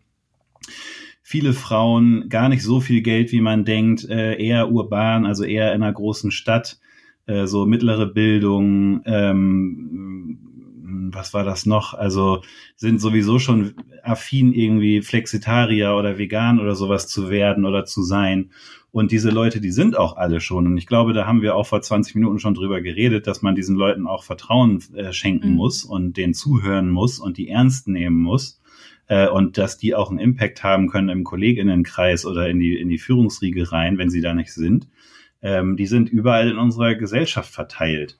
Viele 1.21 1.53
Frauen, 1.53 2.29
gar 2.29 2.49
nicht 2.49 2.63
so 2.63 2.81
viel 2.81 3.01
Geld, 3.01 3.31
wie 3.31 3.41
man 3.41 3.63
denkt, 3.63 4.09
äh, 4.09 4.35
eher 4.43 4.71
urban, 4.71 5.27
also 5.27 5.43
eher 5.43 5.73
in 5.73 5.83
einer 5.83 5.93
großen 5.93 6.31
Stadt, 6.31 6.79
äh, 7.27 7.45
so 7.45 7.67
mittlere 7.67 8.07
Bildung, 8.07 9.01
ähm, 9.05 10.39
was 11.11 11.33
war 11.33 11.43
das 11.43 11.65
noch? 11.65 11.93
Also 11.93 12.41
sind 12.75 12.99
sowieso 12.99 13.39
schon 13.39 13.75
affin, 14.03 14.53
irgendwie 14.53 15.01
Flexitarier 15.01 15.95
oder 15.95 16.17
vegan 16.17 16.59
oder 16.59 16.75
sowas 16.75 17.07
zu 17.07 17.29
werden 17.29 17.65
oder 17.65 17.85
zu 17.85 18.03
sein. 18.03 18.51
Und 18.91 19.11
diese 19.11 19.31
Leute, 19.31 19.59
die 19.59 19.71
sind 19.71 19.97
auch 19.97 20.17
alle 20.17 20.39
schon. 20.39 20.67
Und 20.67 20.77
ich 20.77 20.85
glaube, 20.85 21.13
da 21.13 21.25
haben 21.25 21.41
wir 21.41 21.55
auch 21.55 21.65
vor 21.65 21.81
20 21.81 22.13
Minuten 22.13 22.37
schon 22.37 22.53
drüber 22.53 22.79
geredet, 22.79 23.25
dass 23.25 23.41
man 23.41 23.55
diesen 23.55 23.75
Leuten 23.75 24.05
auch 24.05 24.23
Vertrauen 24.23 24.83
äh, 24.93 25.11
schenken 25.13 25.49
mhm. 25.49 25.55
muss 25.55 25.83
und 25.83 26.15
denen 26.15 26.35
zuhören 26.35 26.91
muss 26.91 27.17
und 27.19 27.37
die 27.37 27.49
ernst 27.49 27.87
nehmen 27.87 28.21
muss. 28.21 28.61
Äh, 29.07 29.27
und 29.29 29.57
dass 29.57 29.79
die 29.79 29.95
auch 29.95 30.11
einen 30.11 30.19
Impact 30.19 30.63
haben 30.63 30.89
können 30.89 31.09
im 31.09 31.23
Kolleginnenkreis 31.23 32.25
oder 32.25 32.47
in 32.49 32.59
die, 32.59 32.79
in 32.79 32.87
die 32.87 32.99
Führungsriege 32.99 33.71
rein, 33.71 33.97
wenn 33.97 34.11
sie 34.11 34.21
da 34.21 34.35
nicht 34.35 34.53
sind. 34.53 34.87
Ähm, 35.41 35.75
die 35.75 35.87
sind 35.87 36.09
überall 36.09 36.49
in 36.49 36.57
unserer 36.57 36.93
Gesellschaft 36.93 37.51
verteilt. 37.51 38.19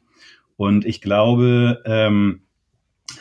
Und 0.57 0.85
ich 0.85 1.01
glaube, 1.01 1.81
ähm, 1.85 2.41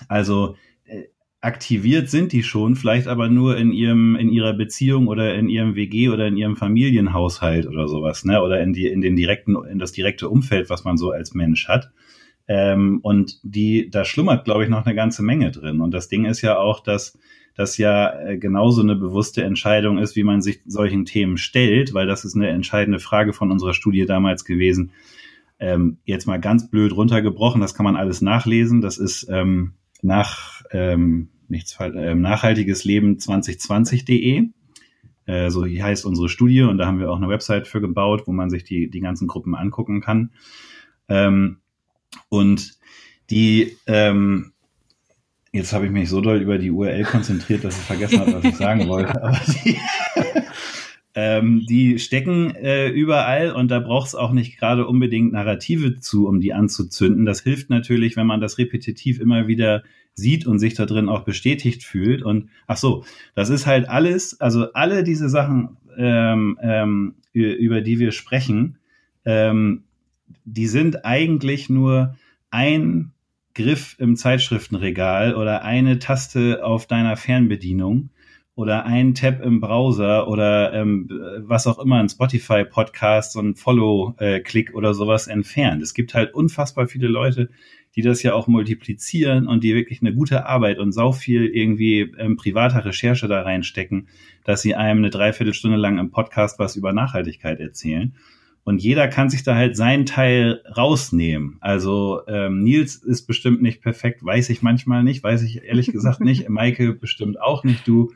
also 0.08 0.56
äh, 0.84 1.04
aktiviert 1.40 2.08
sind 2.08 2.32
die 2.32 2.42
schon, 2.42 2.76
vielleicht 2.76 3.08
aber 3.08 3.28
nur 3.28 3.56
in 3.56 3.72
ihrem, 3.72 4.16
in 4.16 4.28
ihrer 4.28 4.52
Beziehung 4.52 5.08
oder 5.08 5.34
in 5.34 5.48
ihrem 5.48 5.74
WG 5.74 6.08
oder 6.08 6.28
in 6.28 6.36
ihrem 6.36 6.56
Familienhaushalt 6.56 7.66
oder 7.66 7.88
sowas, 7.88 8.24
ne? 8.24 8.42
Oder 8.42 8.62
in 8.62 8.72
die, 8.72 8.86
in 8.86 9.00
den 9.00 9.16
direkten, 9.16 9.56
in 9.64 9.78
das 9.78 9.92
direkte 9.92 10.28
Umfeld, 10.28 10.70
was 10.70 10.84
man 10.84 10.96
so 10.96 11.10
als 11.10 11.34
Mensch 11.34 11.68
hat. 11.68 11.90
Ähm, 12.48 13.00
und 13.02 13.40
die, 13.42 13.90
da 13.90 14.04
schlummert, 14.04 14.44
glaube 14.44 14.64
ich, 14.64 14.70
noch 14.70 14.84
eine 14.84 14.94
ganze 14.94 15.22
Menge 15.22 15.50
drin. 15.50 15.80
Und 15.80 15.92
das 15.92 16.08
Ding 16.08 16.24
ist 16.24 16.42
ja 16.42 16.58
auch, 16.58 16.80
dass 16.80 17.18
das 17.54 17.76
ja 17.76 18.18
äh, 18.20 18.38
genauso 18.38 18.82
eine 18.82 18.96
bewusste 18.96 19.42
Entscheidung 19.42 19.98
ist, 19.98 20.16
wie 20.16 20.24
man 20.24 20.42
sich 20.42 20.60
solchen 20.66 21.04
Themen 21.04 21.36
stellt, 21.36 21.92
weil 21.92 22.06
das 22.06 22.24
ist 22.24 22.34
eine 22.34 22.48
entscheidende 22.48 22.98
Frage 22.98 23.32
von 23.32 23.50
unserer 23.50 23.74
Studie 23.74 24.06
damals 24.06 24.44
gewesen. 24.44 24.92
Ähm, 25.62 25.98
jetzt 26.04 26.26
mal 26.26 26.40
ganz 26.40 26.68
blöd 26.68 26.92
runtergebrochen, 26.92 27.60
das 27.60 27.74
kann 27.74 27.84
man 27.84 27.94
alles 27.94 28.20
nachlesen. 28.20 28.80
Das 28.80 28.98
ist 28.98 29.28
ähm, 29.30 29.74
nach 30.02 30.62
ähm, 30.72 31.28
nichts 31.46 31.78
äh, 31.78 32.16
nachhaltiges 32.16 32.82
Leben 32.82 33.18
2020.de. 33.18 34.48
Äh, 35.26 35.50
so 35.50 35.64
heißt 35.64 36.04
unsere 36.04 36.28
Studie 36.28 36.62
und 36.62 36.78
da 36.78 36.86
haben 36.86 36.98
wir 36.98 37.12
auch 37.12 37.16
eine 37.16 37.28
Website 37.28 37.68
für 37.68 37.80
gebaut, 37.80 38.24
wo 38.26 38.32
man 38.32 38.50
sich 38.50 38.64
die, 38.64 38.90
die 38.90 38.98
ganzen 38.98 39.28
Gruppen 39.28 39.54
angucken 39.54 40.00
kann. 40.00 40.32
Ähm, 41.08 41.58
und 42.28 42.72
die, 43.30 43.76
ähm, 43.86 44.54
jetzt 45.52 45.72
habe 45.72 45.86
ich 45.86 45.92
mich 45.92 46.08
so 46.08 46.20
doll 46.20 46.42
über 46.42 46.58
die 46.58 46.72
URL 46.72 47.04
konzentriert, 47.04 47.62
dass 47.62 47.78
ich 47.78 47.84
vergessen 47.84 48.18
habe, 48.18 48.32
was 48.32 48.44
ich 48.44 48.56
sagen 48.56 48.88
wollte. 48.88 49.22
Aber 49.22 49.40
die, 49.64 49.78
ähm, 51.14 51.66
die 51.68 51.98
stecken 51.98 52.54
äh, 52.54 52.88
überall 52.88 53.52
und 53.52 53.70
da 53.70 53.80
braucht 53.80 54.08
es 54.08 54.14
auch 54.14 54.32
nicht 54.32 54.58
gerade 54.58 54.86
unbedingt 54.86 55.32
Narrative 55.32 56.00
zu, 56.00 56.26
um 56.26 56.40
die 56.40 56.54
anzuzünden. 56.54 57.26
Das 57.26 57.42
hilft 57.42 57.68
natürlich, 57.68 58.16
wenn 58.16 58.26
man 58.26 58.40
das 58.40 58.58
repetitiv 58.58 59.20
immer 59.20 59.46
wieder 59.46 59.82
sieht 60.14 60.46
und 60.46 60.58
sich 60.58 60.74
da 60.74 60.86
drin 60.86 61.08
auch 61.08 61.24
bestätigt 61.24 61.84
fühlt. 61.84 62.22
Und 62.22 62.50
ach 62.66 62.76
so, 62.76 63.04
das 63.34 63.50
ist 63.50 63.66
halt 63.66 63.88
alles, 63.88 64.40
also 64.40 64.72
alle 64.72 65.04
diese 65.04 65.28
Sachen, 65.28 65.76
ähm, 65.96 66.58
ähm, 66.62 67.14
über 67.32 67.80
die 67.80 67.98
wir 67.98 68.12
sprechen, 68.12 68.78
ähm, 69.24 69.84
die 70.44 70.66
sind 70.66 71.04
eigentlich 71.04 71.68
nur 71.68 72.16
ein 72.50 73.12
Griff 73.54 73.96
im 73.98 74.16
Zeitschriftenregal 74.16 75.34
oder 75.34 75.62
eine 75.62 75.98
Taste 75.98 76.64
auf 76.64 76.86
deiner 76.86 77.16
Fernbedienung 77.16 78.10
oder 78.54 78.84
ein 78.84 79.14
Tab 79.14 79.40
im 79.42 79.60
Browser 79.60 80.28
oder 80.28 80.74
ähm, 80.74 81.08
was 81.38 81.66
auch 81.66 81.78
immer, 81.78 81.98
ein 81.98 82.08
Spotify-Podcast, 82.08 83.32
so 83.32 83.40
ein 83.40 83.54
Follow-Klick 83.54 84.74
oder 84.74 84.92
sowas 84.92 85.26
entfernt. 85.26 85.82
Es 85.82 85.94
gibt 85.94 86.14
halt 86.14 86.34
unfassbar 86.34 86.86
viele 86.86 87.08
Leute, 87.08 87.48
die 87.94 88.02
das 88.02 88.22
ja 88.22 88.34
auch 88.34 88.46
multiplizieren 88.46 89.46
und 89.46 89.64
die 89.64 89.74
wirklich 89.74 90.00
eine 90.00 90.14
gute 90.14 90.46
Arbeit 90.46 90.78
und 90.78 90.92
sau 90.92 91.12
viel 91.12 91.46
irgendwie 91.46 92.12
ähm, 92.18 92.36
privater 92.36 92.84
Recherche 92.84 93.28
da 93.28 93.42
reinstecken, 93.42 94.08
dass 94.44 94.62
sie 94.62 94.74
einem 94.74 94.98
eine 94.98 95.10
Dreiviertelstunde 95.10 95.76
lang 95.76 95.98
im 95.98 96.10
Podcast 96.10 96.58
was 96.58 96.76
über 96.76 96.92
Nachhaltigkeit 96.92 97.60
erzählen. 97.60 98.14
Und 98.64 98.80
jeder 98.80 99.08
kann 99.08 99.28
sich 99.28 99.42
da 99.42 99.56
halt 99.56 99.76
seinen 99.76 100.06
Teil 100.06 100.62
rausnehmen. 100.76 101.56
Also 101.60 102.20
ähm, 102.28 102.62
Nils 102.62 102.96
ist 102.96 103.26
bestimmt 103.26 103.60
nicht 103.60 103.82
perfekt, 103.82 104.24
weiß 104.24 104.50
ich 104.50 104.62
manchmal 104.62 105.02
nicht, 105.02 105.22
weiß 105.22 105.42
ich 105.42 105.64
ehrlich 105.64 105.90
gesagt 105.90 106.20
nicht. 106.20 106.48
Maike 106.48 106.92
bestimmt 106.92 107.40
auch 107.40 107.64
nicht, 107.64 107.86
du, 107.88 108.12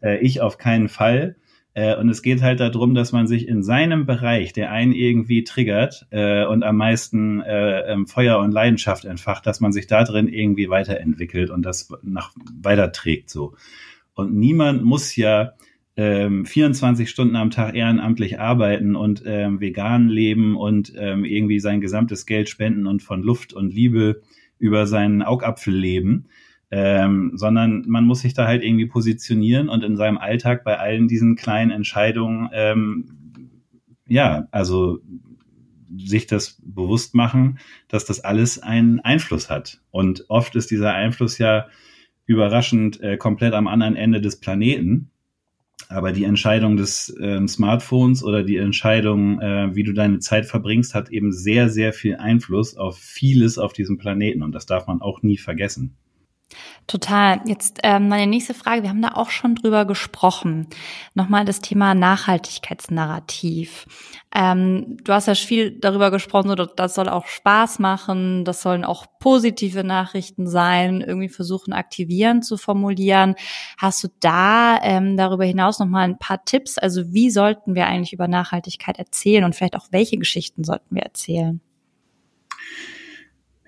äh, 0.00 0.18
ich 0.18 0.40
auf 0.40 0.58
keinen 0.58 0.88
Fall. 0.88 1.36
Äh, 1.74 1.96
und 1.96 2.08
es 2.08 2.22
geht 2.22 2.42
halt 2.42 2.60
darum, 2.60 2.94
dass 2.94 3.12
man 3.12 3.26
sich 3.26 3.46
in 3.46 3.62
seinem 3.62 4.06
Bereich, 4.06 4.52
der 4.52 4.72
einen 4.72 4.92
irgendwie 4.92 5.44
triggert 5.44 6.06
äh, 6.10 6.44
und 6.46 6.62
am 6.62 6.76
meisten 6.76 7.42
äh, 7.42 7.92
ähm, 7.92 8.06
Feuer 8.06 8.38
und 8.38 8.50
Leidenschaft 8.50 9.04
entfacht, 9.04 9.46
dass 9.46 9.60
man 9.60 9.72
sich 9.72 9.86
da 9.86 10.04
drin 10.04 10.28
irgendwie 10.28 10.70
weiterentwickelt 10.70 11.50
und 11.50 11.62
das 11.62 11.90
nach 12.02 12.32
weiterträgt 12.62 13.28
so. 13.28 13.54
Und 14.14 14.34
niemand 14.34 14.82
muss 14.84 15.14
ja 15.16 15.52
ähm, 15.96 16.44
24 16.44 17.08
Stunden 17.08 17.36
am 17.36 17.50
Tag 17.50 17.74
ehrenamtlich 17.74 18.38
arbeiten 18.38 18.96
und 18.96 19.22
ähm, 19.26 19.60
vegan 19.60 20.08
leben 20.08 20.56
und 20.56 20.92
ähm, 20.96 21.24
irgendwie 21.24 21.60
sein 21.60 21.80
gesamtes 21.80 22.26
Geld 22.26 22.48
spenden 22.48 22.86
und 22.86 23.02
von 23.02 23.22
Luft 23.22 23.52
und 23.52 23.72
Liebe 23.72 24.22
über 24.58 24.86
seinen 24.86 25.22
Augapfel 25.22 25.74
leben, 25.74 26.28
ähm, 26.70 27.32
sondern 27.34 27.84
man 27.86 28.04
muss 28.04 28.20
sich 28.20 28.34
da 28.34 28.46
halt 28.46 28.62
irgendwie 28.62 28.86
positionieren 28.86 29.68
und 29.68 29.84
in 29.84 29.96
seinem 29.96 30.18
Alltag 30.18 30.64
bei 30.64 30.78
allen 30.78 31.08
diesen 31.08 31.36
kleinen 31.36 31.70
Entscheidungen, 31.70 32.48
ähm, 32.52 33.32
ja, 34.08 34.48
also 34.50 35.00
sich 35.96 36.26
das 36.26 36.60
bewusst 36.62 37.14
machen, 37.14 37.58
dass 37.88 38.04
das 38.04 38.20
alles 38.20 38.58
einen 38.58 39.00
Einfluss 39.00 39.48
hat. 39.48 39.80
Und 39.90 40.24
oft 40.28 40.56
ist 40.56 40.70
dieser 40.70 40.92
Einfluss 40.92 41.38
ja 41.38 41.68
überraschend 42.26 43.00
äh, 43.00 43.16
komplett 43.16 43.54
am 43.54 43.68
anderen 43.68 43.96
Ende 43.96 44.20
des 44.20 44.40
Planeten. 44.40 45.10
Aber 45.88 46.10
die 46.12 46.24
Entscheidung 46.24 46.76
des 46.76 47.14
ähm, 47.20 47.46
Smartphones 47.46 48.24
oder 48.24 48.42
die 48.42 48.56
Entscheidung, 48.56 49.40
äh, 49.40 49.74
wie 49.74 49.84
du 49.84 49.92
deine 49.92 50.18
Zeit 50.18 50.46
verbringst, 50.46 50.94
hat 50.94 51.10
eben 51.10 51.32
sehr, 51.32 51.68
sehr 51.68 51.92
viel 51.92 52.16
Einfluss 52.16 52.76
auf 52.76 52.98
vieles 52.98 53.58
auf 53.58 53.72
diesem 53.72 53.96
Planeten. 53.96 54.42
Und 54.42 54.52
das 54.52 54.66
darf 54.66 54.88
man 54.88 55.00
auch 55.00 55.22
nie 55.22 55.36
vergessen. 55.36 55.96
Total. 56.86 57.40
Jetzt 57.46 57.80
ähm, 57.82 58.08
meine 58.08 58.28
nächste 58.28 58.54
Frage, 58.54 58.84
wir 58.84 58.90
haben 58.90 59.02
da 59.02 59.14
auch 59.14 59.30
schon 59.30 59.56
drüber 59.56 59.84
gesprochen. 59.84 60.68
Nochmal 61.14 61.44
das 61.44 61.60
Thema 61.60 61.94
Nachhaltigkeitsnarrativ. 61.96 63.86
Ähm, 64.32 64.96
du 65.02 65.12
hast 65.12 65.26
ja 65.26 65.34
viel 65.34 65.72
darüber 65.72 66.12
gesprochen, 66.12 66.48
so, 66.48 66.54
das 66.54 66.94
soll 66.94 67.08
auch 67.08 67.26
Spaß 67.26 67.80
machen, 67.80 68.44
das 68.44 68.62
sollen 68.62 68.84
auch 68.84 69.06
positive 69.18 69.82
Nachrichten 69.82 70.46
sein, 70.46 71.00
irgendwie 71.00 71.28
versuchen 71.28 71.72
aktivierend 71.72 72.44
zu 72.44 72.56
formulieren. 72.56 73.34
Hast 73.78 74.04
du 74.04 74.08
da 74.20 74.78
ähm, 74.82 75.16
darüber 75.16 75.44
hinaus 75.44 75.80
nochmal 75.80 76.04
ein 76.04 76.18
paar 76.18 76.44
Tipps? 76.44 76.78
Also 76.78 77.12
wie 77.12 77.30
sollten 77.30 77.74
wir 77.74 77.86
eigentlich 77.86 78.12
über 78.12 78.28
Nachhaltigkeit 78.28 78.98
erzählen 78.98 79.42
und 79.42 79.56
vielleicht 79.56 79.76
auch 79.76 79.88
welche 79.90 80.18
Geschichten 80.18 80.62
sollten 80.62 80.94
wir 80.94 81.02
erzählen? 81.02 81.60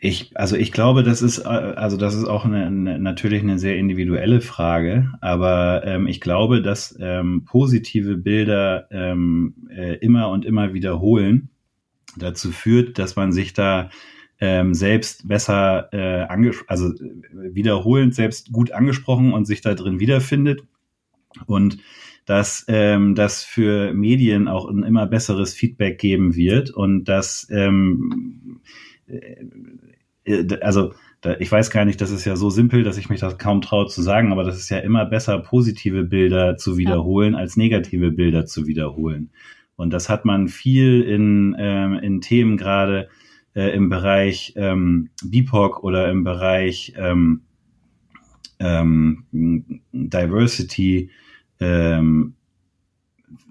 Ich, 0.00 0.36
also 0.36 0.56
ich 0.56 0.70
glaube, 0.72 1.02
das 1.02 1.22
ist, 1.22 1.38
äh, 1.38 1.48
also 1.48 1.96
das 1.96 2.14
ist 2.14 2.24
auch 2.24 2.44
eine, 2.44 2.66
eine, 2.66 2.98
natürlich 2.98 3.42
eine 3.42 3.58
sehr 3.58 3.76
individuelle 3.76 4.40
Frage, 4.40 5.12
aber 5.20 5.82
ähm, 5.84 6.06
ich 6.06 6.20
glaube, 6.20 6.62
dass 6.62 6.96
ähm, 7.00 7.44
positive 7.44 8.16
Bilder 8.16 8.86
ähm, 8.90 9.68
äh, 9.70 9.96
immer 9.96 10.30
und 10.30 10.44
immer 10.44 10.72
wiederholen 10.72 11.50
dazu 12.16 12.52
führt, 12.52 12.98
dass 12.98 13.16
man 13.16 13.32
sich 13.32 13.54
da 13.54 13.90
ähm, 14.40 14.72
selbst 14.72 15.26
besser 15.26 15.88
äh, 15.92 16.22
anges 16.22 16.64
also 16.68 16.92
wiederholend 17.32 18.14
selbst 18.14 18.52
gut 18.52 18.70
angesprochen 18.70 19.32
und 19.32 19.46
sich 19.46 19.62
da 19.62 19.74
drin 19.74 19.98
wiederfindet 19.98 20.62
und 21.46 21.78
dass 22.24 22.64
ähm, 22.68 23.14
das 23.14 23.42
für 23.42 23.92
Medien 23.94 24.48
auch 24.48 24.68
ein 24.68 24.82
immer 24.84 25.06
besseres 25.06 25.54
Feedback 25.54 25.98
geben 25.98 26.36
wird 26.36 26.70
und 26.70 27.04
dass 27.04 27.48
ähm, 27.50 28.60
äh, 28.64 28.87
also 30.60 30.92
da, 31.20 31.36
ich 31.38 31.50
weiß 31.50 31.70
gar 31.70 31.84
nicht, 31.84 32.00
das 32.00 32.10
ist 32.10 32.24
ja 32.24 32.36
so 32.36 32.50
simpel, 32.50 32.84
dass 32.84 32.98
ich 32.98 33.08
mich 33.08 33.20
das 33.20 33.38
kaum 33.38 33.60
traue 33.60 33.86
zu 33.86 34.02
sagen, 34.02 34.30
aber 34.32 34.44
das 34.44 34.58
ist 34.58 34.68
ja 34.68 34.78
immer 34.78 35.04
besser, 35.06 35.38
positive 35.38 36.04
Bilder 36.04 36.56
zu 36.56 36.76
wiederholen, 36.76 37.32
ja. 37.32 37.40
als 37.40 37.56
negative 37.56 38.10
Bilder 38.10 38.46
zu 38.46 38.66
wiederholen. 38.66 39.30
Und 39.76 39.92
das 39.92 40.08
hat 40.08 40.24
man 40.24 40.48
viel 40.48 41.02
in, 41.02 41.56
ähm, 41.58 41.94
in 41.94 42.20
Themen 42.20 42.56
gerade 42.56 43.08
äh, 43.54 43.74
im 43.74 43.88
Bereich 43.88 44.52
ähm, 44.56 45.10
BIPOC 45.24 45.82
oder 45.82 46.10
im 46.10 46.24
Bereich 46.24 46.94
ähm, 46.96 47.42
ähm, 48.58 49.24
Diversity, 49.92 51.10
ähm, 51.60 52.34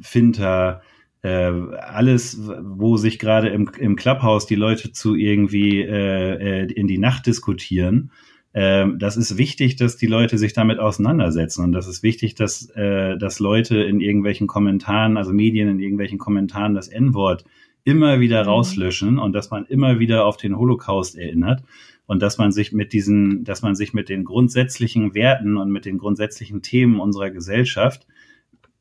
Finter, 0.02 0.82
äh, 1.22 1.52
alles, 1.80 2.40
wo 2.62 2.98
sich 2.98 3.20
gerade 3.20 3.50
im, 3.50 3.70
im 3.78 3.96
Clubhouse 3.96 4.46
die 4.46 4.56
Leute 4.56 4.92
zu 4.92 5.16
irgendwie 5.16 5.82
äh, 5.82 6.64
äh, 6.64 6.72
in 6.72 6.88
die 6.88 6.98
Nacht 6.98 7.26
diskutieren, 7.26 8.12
äh, 8.54 8.86
das 8.98 9.18
ist 9.18 9.38
wichtig, 9.38 9.76
dass 9.76 9.98
die 9.98 10.08
Leute 10.08 10.38
sich 10.38 10.54
damit 10.54 10.80
auseinandersetzen 10.80 11.64
und 11.64 11.72
das 11.72 11.88
ist 11.88 12.04
wichtig, 12.04 12.36
dass, 12.36 12.70
äh, 12.72 13.18
dass 13.18 13.40
Leute 13.40 13.78
in 13.78 14.00
irgendwelchen 14.00 14.48
Kommentaren, 14.48 15.18
also 15.18 15.34
Medien 15.34 15.70
in 15.70 15.80
irgendwelchen 15.80 16.18
Kommentaren 16.18 16.74
das 16.74 16.88
N-Wort 16.88 17.44
immer 17.84 18.20
wieder 18.20 18.44
mhm. 18.44 18.50
rauslöschen 18.50 19.18
und 19.18 19.34
dass 19.34 19.50
man 19.50 19.66
immer 19.66 20.00
wieder 20.00 20.26
auf 20.26 20.38
den 20.38 20.58
Holocaust 20.58 21.18
erinnert 21.18 21.64
und 22.06 22.22
dass 22.22 22.38
man 22.38 22.52
sich 22.52 22.74
mit 22.74 22.94
diesen, 22.94 23.44
dass 23.44 23.62
man 23.62 23.76
sich 23.76 23.94
mit 23.94 24.10
den 24.10 24.26
grundsätzlichen 24.26 25.14
Werten 25.14 25.56
und 25.58 25.72
mit 25.72 25.86
den 25.86 25.98
grundsätzlichen 25.98 26.62
Themen 26.62 27.00
unserer 27.00 27.30
Gesellschaft 27.30 28.08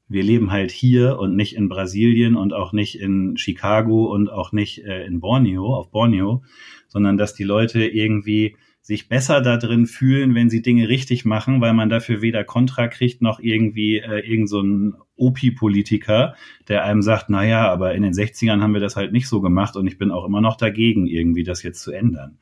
wir 0.08 0.22
leben 0.22 0.52
halt 0.52 0.70
hier 0.70 1.18
und 1.18 1.36
nicht 1.36 1.56
in 1.56 1.68
Brasilien 1.68 2.36
und 2.36 2.52
auch 2.52 2.72
nicht 2.72 3.00
in 3.00 3.36
Chicago 3.36 4.12
und 4.12 4.30
auch 4.30 4.52
nicht 4.52 4.84
äh, 4.84 5.04
in 5.04 5.20
Borneo, 5.20 5.74
auf 5.74 5.90
Borneo, 5.90 6.42
sondern 6.88 7.16
dass 7.16 7.34
die 7.34 7.44
Leute 7.44 7.84
irgendwie 7.84 8.56
sich 8.82 9.08
besser 9.08 9.40
da 9.40 9.56
drin 9.56 9.86
fühlen, 9.86 10.36
wenn 10.36 10.48
sie 10.48 10.62
Dinge 10.62 10.88
richtig 10.88 11.24
machen, 11.24 11.60
weil 11.60 11.72
man 11.72 11.88
dafür 11.88 12.22
weder 12.22 12.44
Kontra 12.44 12.86
kriegt 12.86 13.20
noch 13.20 13.40
irgendwie 13.40 13.98
äh, 13.98 14.20
irgend 14.20 14.48
so 14.48 14.60
ein 14.60 14.94
OP-Politiker, 15.16 16.36
der 16.68 16.84
einem 16.84 17.02
sagt, 17.02 17.26
na 17.28 17.44
ja, 17.44 17.68
aber 17.68 17.96
in 17.96 18.02
den 18.02 18.12
60ern 18.12 18.60
haben 18.60 18.74
wir 18.74 18.80
das 18.80 18.94
halt 18.94 19.12
nicht 19.12 19.26
so 19.26 19.40
gemacht 19.40 19.74
und 19.74 19.88
ich 19.88 19.98
bin 19.98 20.12
auch 20.12 20.24
immer 20.24 20.40
noch 20.40 20.56
dagegen, 20.56 21.08
irgendwie 21.08 21.42
das 21.42 21.64
jetzt 21.64 21.82
zu 21.82 21.90
ändern. 21.90 22.38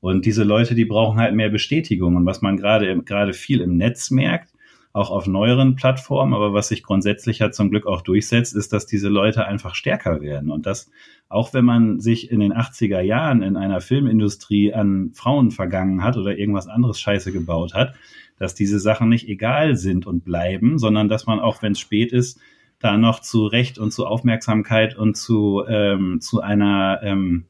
Und 0.00 0.24
diese 0.24 0.44
Leute, 0.44 0.74
die 0.74 0.86
brauchen 0.86 1.20
halt 1.20 1.34
mehr 1.34 1.50
Bestätigung. 1.50 2.16
Und 2.16 2.26
was 2.26 2.42
man 2.42 2.56
gerade 2.56 3.02
gerade 3.04 3.32
viel 3.34 3.60
im 3.60 3.76
Netz 3.76 4.10
merkt, 4.10 4.52
auch 4.92 5.10
auf 5.10 5.26
neueren 5.26 5.76
Plattformen. 5.76 6.34
Aber 6.34 6.52
was 6.52 6.68
sich 6.68 6.82
grundsätzlich 6.82 7.38
ja 7.38 7.50
zum 7.50 7.70
Glück 7.70 7.86
auch 7.86 8.02
durchsetzt, 8.02 8.54
ist, 8.54 8.72
dass 8.72 8.86
diese 8.86 9.08
Leute 9.08 9.46
einfach 9.46 9.74
stärker 9.74 10.20
werden. 10.20 10.50
Und 10.50 10.66
dass 10.66 10.90
auch 11.28 11.54
wenn 11.54 11.64
man 11.64 12.00
sich 12.00 12.30
in 12.30 12.40
den 12.40 12.52
80er 12.52 13.00
Jahren 13.00 13.42
in 13.42 13.56
einer 13.56 13.80
Filmindustrie 13.80 14.74
an 14.74 15.12
Frauen 15.14 15.50
vergangen 15.50 16.02
hat 16.04 16.16
oder 16.16 16.36
irgendwas 16.36 16.68
anderes 16.68 17.00
Scheiße 17.00 17.32
gebaut 17.32 17.74
hat, 17.74 17.94
dass 18.38 18.54
diese 18.54 18.80
Sachen 18.80 19.08
nicht 19.08 19.28
egal 19.28 19.76
sind 19.76 20.06
und 20.06 20.24
bleiben, 20.24 20.78
sondern 20.78 21.08
dass 21.08 21.26
man 21.26 21.40
auch, 21.40 21.62
wenn 21.62 21.72
es 21.72 21.80
spät 21.80 22.12
ist, 22.12 22.40
da 22.80 22.96
noch 22.96 23.20
zu 23.20 23.46
Recht 23.46 23.78
und 23.78 23.92
zu 23.92 24.06
Aufmerksamkeit 24.06 24.96
und 24.96 25.16
zu, 25.16 25.62
ähm, 25.68 26.20
zu 26.20 26.40
einer 26.40 27.00
ähm, 27.02 27.46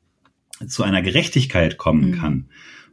zu 0.68 0.82
einer 0.82 1.02
Gerechtigkeit 1.02 1.78
kommen 1.78 2.10
mhm. 2.10 2.14
kann. 2.14 2.48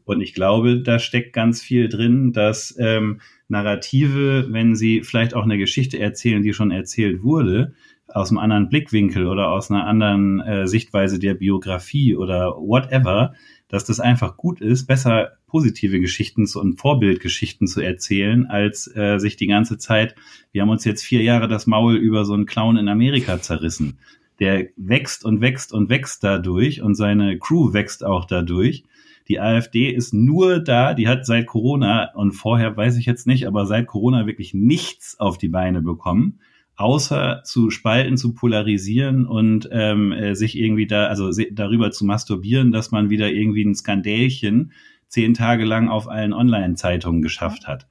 Und 0.05 0.21
ich 0.21 0.33
glaube, 0.33 0.81
da 0.81 0.97
steckt 0.97 1.33
ganz 1.33 1.61
viel 1.61 1.87
drin, 1.87 2.33
dass 2.33 2.75
ähm, 2.79 3.21
Narrative, 3.49 4.47
wenn 4.51 4.75
sie 4.75 5.01
vielleicht 5.03 5.33
auch 5.33 5.43
eine 5.43 5.57
Geschichte 5.57 5.99
erzählen, 5.99 6.41
die 6.41 6.53
schon 6.53 6.71
erzählt 6.71 7.23
wurde, 7.23 7.73
aus 8.07 8.29
einem 8.29 8.39
anderen 8.39 8.69
Blickwinkel 8.69 9.27
oder 9.27 9.49
aus 9.49 9.69
einer 9.69 9.85
anderen 9.85 10.39
äh, 10.39 10.67
Sichtweise 10.67 11.19
der 11.19 11.35
Biografie 11.35 12.15
oder 12.15 12.55
whatever, 12.55 13.33
dass 13.67 13.85
das 13.85 13.99
einfach 13.99 14.35
gut 14.35 14.61
ist, 14.61 14.87
besser 14.87 15.33
positive 15.47 15.99
Geschichten 15.99 16.47
zu, 16.47 16.59
und 16.59 16.79
Vorbildgeschichten 16.79 17.67
zu 17.67 17.81
erzählen, 17.81 18.47
als 18.47 18.87
äh, 18.95 19.19
sich 19.19 19.35
die 19.35 19.47
ganze 19.47 19.77
Zeit, 19.77 20.15
wir 20.51 20.61
haben 20.61 20.69
uns 20.69 20.85
jetzt 20.85 21.03
vier 21.03 21.21
Jahre 21.21 21.47
das 21.47 21.67
Maul 21.67 21.95
über 21.95 22.25
so 22.25 22.33
einen 22.33 22.45
Clown 22.45 22.77
in 22.77 22.87
Amerika 22.87 23.41
zerrissen. 23.41 23.99
Der 24.39 24.67
wächst 24.77 25.25
und 25.25 25.41
wächst 25.41 25.73
und 25.73 25.89
wächst 25.89 26.23
dadurch 26.23 26.81
und 26.81 26.95
seine 26.95 27.37
Crew 27.37 27.73
wächst 27.73 28.05
auch 28.05 28.25
dadurch. 28.25 28.83
Die 29.29 29.39
AfD 29.39 29.91
ist 29.91 30.13
nur 30.13 30.59
da, 30.59 30.95
die 30.95 31.07
hat 31.07 31.25
seit 31.25 31.45
Corona 31.45 32.11
und 32.15 32.31
vorher 32.31 32.75
weiß 32.75 32.97
ich 32.97 33.05
jetzt 33.05 33.27
nicht, 33.27 33.45
aber 33.45 33.67
seit 33.67 33.85
Corona 33.85 34.25
wirklich 34.25 34.55
nichts 34.55 35.19
auf 35.19 35.37
die 35.37 35.49
Beine 35.49 35.81
bekommen, 35.81 36.39
außer 36.75 37.43
zu 37.43 37.69
spalten, 37.69 38.17
zu 38.17 38.33
polarisieren 38.33 39.27
und 39.27 39.69
ähm, 39.71 40.11
äh, 40.11 40.33
sich 40.33 40.57
irgendwie 40.57 40.87
da, 40.87 41.07
also 41.07 41.29
darüber 41.51 41.91
zu 41.91 42.05
masturbieren, 42.05 42.71
dass 42.71 42.89
man 42.89 43.11
wieder 43.11 43.31
irgendwie 43.31 43.63
ein 43.63 43.75
Skandälchen 43.75 44.71
zehn 45.07 45.35
Tage 45.35 45.63
lang 45.63 45.89
auf 45.89 46.07
allen 46.07 46.33
Online-Zeitungen 46.33 47.21
geschafft 47.21 47.67
hat. 47.67 47.87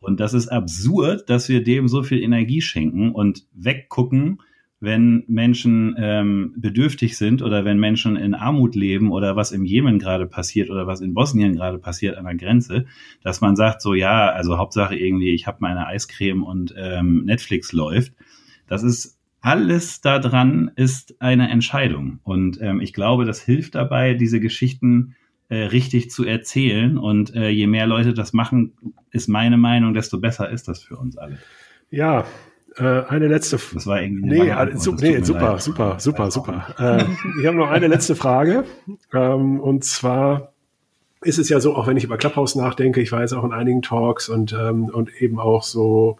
Und 0.00 0.20
das 0.20 0.32
ist 0.32 0.48
absurd, 0.48 1.28
dass 1.28 1.48
wir 1.48 1.62
dem 1.62 1.88
so 1.88 2.02
viel 2.02 2.22
Energie 2.22 2.62
schenken 2.62 3.12
und 3.12 3.46
weggucken, 3.52 4.40
wenn 4.80 5.24
Menschen 5.26 5.96
ähm, 5.98 6.54
bedürftig 6.56 7.16
sind 7.16 7.42
oder 7.42 7.64
wenn 7.64 7.78
Menschen 7.78 8.16
in 8.16 8.34
Armut 8.34 8.76
leben 8.76 9.10
oder 9.10 9.34
was 9.34 9.50
im 9.50 9.64
Jemen 9.64 9.98
gerade 9.98 10.26
passiert 10.26 10.70
oder 10.70 10.86
was 10.86 11.00
in 11.00 11.14
Bosnien 11.14 11.54
gerade 11.54 11.78
passiert 11.78 12.16
an 12.16 12.24
der 12.24 12.36
Grenze, 12.36 12.86
dass 13.22 13.40
man 13.40 13.56
sagt, 13.56 13.82
so 13.82 13.94
ja, 13.94 14.30
also 14.30 14.56
Hauptsache 14.56 14.94
irgendwie, 14.94 15.34
ich 15.34 15.46
habe 15.46 15.58
meine 15.60 15.86
Eiscreme 15.86 16.44
und 16.44 16.74
ähm, 16.76 17.24
Netflix 17.24 17.72
läuft. 17.72 18.12
Das 18.68 18.82
ist 18.82 19.18
alles 19.40 20.00
daran 20.00 20.70
ist 20.76 21.20
eine 21.20 21.48
Entscheidung. 21.48 22.20
Und 22.22 22.60
ähm, 22.60 22.80
ich 22.80 22.92
glaube, 22.92 23.24
das 23.24 23.40
hilft 23.40 23.74
dabei, 23.76 24.14
diese 24.14 24.40
Geschichten 24.40 25.14
äh, 25.48 25.56
richtig 25.64 26.10
zu 26.10 26.24
erzählen. 26.24 26.98
Und 26.98 27.34
äh, 27.34 27.48
je 27.48 27.66
mehr 27.66 27.86
Leute 27.86 28.14
das 28.14 28.32
machen, 28.32 28.72
ist 29.10 29.28
meine 29.28 29.56
Meinung, 29.56 29.94
desto 29.94 30.18
besser 30.18 30.50
ist 30.50 30.68
das 30.68 30.82
für 30.82 30.96
uns 30.96 31.16
alle. 31.16 31.38
Ja, 31.90 32.26
eine 32.84 33.28
letzte. 33.28 33.58
Das 33.74 33.86
war 33.86 34.00
irgendwie. 34.00 34.28
Nee, 34.28 34.52
also, 34.52 34.92
nee 34.92 35.20
super, 35.22 35.58
super, 35.58 35.98
super, 35.98 36.30
super, 36.30 36.30
super. 36.30 36.74
Äh, 36.78 37.04
ich 37.40 37.46
habe 37.46 37.56
noch 37.56 37.70
eine 37.70 37.88
letzte 37.88 38.14
Frage. 38.14 38.64
Ähm, 39.12 39.60
und 39.60 39.84
zwar 39.84 40.52
ist 41.20 41.38
es 41.38 41.48
ja 41.48 41.60
so, 41.60 41.74
auch 41.74 41.86
wenn 41.86 41.96
ich 41.96 42.04
über 42.04 42.16
Clubhouse 42.16 42.54
nachdenke, 42.54 43.00
ich 43.00 43.12
war 43.12 43.20
jetzt 43.20 43.32
auch 43.32 43.44
in 43.44 43.52
einigen 43.52 43.82
Talks 43.82 44.28
und, 44.28 44.52
ähm, 44.52 44.84
und 44.84 45.10
eben 45.20 45.40
auch 45.40 45.62
so 45.62 46.18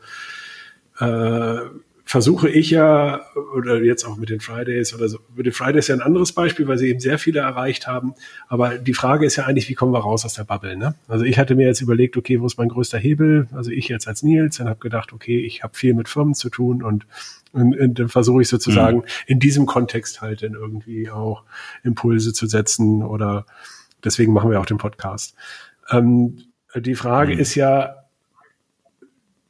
äh, 0.98 1.60
versuche 2.08 2.48
ich 2.48 2.70
ja, 2.70 3.20
oder 3.54 3.82
jetzt 3.82 4.06
auch 4.06 4.16
mit 4.16 4.30
den 4.30 4.40
Fridays 4.40 4.94
oder 4.94 5.10
so, 5.10 5.18
mit 5.36 5.44
den 5.44 5.52
Fridays 5.52 5.88
ja 5.88 5.94
ein 5.94 6.00
anderes 6.00 6.32
Beispiel, 6.32 6.66
weil 6.66 6.78
sie 6.78 6.88
eben 6.88 7.00
sehr 7.00 7.18
viele 7.18 7.40
erreicht 7.40 7.86
haben. 7.86 8.14
Aber 8.48 8.78
die 8.78 8.94
Frage 8.94 9.26
ist 9.26 9.36
ja 9.36 9.44
eigentlich, 9.44 9.68
wie 9.68 9.74
kommen 9.74 9.92
wir 9.92 9.98
raus 9.98 10.24
aus 10.24 10.32
der 10.32 10.44
Bubble? 10.44 10.74
Ne? 10.78 10.94
Also 11.06 11.26
ich 11.26 11.38
hatte 11.38 11.54
mir 11.54 11.66
jetzt 11.66 11.82
überlegt, 11.82 12.16
okay, 12.16 12.40
wo 12.40 12.46
ist 12.46 12.56
mein 12.56 12.70
größter 12.70 12.96
Hebel? 12.96 13.46
Also 13.52 13.70
ich 13.72 13.88
jetzt 13.88 14.08
als 14.08 14.22
Nils, 14.22 14.56
dann 14.56 14.70
habe 14.70 14.80
gedacht, 14.80 15.12
okay, 15.12 15.38
ich 15.38 15.62
habe 15.62 15.76
viel 15.76 15.92
mit 15.92 16.08
Firmen 16.08 16.32
zu 16.32 16.48
tun 16.48 16.82
und, 16.82 17.06
und, 17.52 17.78
und 17.78 17.98
dann 17.98 18.08
versuche 18.08 18.40
ich 18.40 18.48
sozusagen 18.48 19.00
mhm. 19.00 19.04
in 19.26 19.38
diesem 19.38 19.66
Kontext 19.66 20.22
halt 20.22 20.42
dann 20.42 20.54
irgendwie 20.54 21.10
auch 21.10 21.42
Impulse 21.84 22.32
zu 22.32 22.46
setzen 22.46 23.02
oder 23.02 23.44
deswegen 24.02 24.32
machen 24.32 24.50
wir 24.50 24.58
auch 24.60 24.66
den 24.66 24.78
Podcast. 24.78 25.34
Ähm, 25.90 26.38
die 26.74 26.94
Frage 26.94 27.34
mhm. 27.34 27.40
ist 27.40 27.54
ja, 27.54 27.96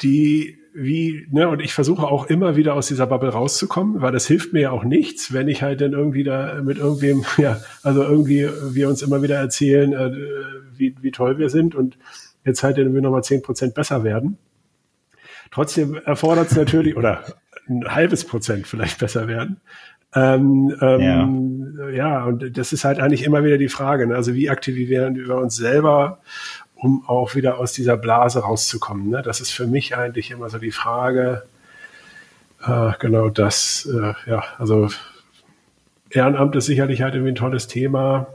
die 0.02 0.57
wie, 0.80 1.26
ne, 1.30 1.48
und 1.48 1.60
ich 1.60 1.74
versuche 1.74 2.06
auch 2.06 2.26
immer 2.26 2.56
wieder 2.56 2.74
aus 2.74 2.86
dieser 2.86 3.06
Bubble 3.06 3.30
rauszukommen, 3.30 4.00
weil 4.00 4.12
das 4.12 4.26
hilft 4.26 4.52
mir 4.52 4.60
ja 4.60 4.70
auch 4.70 4.84
nichts, 4.84 5.32
wenn 5.32 5.48
ich 5.48 5.62
halt 5.62 5.80
dann 5.80 5.92
irgendwie 5.92 6.22
da 6.22 6.60
mit 6.62 6.78
irgendwem, 6.78 7.24
ja, 7.36 7.58
also 7.82 8.02
irgendwie 8.02 8.48
wir 8.70 8.88
uns 8.88 9.02
immer 9.02 9.22
wieder 9.22 9.36
erzählen, 9.36 9.92
äh, 9.92 10.12
wie, 10.76 10.94
wie 11.00 11.10
toll 11.10 11.38
wir 11.38 11.50
sind 11.50 11.74
und 11.74 11.98
jetzt 12.44 12.62
halt 12.62 12.76
dann 12.76 12.84
irgendwie 12.84 13.02
nochmal 13.02 13.24
zehn 13.24 13.42
Prozent 13.42 13.74
besser 13.74 14.04
werden. 14.04 14.38
Trotzdem 15.50 15.94
erfordert 16.04 16.50
es 16.50 16.56
natürlich, 16.56 16.96
oder 16.96 17.24
ein 17.68 17.84
halbes 17.86 18.24
Prozent 18.24 18.66
vielleicht 18.66 18.98
besser 18.98 19.28
werden. 19.28 19.60
Ähm, 20.14 20.74
ähm, 20.80 21.76
ja. 21.78 21.88
ja, 21.90 22.24
und 22.24 22.56
das 22.56 22.72
ist 22.72 22.84
halt 22.84 22.98
eigentlich 22.98 23.24
immer 23.24 23.44
wieder 23.44 23.58
die 23.58 23.68
Frage. 23.68 24.06
Ne? 24.06 24.14
Also 24.14 24.34
wie 24.34 24.48
aktivieren 24.48 25.16
wir 25.16 25.36
uns 25.36 25.56
selber 25.56 26.20
um 26.78 27.04
auch 27.08 27.34
wieder 27.34 27.58
aus 27.58 27.72
dieser 27.72 27.96
Blase 27.96 28.40
rauszukommen. 28.40 29.10
Ne? 29.10 29.22
Das 29.22 29.40
ist 29.40 29.50
für 29.50 29.66
mich 29.66 29.96
eigentlich 29.96 30.30
immer 30.30 30.48
so 30.48 30.58
die 30.58 30.70
Frage. 30.70 31.42
Äh, 32.64 32.92
genau 33.00 33.28
das, 33.28 33.88
äh, 33.92 34.14
ja, 34.30 34.44
also 34.58 34.88
Ehrenamt 36.10 36.56
ist 36.56 36.66
sicherlich 36.66 37.02
halt 37.02 37.14
irgendwie 37.14 37.32
ein 37.32 37.36
tolles 37.36 37.66
Thema. 37.66 38.28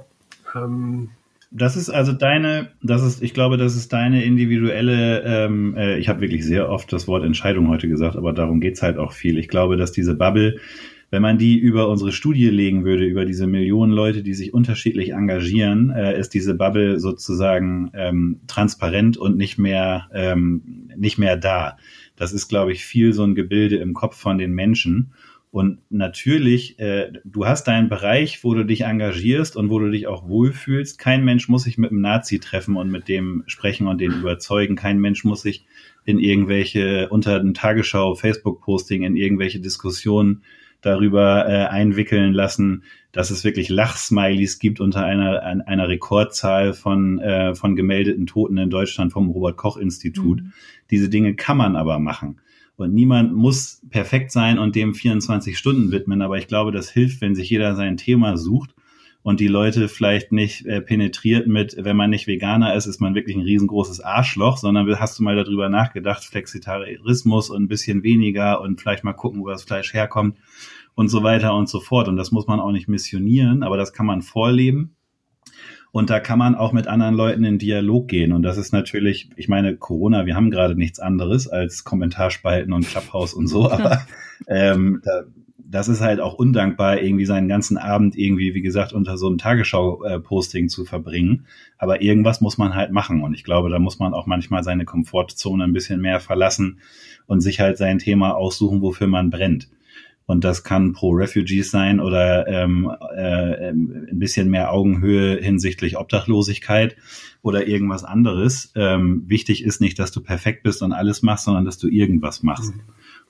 Ähm, 0.56 1.10
das 1.52 1.78
ist 1.78 1.90
also 1.90 2.14
deine, 2.14 2.70
das 2.82 3.04
ist, 3.04 3.22
ich 3.22 3.34
glaube, 3.34 3.58
das 3.58 3.76
ist 3.76 3.94
deine 3.94 4.24
individuelle, 4.24 5.22
ähm, 5.22 5.76
äh, 5.78 5.98
ich 5.98 6.10
habe 6.10 6.22
wirklich 6.22 6.44
sehr 6.44 6.70
oft 6.70 6.92
das 6.92 7.08
Wort 7.08 7.24
Entscheidung 7.24 7.70
heute 7.70 7.88
gesagt, 7.88 8.16
aber 8.16 8.34
darum 8.34 8.60
geht's 8.60 8.82
halt 8.82 8.98
auch 8.98 9.12
viel. 9.14 9.38
Ich 9.38 9.48
glaube, 9.48 9.78
dass 9.78 9.92
diese 9.92 10.16
Bubble 10.16 10.60
wenn 11.14 11.22
man 11.22 11.38
die 11.38 11.60
über 11.60 11.90
unsere 11.90 12.12
Studie 12.12 12.50
legen 12.50 12.86
würde, 12.86 13.06
über 13.06 13.24
diese 13.24 13.46
Millionen 13.46 13.92
Leute, 13.92 14.24
die 14.24 14.34
sich 14.34 14.52
unterschiedlich 14.52 15.12
engagieren, 15.12 15.92
äh, 15.92 16.20
ist 16.20 16.34
diese 16.34 16.56
Bubble 16.56 17.00
sozusagen 17.00 17.92
ähm, 17.94 18.40
transparent 18.48 19.16
und 19.18 19.38
nicht 19.38 19.60
mehr, 19.60 20.10
ähm, 20.12 20.90
nicht 20.98 21.20
mehr 21.20 21.38
da. 21.38 21.78
Das 22.16 22.34
ist, 22.34 22.48
glaube 22.48 22.72
ich, 22.72 22.84
viel 22.84 23.14
so 23.14 23.24
ein 23.24 23.36
Gebilde 23.36 23.76
im 23.76 23.94
Kopf 23.94 24.18
von 24.18 24.40
den 24.40 24.54
Menschen. 24.54 25.14
Und 25.52 25.82
natürlich, 25.92 26.80
äh, 26.80 27.12
du 27.26 27.46
hast 27.46 27.68
deinen 27.68 27.90
Bereich, 27.90 28.44
wo 28.44 28.56
du 28.56 28.66
dich 28.66 28.82
engagierst 28.82 29.56
und 29.56 29.70
wo 29.70 29.78
du 29.78 29.92
dich 29.92 30.08
auch 30.08 30.28
wohlfühlst. 30.28 30.98
Kein 30.98 31.24
Mensch 31.24 31.48
muss 31.48 31.66
sich 31.66 31.78
mit 31.78 31.92
einem 31.92 32.02
Nazi 32.02 32.40
treffen 32.40 32.76
und 32.76 32.90
mit 32.90 33.08
dem 33.08 33.44
sprechen 33.46 33.86
und 33.86 34.02
den 34.02 34.14
überzeugen. 34.14 34.76
Kein 34.76 34.98
Mensch 34.98 35.24
muss 35.24 35.44
sich 35.44 35.68
in 36.06 36.18
irgendwelche, 36.18 37.10
unter 37.10 37.40
einem 37.40 37.54
Tagesschau, 37.54 38.16
Facebook-Posting, 38.16 39.04
in 39.04 39.16
irgendwelche 39.16 39.60
Diskussionen 39.60 40.42
darüber 40.86 41.48
äh, 41.48 41.66
einwickeln 41.66 42.34
lassen, 42.34 42.84
dass 43.12 43.30
es 43.30 43.44
wirklich 43.44 43.70
Lachsmilies 43.70 44.60
gibt 44.60 44.80
unter 44.80 45.06
einer, 45.06 45.42
einer 45.42 45.88
Rekordzahl 45.88 46.74
von, 46.74 47.20
äh, 47.20 47.56
von 47.56 47.76
gemeldeten 47.76 48.26
Toten 48.26 48.58
in 48.58 48.70
Deutschland 48.70 49.14
vom 49.14 49.30
Robert 49.30 49.58
Koch 49.58 49.78
Institut. 49.78 50.42
Mhm. 50.42 50.54
Diese 50.92 51.10
Dinge 51.10 51.36
kann 51.36 51.58
man 51.58 51.76
aber 51.76 52.00
machen. 52.00 52.40
Und 52.76 52.94
niemand 52.94 53.34
muss 53.34 53.82
perfekt 53.90 54.32
sein 54.32 54.58
und 54.58 54.76
dem 54.76 54.96
24 54.96 55.58
Stunden 55.58 55.92
widmen, 55.92 56.24
aber 56.24 56.38
ich 56.38 56.48
glaube, 56.48 56.72
das 56.72 56.90
hilft, 56.90 57.22
wenn 57.22 57.36
sich 57.36 57.50
jeder 57.50 57.76
sein 57.76 57.98
Thema 57.98 58.36
sucht 58.36 58.74
und 59.22 59.40
die 59.40 59.48
Leute 59.48 59.88
vielleicht 59.88 60.32
nicht 60.32 60.66
äh, 60.66 60.82
penetriert 60.82 61.48
mit, 61.48 61.76
wenn 61.78 61.96
man 61.96 62.10
nicht 62.10 62.28
Veganer 62.28 62.76
ist, 62.76 62.88
ist 62.88 63.00
man 63.00 63.14
wirklich 63.14 63.36
ein 63.36 63.44
riesengroßes 63.44 64.02
Arschloch, 64.02 64.58
sondern 64.58 65.00
hast 65.00 65.20
du 65.20 65.24
mal 65.24 65.36
darüber 65.36 65.70
nachgedacht, 65.70 66.24
Flexitarismus 66.26 67.52
und 67.52 67.64
ein 67.64 67.68
bisschen 67.68 68.02
weniger 68.02 68.60
und 68.60 68.82
vielleicht 68.82 69.04
mal 69.04 69.14
gucken, 69.14 69.42
wo 69.42 69.50
das 69.50 69.64
Fleisch 69.64 69.94
herkommt 69.94 70.38
und 70.96 71.10
so 71.10 71.24
weiter 71.24 71.56
und 71.56 71.70
so 71.70 71.80
fort. 71.80 72.08
Und 72.08 72.18
das 72.18 72.32
muss 72.32 72.48
man 72.48 72.60
auch 72.60 72.72
nicht 72.72 72.88
missionieren, 72.88 73.64
aber 73.64 73.78
das 73.78 73.94
kann 73.94 74.06
man 74.06 74.22
vorleben. 74.22 74.96
Und 75.92 76.10
da 76.10 76.20
kann 76.20 76.40
man 76.40 76.56
auch 76.56 76.74
mit 76.74 76.88
anderen 76.88 77.14
Leuten 77.14 77.44
in 77.44 77.60
Dialog 77.60 78.08
gehen. 78.08 78.32
Und 78.32 78.42
das 78.42 78.58
ist 78.58 78.74
natürlich, 78.74 79.30
ich 79.36 79.48
meine, 79.48 79.78
Corona, 79.78 80.26
wir 80.26 80.36
haben 80.36 80.50
gerade 80.50 80.76
nichts 80.76 81.00
anderes 81.00 81.48
als 81.48 81.84
Kommentarspalten 81.84 82.74
und 82.74 82.88
Clubhouse 82.88 83.36
und 83.36 83.48
so, 83.48 83.70
aber 83.72 84.02
ähm, 84.48 85.02
da, 85.04 85.24
das 85.74 85.88
ist 85.88 86.02
halt 86.02 86.20
auch 86.20 86.36
undankbar, 86.36 87.02
irgendwie 87.02 87.26
seinen 87.26 87.48
ganzen 87.48 87.78
Abend 87.78 88.16
irgendwie, 88.16 88.54
wie 88.54 88.62
gesagt, 88.62 88.94
unter 88.94 89.18
so 89.18 89.28
einem 89.28 89.40
Tagesschau-Posting 89.40 90.70
zu 90.70 90.86
verbringen. 90.86 91.46
Aber 91.78 92.02
irgendwas 92.02 92.42
muss 92.42 92.60
man 92.60 92.76
halt 92.76 92.92
machen. 92.92 93.24
Und 93.24 93.34
ich 93.34 93.44
glaube, 93.44 93.70
da 93.70 93.80
muss 93.80 93.98
man 93.98 94.14
auch 94.14 94.28
manchmal 94.28 94.64
seine 94.64 94.86
Komfortzone 94.86 95.64
ein 95.64 95.74
bisschen 95.74 96.00
mehr 96.00 96.20
verlassen 96.20 96.80
und 97.26 97.42
sich 97.42 97.60
halt 97.60 97.78
sein 97.78 97.98
Thema 97.98 98.36
aussuchen, 98.36 98.82
wofür 98.82 99.08
man 99.08 99.32
brennt. 99.32 99.68
Und 100.26 100.44
das 100.44 100.64
kann 100.64 100.94
pro 100.94 101.12
Refugees 101.12 101.70
sein 101.70 102.00
oder 102.00 102.48
ähm, 102.48 102.90
äh, 103.16 103.70
ein 103.70 104.20
bisschen 104.20 104.50
mehr 104.50 104.72
Augenhöhe 104.72 105.38
hinsichtlich 105.42 105.98
Obdachlosigkeit 105.98 106.96
oder 107.42 107.68
irgendwas 107.68 108.06
anderes. 108.06 108.72
Ähm, 108.76 109.24
wichtig 109.28 109.64
ist 109.64 109.82
nicht, 109.82 110.00
dass 110.00 110.12
du 110.12 110.22
perfekt 110.22 110.64
bist 110.64 110.82
und 110.82 110.94
alles 110.94 111.24
machst, 111.24 111.46
sondern 111.46 111.66
dass 111.66 111.78
du 111.78 111.90
irgendwas 111.90 112.42
machst. 112.42 112.74
Mhm. 112.74 112.82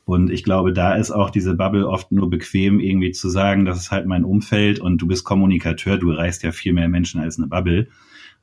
Und 0.05 0.31
ich 0.31 0.43
glaube, 0.43 0.73
da 0.73 0.95
ist 0.95 1.11
auch 1.11 1.29
diese 1.29 1.55
Bubble 1.55 1.87
oft 1.87 2.11
nur 2.11 2.29
bequem, 2.29 2.79
irgendwie 2.79 3.11
zu 3.11 3.29
sagen, 3.29 3.65
das 3.65 3.79
ist 3.79 3.91
halt 3.91 4.05
mein 4.05 4.25
Umfeld 4.25 4.79
und 4.79 4.97
du 4.97 5.07
bist 5.07 5.23
Kommunikateur, 5.23 5.97
du 5.97 6.11
reißt 6.11 6.43
ja 6.43 6.51
viel 6.51 6.73
mehr 6.73 6.89
Menschen 6.89 7.21
als 7.21 7.37
eine 7.37 7.47
Bubble. 7.47 7.87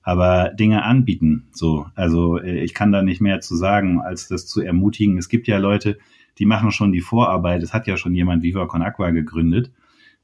Aber 0.02 0.48
Dinge 0.48 0.82
anbieten, 0.82 1.48
so. 1.52 1.86
Also 1.94 2.38
äh, 2.38 2.64
ich 2.64 2.72
kann 2.72 2.90
da 2.90 3.02
nicht 3.02 3.20
mehr 3.20 3.40
zu 3.40 3.54
sagen, 3.54 4.00
als 4.00 4.28
das 4.28 4.46
zu 4.46 4.62
ermutigen. 4.62 5.18
Es 5.18 5.28
gibt 5.28 5.46
ja 5.46 5.58
Leute, 5.58 5.98
die 6.40 6.46
machen 6.46 6.72
schon 6.72 6.90
die 6.90 7.02
Vorarbeit. 7.02 7.62
Es 7.62 7.72
hat 7.72 7.86
ja 7.86 7.96
schon 7.96 8.14
jemand 8.14 8.42
Viva 8.42 8.66
Con 8.66 8.82
Aqua 8.82 9.10
gegründet 9.10 9.70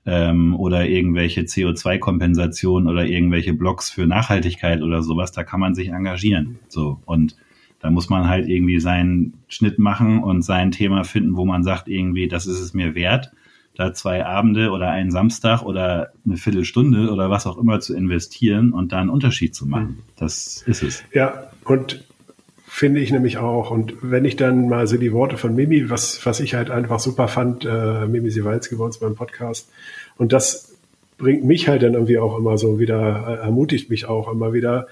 ähm, 0.06 0.56
oder 0.56 0.88
irgendwelche 0.88 1.42
CO2-Kompensationen 1.42 2.88
oder 2.88 3.04
irgendwelche 3.04 3.52
Blogs 3.52 3.90
für 3.90 4.06
Nachhaltigkeit 4.06 4.82
oder 4.82 5.02
sowas. 5.02 5.32
Da 5.32 5.44
kann 5.44 5.60
man 5.60 5.74
sich 5.74 5.88
engagieren. 5.88 6.58
So 6.68 7.00
und 7.04 7.36
da 7.80 7.90
muss 7.90 8.08
man 8.08 8.28
halt 8.28 8.48
irgendwie 8.48 8.80
seinen 8.80 9.34
Schnitt 9.46 9.78
machen 9.78 10.22
und 10.22 10.42
sein 10.42 10.70
Thema 10.70 11.04
finden, 11.04 11.36
wo 11.36 11.44
man 11.44 11.62
sagt 11.62 11.86
irgendwie, 11.88 12.26
das 12.26 12.46
ist 12.46 12.60
es 12.60 12.72
mir 12.72 12.94
wert, 12.94 13.32
da 13.74 13.92
zwei 13.92 14.24
Abende 14.24 14.70
oder 14.70 14.90
einen 14.90 15.10
Samstag 15.10 15.62
oder 15.62 16.12
eine 16.24 16.38
Viertelstunde 16.38 17.12
oder 17.12 17.28
was 17.28 17.46
auch 17.46 17.58
immer 17.58 17.80
zu 17.80 17.94
investieren 17.94 18.72
und 18.72 18.92
da 18.92 19.00
einen 19.00 19.10
Unterschied 19.10 19.54
zu 19.54 19.66
machen. 19.66 20.02
Das 20.16 20.62
ist 20.66 20.82
es. 20.82 21.04
Ja, 21.12 21.50
und 21.64 22.05
finde 22.76 23.00
ich 23.00 23.10
nämlich 23.10 23.38
auch. 23.38 23.70
Und 23.70 23.94
wenn 24.02 24.26
ich 24.26 24.36
dann 24.36 24.68
mal 24.68 24.86
so 24.86 24.98
die 24.98 25.14
Worte 25.14 25.38
von 25.38 25.54
Mimi, 25.54 25.88
was, 25.88 26.26
was 26.26 26.40
ich 26.40 26.52
halt 26.52 26.70
einfach 26.70 27.00
super 27.00 27.26
fand, 27.26 27.64
äh, 27.64 28.06
Mimi 28.06 28.30
Siewalski 28.30 28.74
bei 28.74 28.84
uns 28.84 28.98
beim 28.98 29.14
Podcast, 29.14 29.70
und 30.18 30.34
das 30.34 30.74
bringt 31.16 31.42
mich 31.42 31.68
halt 31.68 31.82
dann 31.82 31.94
irgendwie 31.94 32.18
auch 32.18 32.36
immer 32.36 32.58
so 32.58 32.78
wieder, 32.78 33.40
äh, 33.40 33.46
ermutigt 33.46 33.88
mich 33.88 34.04
auch 34.04 34.30
immer 34.30 34.52
wieder, 34.52 34.88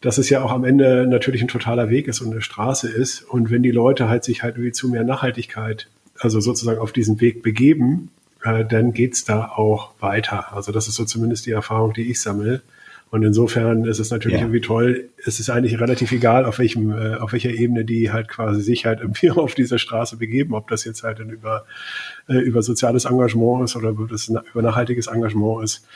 dass 0.00 0.16
es 0.16 0.30
ja 0.30 0.42
auch 0.42 0.50
am 0.50 0.64
Ende 0.64 1.06
natürlich 1.06 1.42
ein 1.42 1.48
totaler 1.48 1.90
Weg 1.90 2.08
ist 2.08 2.22
und 2.22 2.32
eine 2.32 2.40
Straße 2.40 2.88
ist. 2.88 3.20
Und 3.20 3.50
wenn 3.50 3.62
die 3.62 3.70
Leute 3.70 4.08
halt 4.08 4.24
sich 4.24 4.42
halt 4.42 4.54
irgendwie 4.54 4.72
zu 4.72 4.88
mehr 4.88 5.04
Nachhaltigkeit 5.04 5.88
also 6.18 6.40
sozusagen 6.40 6.80
auf 6.80 6.92
diesen 6.92 7.20
Weg 7.20 7.42
begeben, 7.42 8.12
äh, 8.44 8.64
dann 8.64 8.94
geht's 8.94 9.26
da 9.26 9.52
auch 9.54 9.90
weiter. 10.00 10.56
Also 10.56 10.72
das 10.72 10.88
ist 10.88 10.94
so 10.94 11.04
zumindest 11.04 11.44
die 11.44 11.50
Erfahrung, 11.50 11.92
die 11.92 12.10
ich 12.10 12.22
sammle. 12.22 12.62
Und 13.14 13.22
insofern 13.22 13.84
ist 13.84 14.00
es 14.00 14.10
natürlich 14.10 14.38
ja. 14.38 14.44
irgendwie 14.44 14.60
toll. 14.60 15.08
Es 15.24 15.38
ist 15.38 15.48
eigentlich 15.48 15.78
relativ 15.78 16.10
egal, 16.10 16.44
auf 16.46 16.58
welchem, 16.58 16.90
äh, 16.90 17.14
auf 17.14 17.32
welcher 17.32 17.50
Ebene 17.50 17.84
die 17.84 18.10
halt 18.10 18.26
quasi 18.26 18.60
sich 18.60 18.86
halt 18.86 19.02
irgendwie 19.02 19.30
auf 19.30 19.54
dieser 19.54 19.78
Straße 19.78 20.16
begeben, 20.16 20.52
ob 20.52 20.66
das 20.66 20.84
jetzt 20.84 21.04
halt 21.04 21.20
dann 21.20 21.30
über, 21.30 21.64
äh, 22.28 22.38
über 22.38 22.60
soziales 22.60 23.04
Engagement 23.04 23.66
ist 23.66 23.76
oder 23.76 23.90
über, 23.90 24.08
das, 24.08 24.28
über 24.28 24.62
nachhaltiges 24.62 25.06
Engagement 25.06 25.62
ist. 25.62 25.86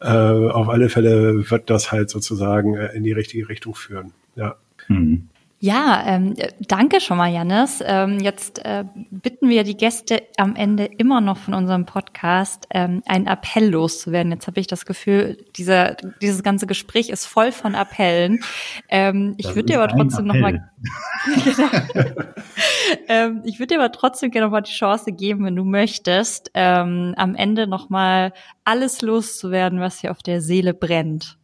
Äh, 0.00 0.08
auf 0.08 0.68
alle 0.68 0.88
Fälle 0.88 1.48
wird 1.48 1.70
das 1.70 1.92
halt 1.92 2.10
sozusagen 2.10 2.74
äh, 2.74 2.88
in 2.96 3.04
die 3.04 3.12
richtige 3.12 3.48
Richtung 3.48 3.76
führen. 3.76 4.10
Ja. 4.34 4.56
Mhm. 4.88 5.28
Ja, 5.64 6.02
ähm, 6.04 6.34
danke 6.60 7.00
schon 7.00 7.16
mal, 7.16 7.32
Janis. 7.32 7.82
Ähm, 7.82 8.20
jetzt 8.20 8.62
äh, 8.66 8.84
bitten 9.10 9.48
wir 9.48 9.64
die 9.64 9.78
Gäste 9.78 10.22
am 10.36 10.56
Ende 10.56 10.84
immer 10.84 11.22
noch 11.22 11.38
von 11.38 11.54
unserem 11.54 11.86
Podcast, 11.86 12.66
ähm, 12.68 13.02
einen 13.06 13.26
Appell 13.26 13.70
loszuwerden. 13.70 14.30
Jetzt 14.30 14.46
habe 14.46 14.60
ich 14.60 14.66
das 14.66 14.84
Gefühl, 14.84 15.42
dieser, 15.56 15.96
dieses 16.20 16.42
ganze 16.42 16.66
Gespräch 16.66 17.08
ist 17.08 17.24
voll 17.24 17.50
von 17.50 17.74
Appellen. 17.74 18.40
Ähm, 18.90 19.36
ich 19.38 19.54
würde 19.54 19.72
dir 19.72 19.80
aber 19.80 19.90
trotzdem 19.90 20.26
noch 20.26 20.34
mal, 20.34 20.70
genau. 21.44 21.68
ähm, 23.08 23.40
ich 23.46 23.58
würde 23.58 23.68
dir 23.68 23.80
aber 23.80 23.90
trotzdem 23.90 24.32
gerne 24.32 24.48
noch 24.48 24.52
mal 24.52 24.60
die 24.60 24.70
Chance 24.70 25.12
geben, 25.12 25.46
wenn 25.46 25.56
du 25.56 25.64
möchtest, 25.64 26.50
ähm, 26.52 27.14
am 27.16 27.34
Ende 27.34 27.66
noch 27.66 27.88
mal 27.88 28.34
alles 28.64 29.00
loszuwerden, 29.00 29.80
was 29.80 30.00
hier 30.00 30.10
auf 30.10 30.22
der 30.22 30.42
Seele 30.42 30.74
brennt. 30.74 31.38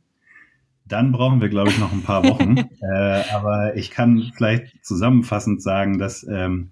Dann 0.91 1.13
brauchen 1.13 1.41
wir, 1.41 1.49
glaube 1.49 1.71
ich, 1.71 1.79
noch 1.79 1.93
ein 1.93 2.03
paar 2.03 2.25
Wochen. 2.25 2.57
äh, 2.83 3.23
aber 3.33 3.77
ich 3.77 3.91
kann 3.91 4.33
vielleicht 4.35 4.85
zusammenfassend 4.85 5.63
sagen, 5.63 5.99
dass 5.99 6.27
ähm, 6.29 6.71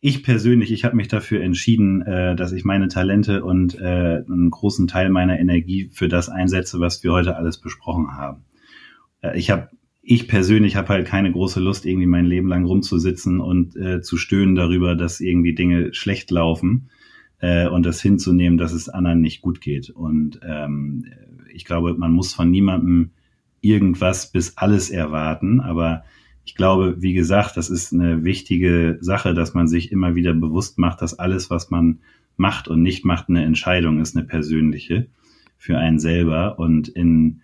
ich 0.00 0.24
persönlich, 0.24 0.72
ich 0.72 0.84
habe 0.84 0.96
mich 0.96 1.08
dafür 1.08 1.42
entschieden, 1.42 2.02
äh, 2.02 2.34
dass 2.34 2.52
ich 2.52 2.64
meine 2.64 2.88
Talente 2.88 3.44
und 3.44 3.78
äh, 3.78 4.24
einen 4.26 4.50
großen 4.50 4.88
Teil 4.88 5.10
meiner 5.10 5.38
Energie 5.38 5.90
für 5.92 6.08
das 6.08 6.28
einsetze, 6.28 6.80
was 6.80 7.04
wir 7.04 7.12
heute 7.12 7.36
alles 7.36 7.58
besprochen 7.58 8.16
haben. 8.16 8.44
Äh, 9.20 9.38
ich 9.38 9.50
habe 9.50 9.68
ich 10.04 10.26
persönlich 10.26 10.74
habe 10.74 10.88
halt 10.88 11.06
keine 11.06 11.30
große 11.30 11.60
Lust, 11.60 11.86
irgendwie 11.86 12.08
mein 12.08 12.26
Leben 12.26 12.48
lang 12.48 12.64
rumzusitzen 12.64 13.38
und 13.38 13.76
äh, 13.76 14.00
zu 14.02 14.16
stöhnen 14.16 14.56
darüber, 14.56 14.96
dass 14.96 15.20
irgendwie 15.20 15.54
Dinge 15.54 15.94
schlecht 15.94 16.32
laufen 16.32 16.90
äh, 17.38 17.68
und 17.68 17.86
das 17.86 18.02
hinzunehmen, 18.02 18.58
dass 18.58 18.72
es 18.72 18.88
anderen 18.88 19.20
nicht 19.20 19.42
gut 19.42 19.60
geht. 19.60 19.90
Und 19.90 20.40
ähm, 20.44 21.06
ich 21.54 21.64
glaube, 21.64 21.94
man 21.94 22.10
muss 22.10 22.34
von 22.34 22.50
niemandem 22.50 23.12
irgendwas 23.62 24.30
bis 24.30 24.58
alles 24.58 24.90
erwarten. 24.90 25.60
Aber 25.60 26.04
ich 26.44 26.54
glaube, 26.54 26.96
wie 27.00 27.14
gesagt, 27.14 27.56
das 27.56 27.70
ist 27.70 27.92
eine 27.92 28.24
wichtige 28.24 28.98
Sache, 29.00 29.32
dass 29.32 29.54
man 29.54 29.68
sich 29.68 29.90
immer 29.90 30.14
wieder 30.14 30.34
bewusst 30.34 30.78
macht, 30.78 31.00
dass 31.00 31.18
alles, 31.18 31.48
was 31.48 31.70
man 31.70 32.00
macht 32.36 32.68
und 32.68 32.82
nicht 32.82 33.04
macht, 33.04 33.28
eine 33.28 33.44
Entscheidung 33.44 34.00
ist, 34.00 34.16
eine 34.16 34.26
persönliche 34.26 35.06
für 35.56 35.78
einen 35.78 35.98
selber. 35.98 36.58
Und 36.58 36.88
in 36.88 37.40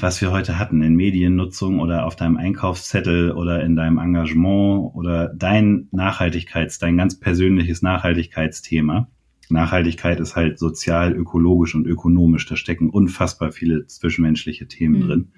was 0.00 0.20
wir 0.20 0.30
heute 0.30 0.58
hatten, 0.58 0.82
in 0.82 0.94
Mediennutzung 0.94 1.80
oder 1.80 2.06
auf 2.06 2.16
deinem 2.16 2.36
Einkaufszettel 2.36 3.32
oder 3.32 3.64
in 3.64 3.76
deinem 3.76 3.98
Engagement 3.98 4.94
oder 4.94 5.28
dein 5.34 5.88
Nachhaltigkeits, 5.90 6.78
dein 6.78 6.96
ganz 6.96 7.18
persönliches 7.18 7.82
Nachhaltigkeitsthema, 7.82 9.08
Nachhaltigkeit 9.52 10.20
ist 10.20 10.36
halt 10.36 10.58
sozial, 10.58 11.12
ökologisch 11.12 11.74
und 11.74 11.86
ökonomisch. 11.86 12.46
Da 12.46 12.56
stecken 12.56 12.90
unfassbar 12.90 13.52
viele 13.52 13.86
zwischenmenschliche 13.86 14.66
Themen 14.66 15.02
mhm. 15.02 15.06
drin. 15.06 15.28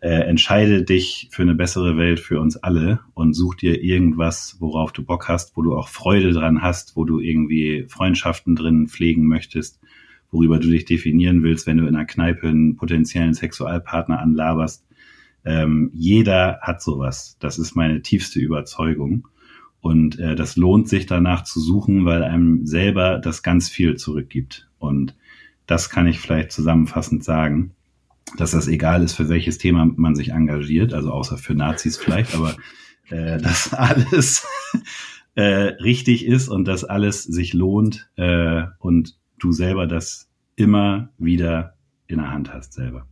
Äh, 0.00 0.28
entscheide 0.28 0.82
dich 0.82 1.28
für 1.30 1.42
eine 1.42 1.54
bessere 1.54 1.96
Welt 1.96 2.20
für 2.20 2.38
uns 2.38 2.56
alle 2.58 3.00
und 3.14 3.32
such 3.32 3.54
dir 3.54 3.82
irgendwas, 3.82 4.58
worauf 4.60 4.92
du 4.92 5.02
Bock 5.02 5.28
hast, 5.28 5.56
wo 5.56 5.62
du 5.62 5.74
auch 5.74 5.88
Freude 5.88 6.32
dran 6.32 6.60
hast, 6.60 6.94
wo 6.94 7.06
du 7.06 7.20
irgendwie 7.20 7.86
Freundschaften 7.88 8.54
drin 8.54 8.86
pflegen 8.86 9.26
möchtest, 9.26 9.80
worüber 10.30 10.58
du 10.58 10.68
dich 10.68 10.84
definieren 10.84 11.42
willst, 11.42 11.66
wenn 11.66 11.78
du 11.78 11.86
in 11.86 11.96
einer 11.96 12.04
Kneipe 12.04 12.48
einen 12.48 12.76
potenziellen 12.76 13.32
Sexualpartner 13.32 14.20
anlaberst. 14.20 14.84
Ähm, 15.44 15.90
jeder 15.94 16.58
hat 16.60 16.82
sowas. 16.82 17.38
Das 17.40 17.58
ist 17.58 17.74
meine 17.74 18.02
tiefste 18.02 18.40
Überzeugung. 18.40 19.28
Und 19.84 20.18
äh, 20.18 20.34
das 20.34 20.56
lohnt 20.56 20.88
sich 20.88 21.04
danach 21.04 21.44
zu 21.44 21.60
suchen, 21.60 22.06
weil 22.06 22.22
einem 22.22 22.64
selber 22.64 23.18
das 23.18 23.42
ganz 23.42 23.68
viel 23.68 23.96
zurückgibt. 23.96 24.66
Und 24.78 25.14
das 25.66 25.90
kann 25.90 26.06
ich 26.06 26.20
vielleicht 26.20 26.52
zusammenfassend 26.52 27.22
sagen, 27.22 27.74
dass 28.38 28.52
das 28.52 28.66
egal 28.66 29.02
ist, 29.02 29.12
für 29.12 29.28
welches 29.28 29.58
Thema 29.58 29.84
man 29.84 30.16
sich 30.16 30.30
engagiert, 30.30 30.94
also 30.94 31.12
außer 31.12 31.36
für 31.36 31.54
Nazis 31.54 31.98
vielleicht, 31.98 32.34
aber 32.34 32.56
äh, 33.10 33.36
dass 33.42 33.74
alles 33.74 34.46
äh, 35.34 35.42
richtig 35.42 36.24
ist 36.24 36.48
und 36.48 36.66
dass 36.66 36.84
alles 36.84 37.22
sich 37.22 37.52
lohnt 37.52 38.08
äh, 38.16 38.62
und 38.78 39.18
du 39.38 39.52
selber 39.52 39.86
das 39.86 40.30
immer 40.56 41.10
wieder 41.18 41.74
in 42.06 42.20
der 42.20 42.30
Hand 42.30 42.54
hast 42.54 42.72
selber. 42.72 43.06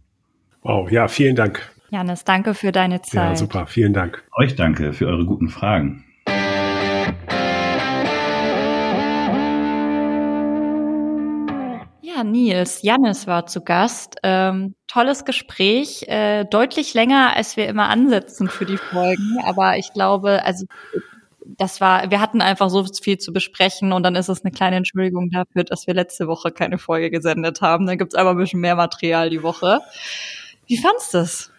Wow, 0.62 0.90
ja, 0.90 1.08
vielen 1.08 1.36
Dank. 1.36 1.70
Janis, 1.90 2.24
danke 2.24 2.54
für 2.54 2.72
deine 2.72 3.02
Zeit. 3.02 3.32
Ja, 3.32 3.36
super, 3.36 3.66
vielen 3.66 3.92
Dank. 3.92 4.24
Euch 4.34 4.56
danke 4.56 4.94
für 4.94 5.06
eure 5.06 5.26
guten 5.26 5.50
Fragen. 5.50 6.06
Nils. 12.24 12.82
Jannis 12.82 13.26
war 13.26 13.46
zu 13.46 13.62
Gast. 13.62 14.16
Ähm, 14.22 14.74
tolles 14.86 15.24
Gespräch, 15.24 16.04
äh, 16.08 16.44
deutlich 16.44 16.94
länger, 16.94 17.36
als 17.36 17.56
wir 17.56 17.66
immer 17.66 17.88
ansetzen 17.88 18.48
für 18.48 18.66
die 18.66 18.76
Folgen. 18.76 19.38
Aber 19.44 19.76
ich 19.76 19.92
glaube, 19.92 20.44
also 20.44 20.66
das 21.44 21.80
war, 21.80 22.10
wir 22.10 22.20
hatten 22.20 22.40
einfach 22.40 22.70
so 22.70 22.84
viel 22.84 23.18
zu 23.18 23.32
besprechen 23.32 23.92
und 23.92 24.02
dann 24.02 24.14
ist 24.14 24.28
es 24.28 24.44
eine 24.44 24.52
kleine 24.52 24.76
Entschuldigung 24.76 25.30
dafür, 25.30 25.64
dass 25.64 25.86
wir 25.86 25.94
letzte 25.94 26.26
Woche 26.28 26.52
keine 26.52 26.78
Folge 26.78 27.10
gesendet 27.10 27.60
haben. 27.60 27.86
Dann 27.86 27.98
gibt's 27.98 28.14
aber 28.14 28.30
ein 28.30 28.38
bisschen 28.38 28.60
mehr 28.60 28.76
Material 28.76 29.30
die 29.30 29.42
Woche. 29.42 29.80
Wie 30.66 30.78
fandst 30.78 31.14
du 31.14 31.18
es? 31.18 31.52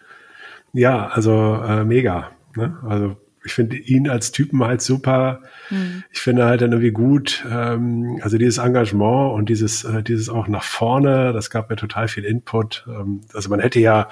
Ja, 0.72 1.06
also 1.08 1.62
äh, 1.62 1.84
mega. 1.84 2.30
Ne? 2.56 2.76
Also 2.88 3.16
ich 3.44 3.52
finde 3.52 3.76
ihn 3.76 4.08
als 4.08 4.32
Typen 4.32 4.64
halt 4.64 4.80
super. 4.80 5.42
Mhm. 5.70 6.02
Ich 6.10 6.20
finde 6.20 6.46
halt 6.46 6.62
dann 6.62 6.72
irgendwie 6.72 6.92
gut, 6.92 7.44
ähm, 7.50 8.18
also 8.22 8.38
dieses 8.38 8.58
Engagement 8.58 9.34
und 9.34 9.48
dieses, 9.50 9.84
äh, 9.84 10.02
dieses 10.02 10.30
auch 10.30 10.48
nach 10.48 10.62
vorne, 10.62 11.32
das 11.32 11.50
gab 11.50 11.68
mir 11.68 11.76
total 11.76 12.08
viel 12.08 12.24
Input. 12.24 12.86
Ähm, 12.88 13.20
also 13.34 13.50
man 13.50 13.60
hätte 13.60 13.80
ja, 13.80 14.08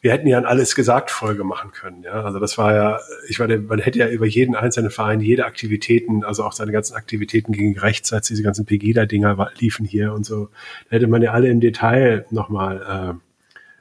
wir 0.00 0.12
hätten 0.12 0.26
ja 0.26 0.38
ein 0.38 0.46
alles 0.46 0.74
gesagt 0.74 1.10
Folge 1.10 1.44
machen 1.44 1.72
können. 1.72 2.02
Ja, 2.04 2.22
also 2.24 2.38
das 2.38 2.56
war 2.56 2.74
ja, 2.74 3.00
ich 3.28 3.38
meine, 3.38 3.58
man 3.58 3.80
hätte 3.80 3.98
ja 3.98 4.08
über 4.08 4.24
jeden 4.24 4.56
einzelnen 4.56 4.90
Verein 4.90 5.20
jede 5.20 5.44
Aktivitäten, 5.44 6.24
also 6.24 6.42
auch 6.42 6.52
seine 6.52 6.72
ganzen 6.72 6.94
Aktivitäten 6.94 7.52
gegen 7.52 7.78
rechts, 7.78 8.10
als 8.14 8.28
diese 8.28 8.42
ganzen 8.42 8.64
Pegida-Dinger 8.64 9.50
liefen 9.58 9.84
hier 9.84 10.14
und 10.14 10.24
so, 10.24 10.48
da 10.88 10.96
hätte 10.96 11.06
man 11.06 11.20
ja 11.20 11.32
alle 11.32 11.48
im 11.48 11.60
Detail 11.60 12.24
nochmal 12.30 13.16
äh, 13.18 13.20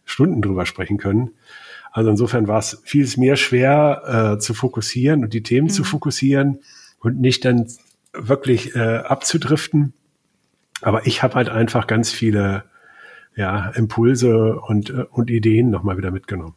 Stunden 0.04 0.41
drüber 0.41 0.66
sprechen 0.66 0.97
können. 0.97 1.32
Also 1.92 2.12
insofern 2.12 2.48
war 2.48 2.60
es 2.60 2.82
vieles 2.86 3.18
mehr 3.18 3.36
schwer 3.36 4.36
äh, 4.36 4.40
zu 4.40 4.54
fokussieren 4.54 5.24
und 5.24 5.34
die 5.34 5.44
Themen 5.44 5.68
mhm. 5.68 5.72
zu 5.72 5.84
fokussieren 5.84 6.60
und 7.00 7.20
nicht 7.20 7.46
dann 7.46 7.68
wirklich 8.14 8.76
äh, 8.76 8.98
abzudriften. 8.98 9.94
Aber 10.82 11.06
ich 11.08 11.24
habe 11.24 11.36
halt 11.36 11.50
einfach 11.50 11.88
ganz 11.88 12.12
viele 12.12 12.64
ja, 13.36 13.70
Impulse 13.70 14.60
und, 14.60 14.90
äh, 14.90 15.06
und 15.10 15.30
Ideen 15.30 15.70
nochmal 15.70 15.98
wieder 15.98 16.12
mitgenommen. 16.12 16.56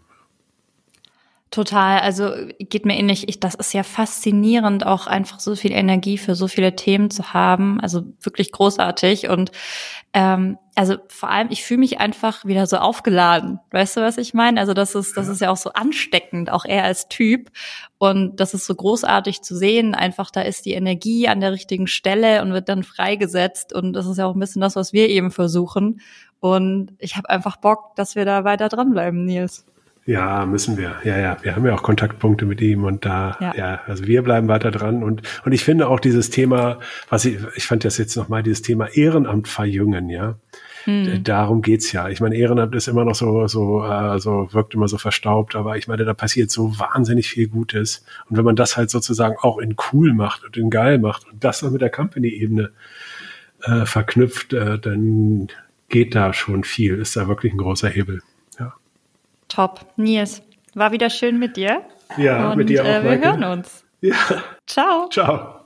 Total, 1.53 2.01
also 2.01 2.33
geht 2.59 2.87
mir 2.87 2.97
ähnlich. 2.97 3.29
Ich, 3.29 3.39
das 3.39 3.55
ist 3.55 3.75
ja 3.75 3.83
faszinierend, 3.83 4.87
auch 4.87 5.07
einfach 5.07 5.39
so 5.39 5.55
viel 5.55 5.73
Energie 5.73 6.17
für 6.17 6.35
so 6.35 6.49
viele 6.49 6.77
Themen 6.77 7.11
zu 7.11 7.35
haben. 7.35 7.79
Also 7.79 8.05
wirklich 8.23 8.53
großartig. 8.53 9.29
Und 9.29 9.53
ähm, 10.15 10.57
also 10.75 10.97
vor 11.09 11.29
allem, 11.29 11.49
ich 11.51 11.63
fühle 11.63 11.81
mich 11.81 12.01
einfach 12.01 12.47
wieder 12.47 12.67
so 12.67 12.79
aufgeladen. 12.79 13.61
Weißt 13.71 13.99
du, 13.99 14.01
was 14.01 14.17
ich 14.17 14.33
meine? 14.33 14.59
Also 14.59 14.73
das 14.73 14.95
ist, 14.95 15.15
das 15.19 15.29
ist 15.29 15.43
ja 15.43 15.51
auch 15.51 15.59
so 15.59 15.75
ansteckend, 15.75 16.51
auch 16.51 16.65
er 16.65 16.85
als 16.85 17.09
Typ. 17.09 17.51
Und 17.99 18.41
das 18.41 18.55
ist 18.55 18.65
so 18.65 18.75
großartig 18.75 19.43
zu 19.43 19.55
sehen. 19.55 19.95
Einfach, 19.95 20.31
da 20.31 20.41
ist 20.41 20.65
die 20.65 20.73
Energie 20.73 21.29
an 21.29 21.41
der 21.41 21.53
richtigen 21.53 21.87
Stelle 21.87 22.41
und 22.41 22.55
wird 22.55 22.71
dann 22.71 22.83
freigesetzt. 22.83 23.75
Und 23.75 23.93
das 23.93 24.07
ist 24.07 24.17
ja 24.17 24.25
auch 24.25 24.35
ein 24.35 24.41
bisschen 24.41 24.63
das, 24.63 24.75
was 24.75 24.95
wir 24.95 25.11
eben 25.11 25.31
versuchen. 25.31 26.01
Und 26.41 26.95
ich 26.99 27.19
habe 27.19 27.29
einfach 27.29 27.59
Bock, 27.59 27.95
dass 27.95 28.17
wir 28.17 28.25
da 28.25 28.45
weiter 28.45 28.71
dranbleiben, 28.71 29.27
Nils. 29.27 29.67
Ja, 30.05 30.47
müssen 30.47 30.77
wir. 30.77 30.97
Ja, 31.05 31.17
ja. 31.17 31.37
Wir 31.43 31.55
haben 31.55 31.65
ja 31.65 31.75
auch 31.75 31.83
Kontaktpunkte 31.83 32.45
mit 32.45 32.61
ihm 32.61 32.85
und 32.85 33.05
da, 33.05 33.37
ja, 33.41 33.55
ja 33.55 33.81
also 33.87 34.05
wir 34.07 34.23
bleiben 34.23 34.49
weiter 34.49 34.73
dran 34.73 35.03
und, 35.05 35.23
und 35.45 35.53
ich 35.53 35.63
finde 35.63 35.89
auch 35.89 36.01
dieses 36.01 36.31
Thema, 36.31 36.81
was 37.09 37.25
ich, 37.25 37.39
ich 37.55 37.67
fand 37.67 37.85
das 37.85 37.99
jetzt 37.99 38.17
nochmal, 38.17 38.43
dieses 38.43 38.63
Thema 38.63 38.89
Ehrenamt 38.89 39.47
verjüngen, 39.47 40.09
ja. 40.09 40.37
Hm. 40.85 41.23
Darum 41.23 41.63
geht's 41.63 41.93
ja. 41.93 42.09
Ich 42.09 42.21
meine, 42.21 42.35
Ehrenamt 42.35 42.75
ist 42.75 42.89
immer 42.89 43.05
noch 43.05 43.15
so, 43.15 43.47
so, 43.47 43.85
äh, 43.85 44.19
so, 44.19 44.49
wirkt 44.53 44.75
immer 44.75 44.89
so 44.89 44.99
verstaubt, 44.99 45.55
aber 45.55 45.77
ich 45.77 45.87
meine, 45.87 46.05
da 46.05 46.15
passiert 46.15 46.51
so 46.51 46.77
wahnsinnig 46.81 47.29
viel 47.29 47.47
Gutes. 47.47 48.05
Und 48.29 48.37
wenn 48.37 48.45
man 48.45 48.57
das 48.57 48.77
halt 48.77 48.91
sozusagen 48.91 49.37
auch 49.41 49.59
in 49.59 49.77
cool 49.93 50.13
macht 50.13 50.45
und 50.45 50.57
in 50.57 50.71
geil 50.71 50.99
macht 50.99 51.31
und 51.31 51.45
das 51.45 51.63
noch 51.63 51.71
mit 51.71 51.81
der 51.81 51.91
Company-Ebene 51.91 52.73
äh, 53.63 53.87
verknüpft, 53.87 54.53
äh, 54.55 54.81
dann 54.81 55.47
geht 55.89 56.17
da 56.17 56.33
schon 56.33 56.65
viel, 56.65 56.99
ist 56.99 57.15
da 57.15 57.29
wirklich 57.29 57.53
ein 57.53 57.59
großer 57.59 57.89
Hebel. 57.89 58.21
Top. 59.53 59.81
Nils, 59.97 60.43
war 60.75 60.93
wieder 60.93 61.11
schön 61.11 61.39
mit 61.39 61.57
dir. 61.57 61.83
Ja, 62.17 62.51
Und, 62.51 62.59
mit 62.59 62.69
dir 62.69 62.83
auch. 62.83 62.87
Äh, 62.87 63.05
wir 63.05 63.21
hören 63.21 63.45
uns. 63.45 63.85
Ja. 64.01 64.15
Ciao. 64.67 65.09
Ciao. 65.11 65.62